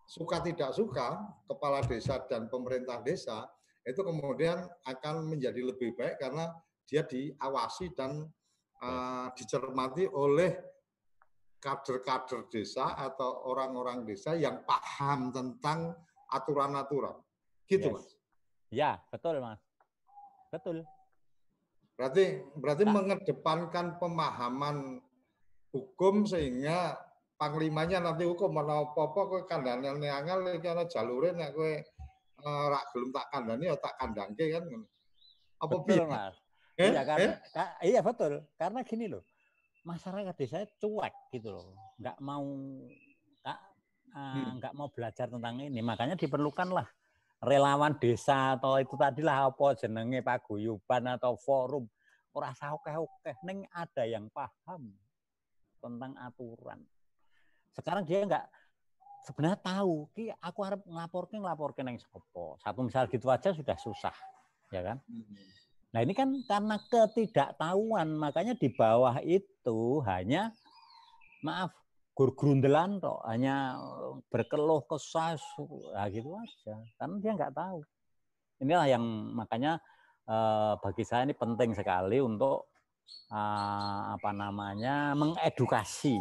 suka 0.07 0.39
tidak 0.43 0.70
suka 0.74 1.18
kepala 1.51 1.83
desa 1.87 2.22
dan 2.31 2.47
pemerintah 2.47 3.03
desa 3.03 3.47
itu 3.85 4.01
kemudian 4.05 4.68
akan 4.85 5.24
menjadi 5.28 5.61
lebih 5.64 5.97
baik 5.97 6.20
karena 6.20 6.53
dia 6.85 7.07
diawasi 7.07 7.97
dan 7.97 8.28
uh, 8.83 9.28
dicermati 9.33 10.05
oleh 10.11 10.53
kader-kader 11.61 12.49
desa 12.49 12.97
atau 12.97 13.49
orang-orang 13.53 14.09
desa 14.09 14.33
yang 14.33 14.64
paham 14.64 15.28
tentang 15.31 15.93
aturan-aturan. 16.33 17.20
Gitu, 17.68 17.93
yes. 17.93 17.95
Mas. 17.95 18.07
Ya, 18.72 18.91
betul, 19.12 19.39
Mas. 19.45 19.61
Betul. 20.51 20.83
Berarti 21.95 22.41
berarti 22.57 22.85
nah. 22.89 22.93
mengedepankan 22.97 24.01
pemahaman 24.01 25.05
hukum 25.70 26.24
sehingga 26.24 26.97
panglimanya 27.37 28.01
nanti 28.01 28.24
hukum 28.24 28.51
mana 28.51 28.89
apa-apa 28.89 29.20
kowe 29.28 29.43
kandhane 29.45 30.09
angel 30.09 30.49
iki 30.57 30.68
ana 30.68 30.89
jalure 30.89 31.37
nek 31.37 31.53
kowe 31.53 31.72
uh, 32.41 32.66
rak 32.72 32.84
gelem 32.93 33.11
tak 33.12 33.26
kandhani 33.32 33.64
ya 33.68 33.76
tak 33.76 33.95
kandangke 34.01 34.45
kan 34.53 34.64
Apa 35.61 35.76
betul, 35.84 36.09
Mas. 36.09 36.36
Eh? 36.80 36.88
Iya, 36.88 37.03
karena, 37.05 37.20
eh? 37.20 37.32
Ka, 37.53 37.64
iya 37.84 38.01
betul. 38.01 38.32
Karena 38.57 38.80
gini 38.80 39.12
loh, 39.12 39.20
masyarakat 39.84 40.32
desa 40.32 40.64
cuek 40.80 41.14
gitu 41.36 41.53
loh, 41.53 41.76
nggak 42.01 42.16
mau 42.24 42.49
nggak 43.45 43.59
uh, 44.16 44.57
hmm. 44.57 44.72
mau 44.72 44.88
belajar 44.88 45.28
tentang 45.28 45.61
ini. 45.61 45.84
Makanya 45.84 46.16
diperlukanlah 46.16 46.88
relawan 47.41 47.97
desa 47.97 48.57
atau 48.57 48.76
itu 48.76 48.93
tadilah 49.01 49.49
apa 49.49 49.72
jenenge 49.76 50.20
paguyuban 50.20 51.16
atau 51.16 51.36
forum 51.41 51.88
ora 52.36 52.53
usah 52.53 52.76
oke-oke 52.76 53.32
ning 53.49 53.64
ada 53.72 54.05
yang 54.05 54.28
paham 54.28 54.93
tentang 55.80 56.12
aturan 56.20 56.84
sekarang 57.72 58.05
dia 58.05 58.28
enggak 58.28 58.45
sebenarnya 59.26 59.58
tahu 59.60 60.08
ki 60.16 60.32
aku 60.40 60.60
harap 60.64 60.80
ngelaporke 60.84 61.36
ngelaporke 61.36 61.80
neng 61.84 62.00
sopo 62.00 62.56
satu 62.60 62.84
misal 62.86 63.04
gitu 63.08 63.28
aja 63.28 63.52
sudah 63.52 63.76
susah 63.76 64.14
ya 64.70 64.86
kan? 64.86 64.98
Hmm. 65.10 65.26
nah 65.90 66.00
ini 66.06 66.14
kan 66.14 66.30
karena 66.46 66.76
ketidaktahuan 66.86 68.14
makanya 68.14 68.54
di 68.54 68.70
bawah 68.70 69.18
itu 69.26 69.98
hanya 70.06 70.54
maaf 71.42 71.74
gur 72.14 72.36
grundelan 72.36 73.00
toh 73.00 73.18
hanya 73.24 73.80
berkeluh 74.28 74.84
kesah 74.84 75.40
nah 75.96 76.06
gitu 76.12 76.36
aja. 76.36 76.76
Karena 77.00 77.16
dia 77.16 77.32
nggak 77.32 77.54
tahu. 77.56 77.80
Inilah 78.60 78.86
yang 78.92 79.04
makanya 79.32 79.80
eh, 80.28 80.72
bagi 80.84 81.00
saya 81.00 81.24
ini 81.24 81.32
penting 81.32 81.72
sekali 81.72 82.20
untuk 82.20 82.68
eh, 83.32 84.00
apa 84.12 84.30
namanya 84.36 85.16
mengedukasi 85.16 86.20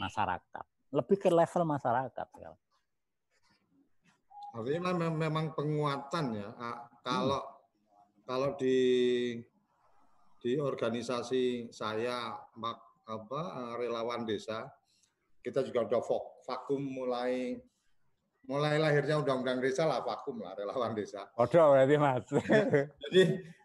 masyarakat 0.00 0.66
lebih 0.94 1.16
ke 1.18 1.30
level 1.30 1.62
masyarakat 1.66 2.26
artinya 4.56 4.92
memang 5.12 5.52
penguatan 5.52 6.32
ya 6.32 6.48
kalau 7.04 7.42
hmm. 7.42 8.24
kalau 8.24 8.48
di 8.56 8.78
di 10.40 10.52
organisasi 10.56 11.74
saya 11.74 12.32
apa 13.06 13.42
relawan 13.76 14.24
desa 14.24 14.66
kita 15.46 15.62
juga 15.62 15.86
udah 15.86 16.02
vakum 16.42 16.82
mulai 16.82 17.54
mulai 18.46 18.78
lahirnya 18.78 19.18
undang-undang 19.22 19.58
desa 19.58 19.86
lah 19.86 20.02
vakum 20.02 20.38
lah 20.38 20.54
relawan 20.54 20.94
desa. 20.94 21.26
Odo 21.34 21.74
berarti 21.74 21.96
mas. 21.98 22.26
Jadi 23.06 23.22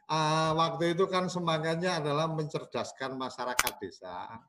uh, 0.09 0.51
waktu 0.57 0.97
itu 0.97 1.05
kan 1.05 1.29
semangatnya 1.29 2.01
adalah 2.01 2.29
mencerdaskan 2.29 3.13
masyarakat 3.17 3.73
desa, 3.77 4.41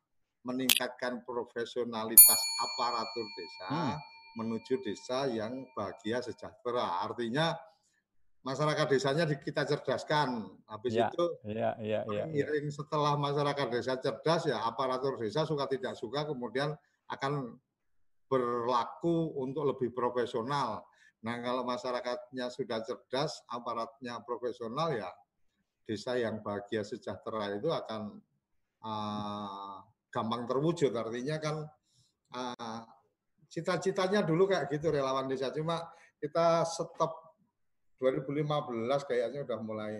meningkatkan 0.42 1.22
profesionalitas 1.22 2.40
aparatur 2.62 3.26
desa 3.38 3.68
hmm. 3.70 3.96
menuju 4.42 4.74
desa 4.82 5.30
yang 5.30 5.66
bahagia 5.74 6.18
sejahtera. 6.18 7.06
Artinya 7.06 7.54
masyarakat 8.42 8.86
desanya 8.90 9.24
kita 9.30 9.62
cerdaskan. 9.62 10.50
Habis 10.66 10.92
ya, 10.98 11.08
itu 11.10 11.24
ya, 11.46 11.70
ya, 11.78 12.00
ya, 12.10 12.24
ya. 12.26 12.70
setelah 12.74 13.14
masyarakat 13.14 13.66
desa 13.70 13.94
cerdas 14.02 14.50
ya 14.50 14.66
aparatur 14.66 15.18
desa 15.18 15.46
suka 15.46 15.70
tidak 15.70 15.94
suka 15.94 16.26
kemudian 16.26 16.74
akan 17.06 17.58
berlaku 18.26 19.36
untuk 19.38 19.76
lebih 19.76 19.94
profesional. 19.94 20.82
Nah 21.22 21.38
kalau 21.38 21.62
masyarakatnya 21.62 22.50
sudah 22.50 22.82
cerdas, 22.82 23.46
aparatnya 23.46 24.18
profesional 24.26 24.90
ya 24.90 25.06
desa 25.86 26.18
yang 26.18 26.42
bahagia 26.42 26.82
sejahtera 26.82 27.58
itu 27.58 27.70
akan 27.70 28.18
uh, 28.82 29.82
gampang 30.12 30.44
terwujud. 30.44 30.92
Artinya 30.92 31.36
kan 31.40 31.56
uh, 32.36 32.82
cita-citanya 33.48 34.20
dulu 34.22 34.46
kayak 34.46 34.68
gitu 34.68 34.92
relawan 34.92 35.26
desa. 35.26 35.48
Cuma 35.50 35.80
kita 36.20 36.68
stop 36.68 37.34
2015 37.98 39.08
kayaknya 39.08 39.48
udah 39.48 39.58
mulai 39.64 39.94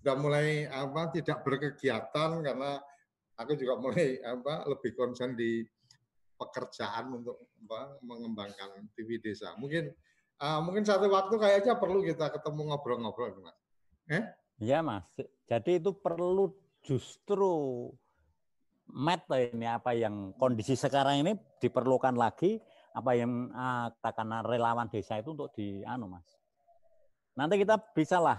udah 0.00 0.16
mulai 0.16 0.64
apa 0.64 1.12
tidak 1.12 1.44
berkegiatan 1.44 2.40
karena 2.40 2.80
aku 3.36 3.52
juga 3.58 3.76
mulai 3.76 4.16
apa 4.24 4.64
lebih 4.64 4.96
konsen 4.96 5.36
di 5.36 5.60
pekerjaan 6.40 7.20
untuk 7.20 7.52
apa, 7.68 8.00
mengembangkan 8.00 8.88
TV 8.96 9.20
desa. 9.20 9.52
Mungkin 9.60 9.92
uh, 10.40 10.60
mungkin 10.64 10.88
satu 10.88 11.12
waktu 11.12 11.36
kayaknya 11.36 11.76
perlu 11.76 12.00
kita 12.00 12.32
ketemu 12.32 12.72
ngobrol-ngobrol, 12.72 13.44
Mas. 13.44 13.58
Eh? 14.08 14.24
Iya, 14.64 14.80
Mas. 14.80 15.04
Jadi 15.44 15.84
itu 15.84 15.92
perlu 16.00 16.48
justru 16.80 17.52
met 18.94 19.22
ini 19.30 19.66
apa 19.66 19.94
yang 19.94 20.34
kondisi 20.36 20.74
sekarang 20.74 21.22
ini 21.26 21.32
diperlukan 21.62 22.14
lagi 22.14 22.58
apa 22.90 23.14
yang 23.14 23.50
uh, 23.54 23.90
katakanlah 24.02 24.42
relawan 24.42 24.90
desa 24.90 25.22
itu 25.22 25.30
untuk 25.34 25.54
di 25.54 25.86
anu 25.86 26.10
Mas. 26.10 26.26
Nanti 27.38 27.62
kita 27.62 27.78
bisa 27.94 28.18
lah 28.18 28.38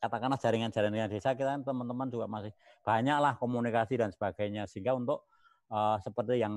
katakanlah 0.00 0.36
jaringan-jaringan 0.36 1.08
desa 1.08 1.32
kita 1.32 1.60
teman-teman 1.64 2.08
juga 2.12 2.28
masih 2.28 2.52
banyak 2.84 3.18
lah 3.20 3.36
komunikasi 3.40 3.96
dan 3.96 4.12
sebagainya 4.12 4.68
sehingga 4.68 4.92
untuk 4.92 5.24
uh, 5.72 5.96
seperti 6.00 6.44
yang 6.44 6.54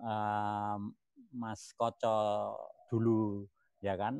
uh, 0.00 0.80
Mas 1.36 1.76
Koco 1.76 2.56
dulu 2.88 3.44
ya 3.84 3.96
kan 4.00 4.16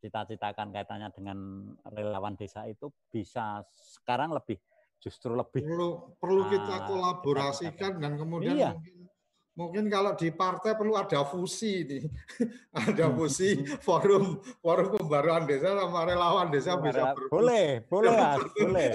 cita-citakan 0.00 0.72
kaitannya 0.72 1.12
dengan 1.12 1.38
relawan 1.92 2.32
desa 2.40 2.64
itu 2.64 2.88
bisa 3.12 3.60
sekarang 3.76 4.32
lebih 4.32 4.56
justru 5.00 5.32
lebih. 5.32 5.64
Perlu 5.64 6.14
perlu 6.20 6.42
kita 6.52 6.74
uh, 6.76 6.84
kolaborasikan 6.86 7.98
dan 7.98 8.20
kemudian 8.20 8.54
iya. 8.54 8.70
mungkin 8.76 9.00
mungkin 9.60 9.84
kalau 9.92 10.14
di 10.16 10.30
partai 10.32 10.72
perlu 10.72 10.94
ada 10.96 11.26
fusi 11.26 11.84
nih 11.84 12.02
ada 12.86 13.12
fusi 13.12 13.60
forum 13.82 14.40
forum 14.62 14.94
pembaruan 14.96 15.44
desa 15.44 15.74
sama 15.76 16.06
relawan 16.08 16.48
desa 16.48 16.78
bisa 16.80 17.12
berfusi. 17.12 17.28
boleh 17.34 17.66
boleh 17.90 18.10
mas 18.14 18.40
boleh. 18.56 18.92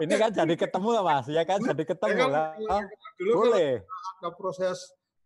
Ini 0.00 0.14
kan 0.16 0.30
jadi 0.32 0.54
ketemu 0.56 0.88
mas. 1.04 1.26
Ya 1.28 1.42
kan 1.44 1.58
jadi 1.60 1.84
ketemu 1.84 2.16
ya 2.16 2.28
kan, 2.28 2.30
lah. 2.64 2.82
dulu 3.18 3.32
boleh. 3.44 3.82
ada 4.20 4.28
proses 4.36 4.78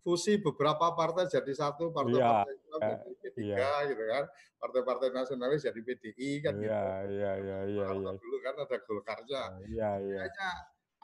fusi 0.04 0.36
beberapa 0.36 0.92
partai 0.92 1.24
jadi 1.32 1.52
satu 1.56 1.88
partai-partai 1.88 2.52
ya, 2.52 2.60
Islam 2.60 2.80
jadi 2.84 3.12
P3 3.16 3.38
ya. 3.40 3.72
gitu 3.88 4.04
kan 4.04 4.24
partai-partai 4.64 5.08
nasionalis 5.12 5.60
jadi 5.68 5.80
PDI 5.84 6.30
kan 6.40 6.52
gitu. 6.56 6.72
Iya 6.72 6.84
iya 7.12 7.32
iya 7.36 7.58
iya. 7.68 7.86
Dulu 8.16 8.36
kan 8.40 8.54
ada 8.64 8.76
Golkarnya. 8.80 9.42
Iya 9.68 9.90
iya. 10.00 10.18
Kayaknya 10.24 10.50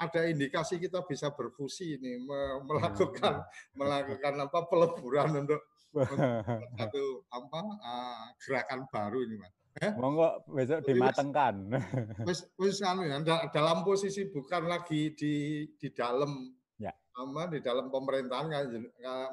ada 0.01 0.21
indikasi 0.33 0.81
kita 0.81 1.05
bisa 1.05 1.29
berfusi 1.37 2.01
ini 2.01 2.25
melakukan 2.65 3.45
melakukan 3.81 4.35
apa 4.49 4.59
peleburan 4.65 5.45
untuk, 5.45 5.61
satu 6.81 7.05
apa 7.29 7.61
uh, 7.85 8.25
gerakan 8.41 8.89
baru 8.89 9.29
ini 9.29 9.37
mas. 9.37 9.53
Eh? 9.85 9.93
Monggo 9.95 10.41
besok 10.51 10.83
dimatengkan. 10.83 11.55
Wis 12.27 12.49
wis 12.57 12.81
anu 12.81 13.05
ya 13.07 13.21
dalam 13.53 13.85
posisi 13.87 14.27
bukan 14.27 14.67
lagi 14.67 15.13
di 15.15 15.63
di 15.77 15.89
dalam 15.95 16.49
sama 17.13 17.45
di 17.53 17.61
dalam 17.61 17.93
pemerintahan 17.93 18.47
kan 18.49 18.65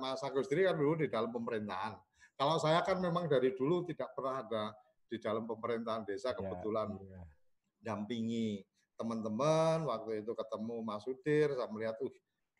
Mas 0.04 0.20
Agustri 0.20 0.68
kan 0.68 0.76
dulu 0.76 1.00
di 1.00 1.08
dalam 1.08 1.32
pemerintahan. 1.32 1.96
Kalau 2.36 2.60
saya 2.60 2.84
kan 2.84 3.00
memang 3.00 3.32
dari 3.32 3.56
dulu 3.56 3.88
tidak 3.88 4.12
pernah 4.14 4.44
ada 4.44 4.64
di 5.08 5.18
dalam 5.24 5.48
pemerintahan 5.48 6.04
desa 6.04 6.36
ya, 6.36 6.38
kebetulan 6.38 6.92
ya, 7.00 7.16
ya. 7.16 7.24
dampingi 7.80 8.60
teman-teman 9.00 9.88
waktu 9.88 10.26
itu 10.26 10.36
ketemu 10.36 10.76
Mas 10.84 11.08
Sudir 11.08 11.56
saya 11.56 11.70
melihat 11.72 11.96
uh 12.04 12.16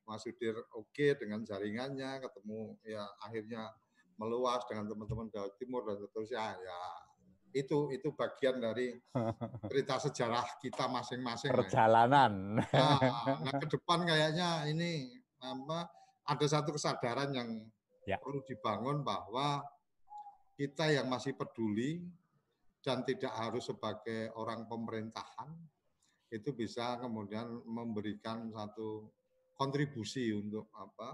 Mas 0.08 0.24
Sudir 0.24 0.56
oke 0.72 0.88
okay 0.96 1.12
dengan 1.20 1.44
jaringannya 1.44 2.24
ketemu 2.24 2.80
ya 2.88 3.04
akhirnya 3.20 3.68
meluas 4.16 4.64
dengan 4.72 4.88
teman-teman 4.88 5.28
Jawa 5.28 5.52
Timur 5.60 5.84
dan 5.84 6.00
seterusnya 6.00 6.56
ya 6.56 6.80
itu 7.56 7.92
itu 7.94 8.12
bagian 8.16 8.60
dari 8.60 8.96
cerita 9.72 9.96
sejarah 10.02 10.46
kita 10.60 10.88
masing-masing. 10.92 11.52
Perjalanan. 11.52 12.62
Nah, 12.62 13.00
nah 13.44 13.54
ke 13.56 13.68
depan 13.78 14.04
kayaknya 14.04 14.68
ini 14.68 15.16
apa 15.40 15.88
ada 16.28 16.46
satu 16.46 16.76
kesadaran 16.76 17.32
yang 17.32 17.50
ya. 18.04 18.20
perlu 18.20 18.44
dibangun 18.44 19.06
bahwa 19.06 19.64
kita 20.58 20.90
yang 20.90 21.08
masih 21.08 21.38
peduli 21.38 22.02
dan 22.82 23.06
tidak 23.06 23.32
harus 23.36 23.70
sebagai 23.70 24.34
orang 24.36 24.66
pemerintahan 24.66 25.54
itu 26.34 26.52
bisa 26.52 27.00
kemudian 27.00 27.64
memberikan 27.64 28.52
satu 28.52 29.08
kontribusi 29.56 30.34
untuk 30.36 30.68
apa 30.76 31.10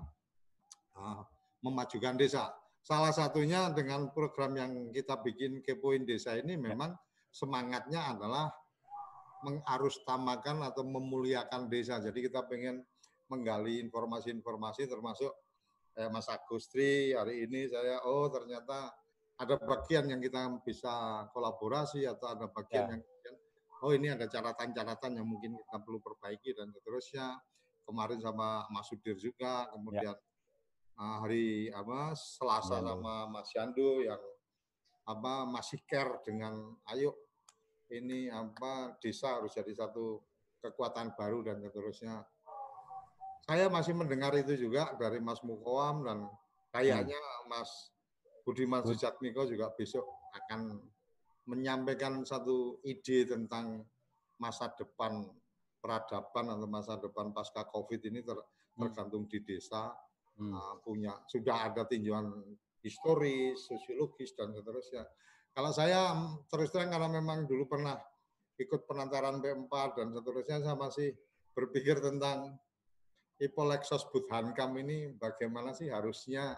uh, 0.97 1.21
memajukan 1.61 2.17
desa 2.17 2.49
Salah 2.83 3.15
satunya 3.15 3.71
dengan 3.71 4.11
program 4.11 4.59
yang 4.59 4.91
kita 4.91 5.15
bikin 5.23 5.63
Kepoin 5.63 6.03
Desa 6.03 6.35
ini 6.35 6.59
ya. 6.59 6.75
memang 6.75 6.91
semangatnya 7.31 8.11
adalah 8.11 8.51
mengarustamakan 9.43 10.67
atau 10.67 10.83
memuliakan 10.83 11.71
desa. 11.71 12.03
Jadi 12.03 12.27
kita 12.27 12.43
pengen 12.43 12.83
menggali 13.31 13.79
informasi-informasi 13.87 14.91
termasuk 14.91 15.31
eh, 15.95 16.11
Mas 16.11 16.27
Agustri 16.27 17.15
hari 17.15 17.47
ini 17.47 17.71
saya 17.71 18.03
oh 18.03 18.27
ternyata 18.27 18.91
ada 19.39 19.55
bagian 19.59 20.11
yang 20.11 20.19
kita 20.19 20.47
bisa 20.63 21.25
kolaborasi 21.31 22.03
atau 22.03 22.35
ada 22.35 22.51
bagian 22.51 22.87
ya. 22.87 22.99
yang 22.99 23.35
oh 23.83 23.91
ini 23.95 24.11
ada 24.11 24.27
catatan-catatan 24.27 25.23
yang 25.23 25.27
mungkin 25.27 25.55
kita 25.55 25.77
perlu 25.79 26.03
perbaiki 26.03 26.51
dan 26.51 26.67
seterusnya. 26.71 27.39
Kemarin 27.83 28.23
sama 28.23 28.63
Mas 28.71 28.87
Sudir 28.87 29.19
juga, 29.19 29.67
kemudian 29.75 30.15
ya 30.15 30.32
Ah, 30.93 31.25
hari 31.25 31.73
apa 31.73 32.13
Selasa 32.13 32.77
ya, 32.77 32.93
sama 32.93 33.25
Mas 33.25 33.49
Yandu 33.57 34.05
yang 34.05 34.21
apa 35.09 35.43
masih 35.49 35.81
care 35.89 36.21
dengan 36.21 36.53
ayo 36.93 37.17
ini 37.89 38.29
apa 38.29 38.95
desa 39.01 39.41
harus 39.41 39.57
jadi 39.57 39.73
satu 39.73 40.21
kekuatan 40.61 41.17
baru 41.17 41.41
dan 41.41 41.59
seterusnya. 41.65 42.21
Saya 43.43 43.67
masih 43.67 43.97
mendengar 43.97 44.31
itu 44.39 44.55
juga 44.55 44.95
dari 44.95 45.19
Mas 45.19 45.43
Mukoam 45.43 46.07
dan 46.07 46.29
kayaknya 46.71 47.19
hmm. 47.19 47.49
Mas 47.51 47.91
Budiman 48.47 48.85
Sujatmiko 48.87 49.49
juga 49.49 49.73
besok 49.75 50.07
akan 50.31 50.79
menyampaikan 51.49 52.23
satu 52.23 52.79
ide 52.87 53.27
tentang 53.27 53.83
masa 54.39 54.71
depan 54.71 55.27
peradaban 55.83 56.55
atau 56.55 56.67
masa 56.69 56.95
depan 56.95 57.35
pasca 57.35 57.67
COVID 57.67 57.99
ini 58.07 58.23
ter, 58.23 58.39
hmm. 58.39 58.79
tergantung 58.79 59.27
di 59.27 59.43
desa 59.43 59.91
hmm. 60.39 60.53
uh, 60.53 60.75
punya 60.81 61.13
sudah 61.29 61.71
ada 61.71 61.85
tinjauan 61.85 62.29
historis, 62.83 63.63
sosiologis 63.65 64.35
dan 64.35 64.51
seterusnya. 64.51 65.07
Kalau 65.53 65.71
saya 65.71 66.11
mm, 66.13 66.49
terus 66.51 66.69
terang 66.73 66.91
karena 66.91 67.07
memang 67.07 67.47
dulu 67.47 67.69
pernah 67.69 67.95
ikut 68.59 68.85
penantaran 68.85 69.39
P4 69.39 69.73
dan 69.97 70.07
seterusnya 70.13 70.57
saya 70.61 70.75
masih 70.77 71.09
berpikir 71.53 72.01
tentang 72.03 72.57
Ipolexos 73.41 74.05
Budhankam 74.13 74.77
ini 74.77 75.13
bagaimana 75.17 75.73
sih 75.73 75.89
harusnya 75.89 76.53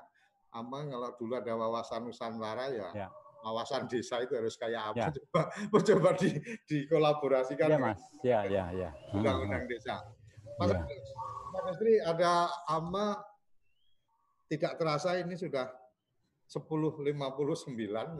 apa 0.55 0.77
kalau 0.87 1.09
dulu 1.19 1.33
ada 1.35 1.53
wawasan 1.55 2.07
Nusantara 2.07 2.71
ya, 2.71 2.89
ya. 2.95 3.07
wawasan 3.43 3.91
desa 3.91 4.23
itu 4.23 4.35
harus 4.39 4.55
kayak 4.55 4.95
apa 4.95 5.07
ya. 5.07 5.09
coba 5.11 5.41
coba 5.91 6.09
di 6.15 6.29
dikolaborasikan 6.67 7.69
ya, 7.75 7.77
Mas. 7.79 8.01
Ya, 8.23 8.39
ya, 8.47 8.71
ya. 8.71 8.89
Undang-undang 9.11 9.67
desa. 9.67 9.99
Mas, 10.55 10.71
ya. 10.71 10.83
Mas 11.51 11.65
Istri 11.75 11.99
ada 11.99 12.47
ama 12.71 13.19
tidak 14.49 14.77
terasa 14.77 15.17
ini 15.17 15.33
sudah 15.33 15.69
10.59 16.45 17.09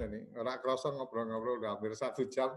ini. 0.02 0.20
Rak 0.34 0.58
krosong 0.66 0.98
ngobrol-ngobrol 0.98 1.62
udah 1.62 1.78
hampir 1.78 1.94
satu 1.94 2.26
jam. 2.26 2.54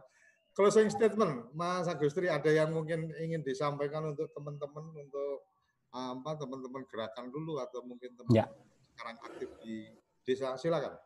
Closing 0.56 0.90
statement, 0.90 1.54
Mas 1.54 1.86
Agustri, 1.86 2.26
ada 2.26 2.50
yang 2.50 2.74
mungkin 2.74 3.14
ingin 3.20 3.46
disampaikan 3.46 4.10
untuk 4.10 4.32
teman-teman, 4.34 4.90
untuk 4.90 5.46
apa 5.94 6.34
teman-teman 6.34 6.82
gerakan 6.90 7.30
dulu 7.30 7.62
atau 7.62 7.80
mungkin 7.86 8.12
teman 8.18 8.44
ya. 8.44 8.46
sekarang 8.92 9.16
aktif 9.22 9.48
di 9.62 9.88
desa, 10.26 10.58
silakan. 10.58 10.98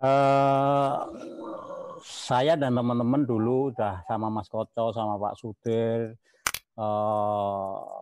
Uh, 0.00 1.06
saya 2.02 2.56
dan 2.58 2.74
teman-teman 2.74 3.22
dulu 3.28 3.70
udah 3.70 4.02
sama 4.08 4.32
Mas 4.32 4.48
Koco, 4.48 4.96
sama 4.96 5.20
Pak 5.20 5.34
Sudir, 5.38 6.16
uh, 6.80 8.00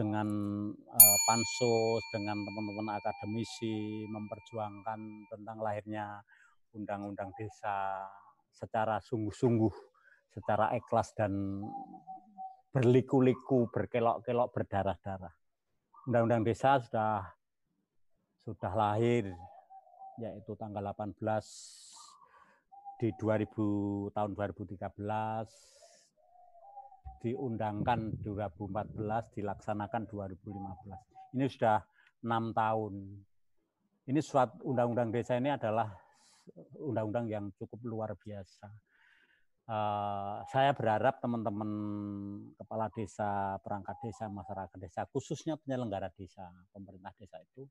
dengan 0.00 0.28
uh, 0.72 1.18
pansus, 1.28 2.00
dengan 2.08 2.40
teman-teman 2.40 2.96
akademisi 2.96 4.08
memperjuangkan 4.08 5.28
tentang 5.28 5.60
lahirnya 5.60 6.24
undang-undang 6.72 7.28
desa 7.36 8.08
secara 8.48 8.96
sungguh-sungguh, 9.04 9.74
secara 10.32 10.72
ikhlas 10.72 11.12
dan 11.12 11.60
berliku-liku, 12.72 13.68
berkelok-kelok, 13.68 14.48
berdarah-darah. 14.56 15.36
Undang-undang 16.08 16.48
desa 16.48 16.80
sudah 16.80 17.28
sudah 18.40 18.72
lahir 18.72 19.28
yaitu 20.16 20.56
tanggal 20.56 20.80
18 20.96 21.20
di 23.04 23.12
2000 23.20 24.16
tahun 24.16 24.30
2013 24.32 25.79
diundangkan 27.20 28.24
2014, 28.24 29.36
dilaksanakan 29.36 30.02
2015. 30.08 31.36
Ini 31.36 31.44
sudah 31.46 31.78
enam 32.24 32.50
tahun. 32.56 32.94
Ini 34.08 34.20
suatu 34.24 34.64
undang-undang 34.66 35.12
desa 35.12 35.36
ini 35.36 35.52
adalah 35.52 35.92
undang-undang 36.80 37.28
yang 37.28 37.44
cukup 37.54 37.80
luar 37.84 38.10
biasa. 38.16 38.66
Uh, 39.70 40.42
saya 40.50 40.74
berharap 40.74 41.22
teman-teman 41.22 41.70
kepala 42.58 42.90
desa, 42.90 43.54
perangkat 43.62 44.02
desa, 44.02 44.26
masyarakat 44.26 44.78
desa, 44.82 45.06
khususnya 45.06 45.54
penyelenggara 45.62 46.10
desa, 46.10 46.50
pemerintah 46.74 47.14
desa 47.14 47.38
itu 47.38 47.70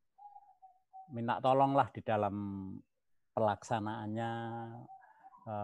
minta 1.12 1.42
tolonglah 1.44 1.90
di 1.92 2.00
dalam 2.06 2.36
pelaksanaannya 3.34 4.32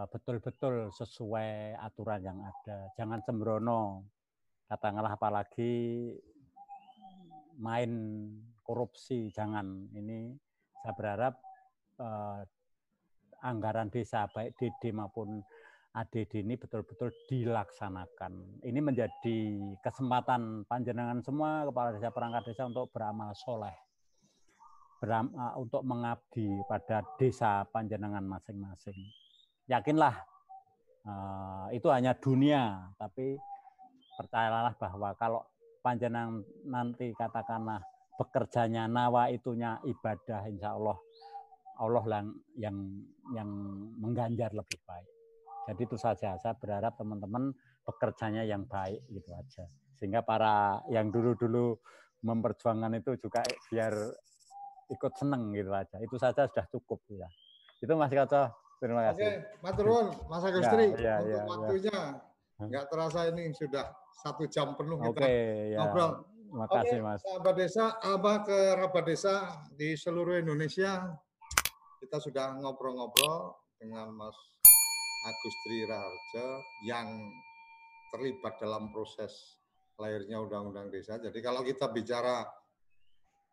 betul-betul 0.10 0.90
sesuai 0.94 1.78
aturan 1.78 2.22
yang 2.24 2.40
ada. 2.42 2.90
Jangan 2.98 3.22
sembrono, 3.22 4.10
katakanlah 4.66 5.14
apalagi 5.14 6.12
main 7.62 7.92
korupsi, 8.66 9.30
jangan. 9.30 9.90
Ini 9.94 10.34
saya 10.82 10.94
berharap 10.98 11.34
eh, 12.02 12.42
anggaran 13.46 13.94
desa 13.94 14.26
baik 14.34 14.58
DD 14.58 14.90
maupun 14.90 15.46
ADD 15.96 16.44
ini 16.44 16.60
betul-betul 16.60 17.08
dilaksanakan. 17.32 18.60
Ini 18.68 18.80
menjadi 18.84 19.40
kesempatan 19.80 20.68
panjenengan 20.68 21.24
semua 21.24 21.64
kepala 21.64 21.96
desa 21.96 22.12
perangkat 22.12 22.52
desa 22.52 22.68
untuk 22.68 22.92
beramal 22.92 23.32
soleh, 23.32 23.72
uh, 25.08 25.56
untuk 25.56 25.88
mengabdi 25.88 26.52
pada 26.68 27.00
desa 27.16 27.64
panjenengan 27.72 28.28
masing-masing. 28.28 29.25
Yakinlah 29.66 30.16
uh, 31.06 31.68
itu 31.74 31.88
hanya 31.90 32.14
dunia, 32.14 32.94
tapi 33.02 33.38
percayalah 34.16 34.74
bahwa 34.78 35.10
kalau 35.18 35.42
panjenengan 35.82 36.42
nanti 36.66 37.14
katakanlah 37.14 37.82
bekerjanya 38.16 38.88
nawa 38.88 39.28
itunya 39.30 39.78
ibadah, 39.84 40.48
insya 40.48 40.74
Allah 40.78 40.98
Allah 41.76 42.04
yang 42.08 42.28
yang 42.56 42.78
yang 43.36 43.50
mengganjar 44.00 44.56
lebih 44.56 44.80
baik. 44.88 45.10
Jadi 45.66 45.82
itu 45.82 45.98
saja. 45.98 46.38
Saya 46.40 46.54
berharap 46.56 46.96
teman-teman 46.96 47.52
bekerjanya 47.84 48.46
yang 48.46 48.64
baik 48.70 49.02
gitu 49.12 49.34
aja. 49.34 49.66
Sehingga 49.98 50.22
para 50.22 50.80
yang 50.94 51.10
dulu-dulu 51.10 51.76
memperjuangkan 52.22 53.02
itu 53.02 53.18
juga 53.18 53.42
biar 53.70 53.94
ikut 54.94 55.14
seneng 55.18 55.52
gitu 55.58 55.74
aja. 55.74 55.98
Itu 56.00 56.16
saja 56.22 56.46
sudah 56.46 56.66
cukup 56.70 57.02
ya. 57.12 57.28
Itu 57.82 57.98
Mas 57.98 58.14
Kaco. 58.14 58.65
Terima 58.80 59.02
kasih. 59.12 59.24
Oke, 59.24 59.32
Mas 59.64 59.74
Turun, 59.80 60.08
Mas 60.28 60.44
Agustri, 60.44 60.86
ya, 61.00 61.00
ya, 61.00 61.16
untuk 61.22 61.32
ya, 61.32 61.44
waktunya 61.48 62.00
ya. 62.60 62.64
nggak 62.68 62.86
terasa 62.92 63.20
ini 63.32 63.44
sudah 63.56 63.86
satu 64.20 64.44
jam 64.52 64.76
penuh 64.76 64.98
kita 65.00 65.10
Oke, 65.12 65.36
ya. 65.72 65.80
ngobrol. 65.84 66.12
Terima 66.46 66.68
kasih, 66.72 67.00
Mas. 67.04 67.20
Sahabat 67.20 67.56
desa, 67.60 67.86
apa 68.00 68.34
ke 68.48 68.60
Rabat 68.80 69.04
Desa 69.04 69.36
di 69.76 69.92
seluruh 70.00 70.40
Indonesia, 70.40 71.04
kita 72.00 72.18
sudah 72.22 72.56
ngobrol-ngobrol 72.64 73.60
dengan 73.76 74.08
Mas 74.16 74.38
Agustri 75.26 75.84
Raharja 75.84 76.48
yang 76.88 77.08
terlibat 78.14 78.56
dalam 78.62 78.94
proses 78.94 79.60
lahirnya 80.00 80.40
Undang-Undang 80.40 80.96
Desa. 80.96 81.20
Jadi 81.20 81.40
kalau 81.44 81.60
kita 81.66 81.92
bicara 81.92 82.46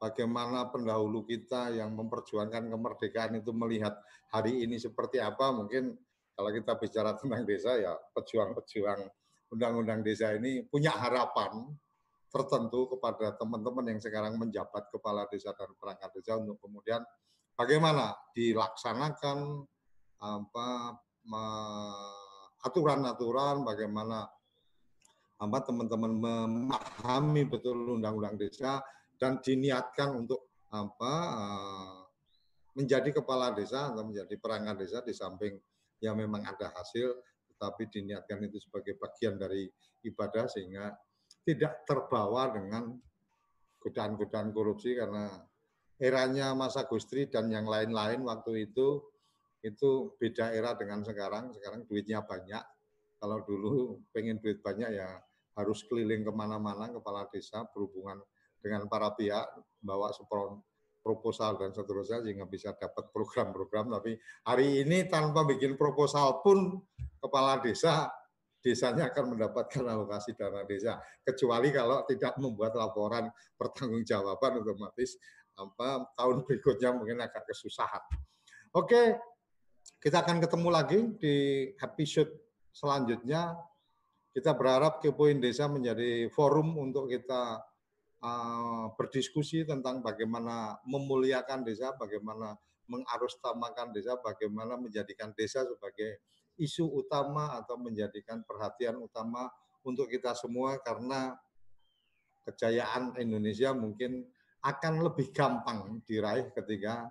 bagaimana 0.02 0.66
pendahulu 0.74 1.22
kita 1.22 1.70
yang 1.78 1.94
memperjuangkan 1.94 2.66
kemerdekaan 2.66 3.38
itu 3.38 3.54
melihat 3.54 3.94
hari 4.34 4.66
ini 4.66 4.74
seperti 4.82 5.22
apa, 5.22 5.54
mungkin 5.54 5.94
kalau 6.34 6.50
kita 6.50 6.74
bicara 6.74 7.14
tentang 7.14 7.46
desa 7.46 7.78
ya 7.78 7.94
pejuang-pejuang 8.10 9.06
Undang-Undang 9.52 10.00
Desa 10.00 10.32
ini 10.32 10.64
punya 10.64 10.90
harapan 10.96 11.70
tertentu 12.32 12.96
kepada 12.96 13.36
teman-teman 13.36 13.92
yang 13.92 14.00
sekarang 14.00 14.40
menjabat 14.40 14.88
kepala 14.88 15.28
desa 15.28 15.52
dan 15.52 15.76
perangkat 15.76 16.08
desa 16.16 16.40
untuk 16.40 16.56
kemudian 16.64 17.04
bagaimana 17.52 18.16
dilaksanakan 18.32 19.60
apa 20.16 20.96
aturan-aturan 22.64 23.60
bagaimana 23.68 24.24
apa 25.36 25.58
teman-teman 25.68 26.12
memahami 26.16 27.44
betul 27.44 28.00
undang-undang 28.00 28.40
desa 28.40 28.80
dan 29.22 29.38
diniatkan 29.38 30.18
untuk 30.18 30.50
apa 30.74 31.14
eh, 31.30 32.02
menjadi 32.74 33.22
kepala 33.22 33.54
desa 33.54 33.94
atau 33.94 34.02
menjadi 34.02 34.34
perangkat 34.34 34.82
desa 34.82 34.98
di 35.06 35.14
samping 35.14 35.54
yang 36.02 36.18
memang 36.18 36.42
ada 36.42 36.74
hasil 36.74 37.14
tetapi 37.54 37.86
diniatkan 37.86 38.42
itu 38.42 38.58
sebagai 38.58 38.98
bagian 38.98 39.38
dari 39.38 39.70
ibadah 40.02 40.50
sehingga 40.50 40.90
tidak 41.46 41.86
terbawa 41.86 42.50
dengan 42.50 42.98
godaan-godaan 43.78 44.50
korupsi 44.50 44.98
karena 44.98 45.30
eranya 46.02 46.50
Mas 46.58 46.74
Agustri 46.74 47.30
dan 47.30 47.46
yang 47.46 47.70
lain-lain 47.70 48.26
waktu 48.26 48.66
itu 48.66 48.98
itu 49.62 50.18
beda 50.18 50.50
era 50.50 50.74
dengan 50.74 51.06
sekarang. 51.06 51.54
Sekarang 51.54 51.86
duitnya 51.86 52.26
banyak. 52.26 52.62
Kalau 53.22 53.38
dulu 53.46 54.02
pengen 54.10 54.42
duit 54.42 54.58
banyak 54.58 54.98
ya 54.98 55.22
harus 55.54 55.86
keliling 55.86 56.26
ke 56.26 56.32
mana-mana 56.34 56.90
kepala 56.90 57.30
desa 57.30 57.62
berhubungan 57.70 58.18
dengan 58.62 58.86
para 58.86 59.10
pihak 59.12 59.58
bawa 59.82 60.14
proposal 61.02 61.58
dan 61.58 61.74
seterusnya 61.74 62.22
sehingga 62.22 62.46
bisa 62.46 62.72
dapat 62.78 63.10
program-program. 63.10 63.90
Tapi 63.98 64.14
hari 64.46 64.86
ini 64.86 65.10
tanpa 65.10 65.42
bikin 65.42 65.74
proposal 65.74 66.40
pun 66.40 66.78
kepala 67.18 67.58
desa 67.58 68.08
desanya 68.62 69.10
akan 69.10 69.34
mendapatkan 69.34 69.82
alokasi 69.82 70.38
dana 70.38 70.62
desa 70.62 71.02
kecuali 71.26 71.74
kalau 71.74 72.06
tidak 72.06 72.38
membuat 72.38 72.78
laporan 72.78 73.26
pertanggungjawaban 73.58 74.62
otomatis 74.62 75.18
apa 75.58 76.06
tahun 76.14 76.46
berikutnya 76.46 76.94
mungkin 76.94 77.18
agak 77.20 77.42
kesusahan. 77.50 78.00
Oke, 78.72 79.18
kita 79.98 80.22
akan 80.22 80.38
ketemu 80.40 80.68
lagi 80.70 80.98
di 81.18 81.36
episode 81.76 82.30
selanjutnya. 82.72 83.58
Kita 84.32 84.56
berharap 84.56 85.04
Kepoin 85.04 85.44
Desa 85.44 85.68
menjadi 85.68 86.32
forum 86.32 86.80
untuk 86.80 87.12
kita 87.12 87.60
uh, 88.22 88.94
berdiskusi 88.94 89.66
tentang 89.66 90.00
bagaimana 90.00 90.78
memuliakan 90.86 91.66
desa, 91.66 91.92
bagaimana 91.98 92.56
mengarustamakan 92.86 93.90
desa, 93.90 94.18
bagaimana 94.22 94.78
menjadikan 94.78 95.34
desa 95.34 95.66
sebagai 95.66 96.22
isu 96.56 96.86
utama 96.86 97.58
atau 97.58 97.76
menjadikan 97.80 98.44
perhatian 98.46 99.00
utama 99.00 99.50
untuk 99.82 100.06
kita 100.06 100.32
semua 100.38 100.78
karena 100.78 101.34
kejayaan 102.46 103.18
Indonesia 103.18 103.74
mungkin 103.74 104.26
akan 104.62 105.02
lebih 105.02 105.34
gampang 105.34 106.02
diraih 106.06 106.54
ketika 106.54 107.10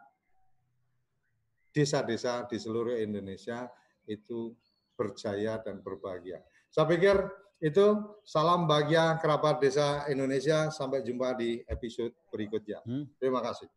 desa-desa 1.72 2.48
di 2.48 2.60
seluruh 2.60 2.96
Indonesia 3.00 3.68
itu 4.08 4.56
berjaya 4.96 5.60
dan 5.60 5.80
berbahagia. 5.80 6.44
Saya 6.72 6.88
pikir 6.88 7.16
itu 7.62 7.88
salam 8.26 8.66
bahagia 8.66 9.22
kerabat 9.22 9.62
desa 9.62 10.10
Indonesia. 10.10 10.74
Sampai 10.74 11.06
jumpa 11.06 11.38
di 11.38 11.62
episode 11.70 12.12
berikutnya. 12.34 12.82
Hmm. 12.84 13.06
Terima 13.22 13.40
kasih. 13.46 13.70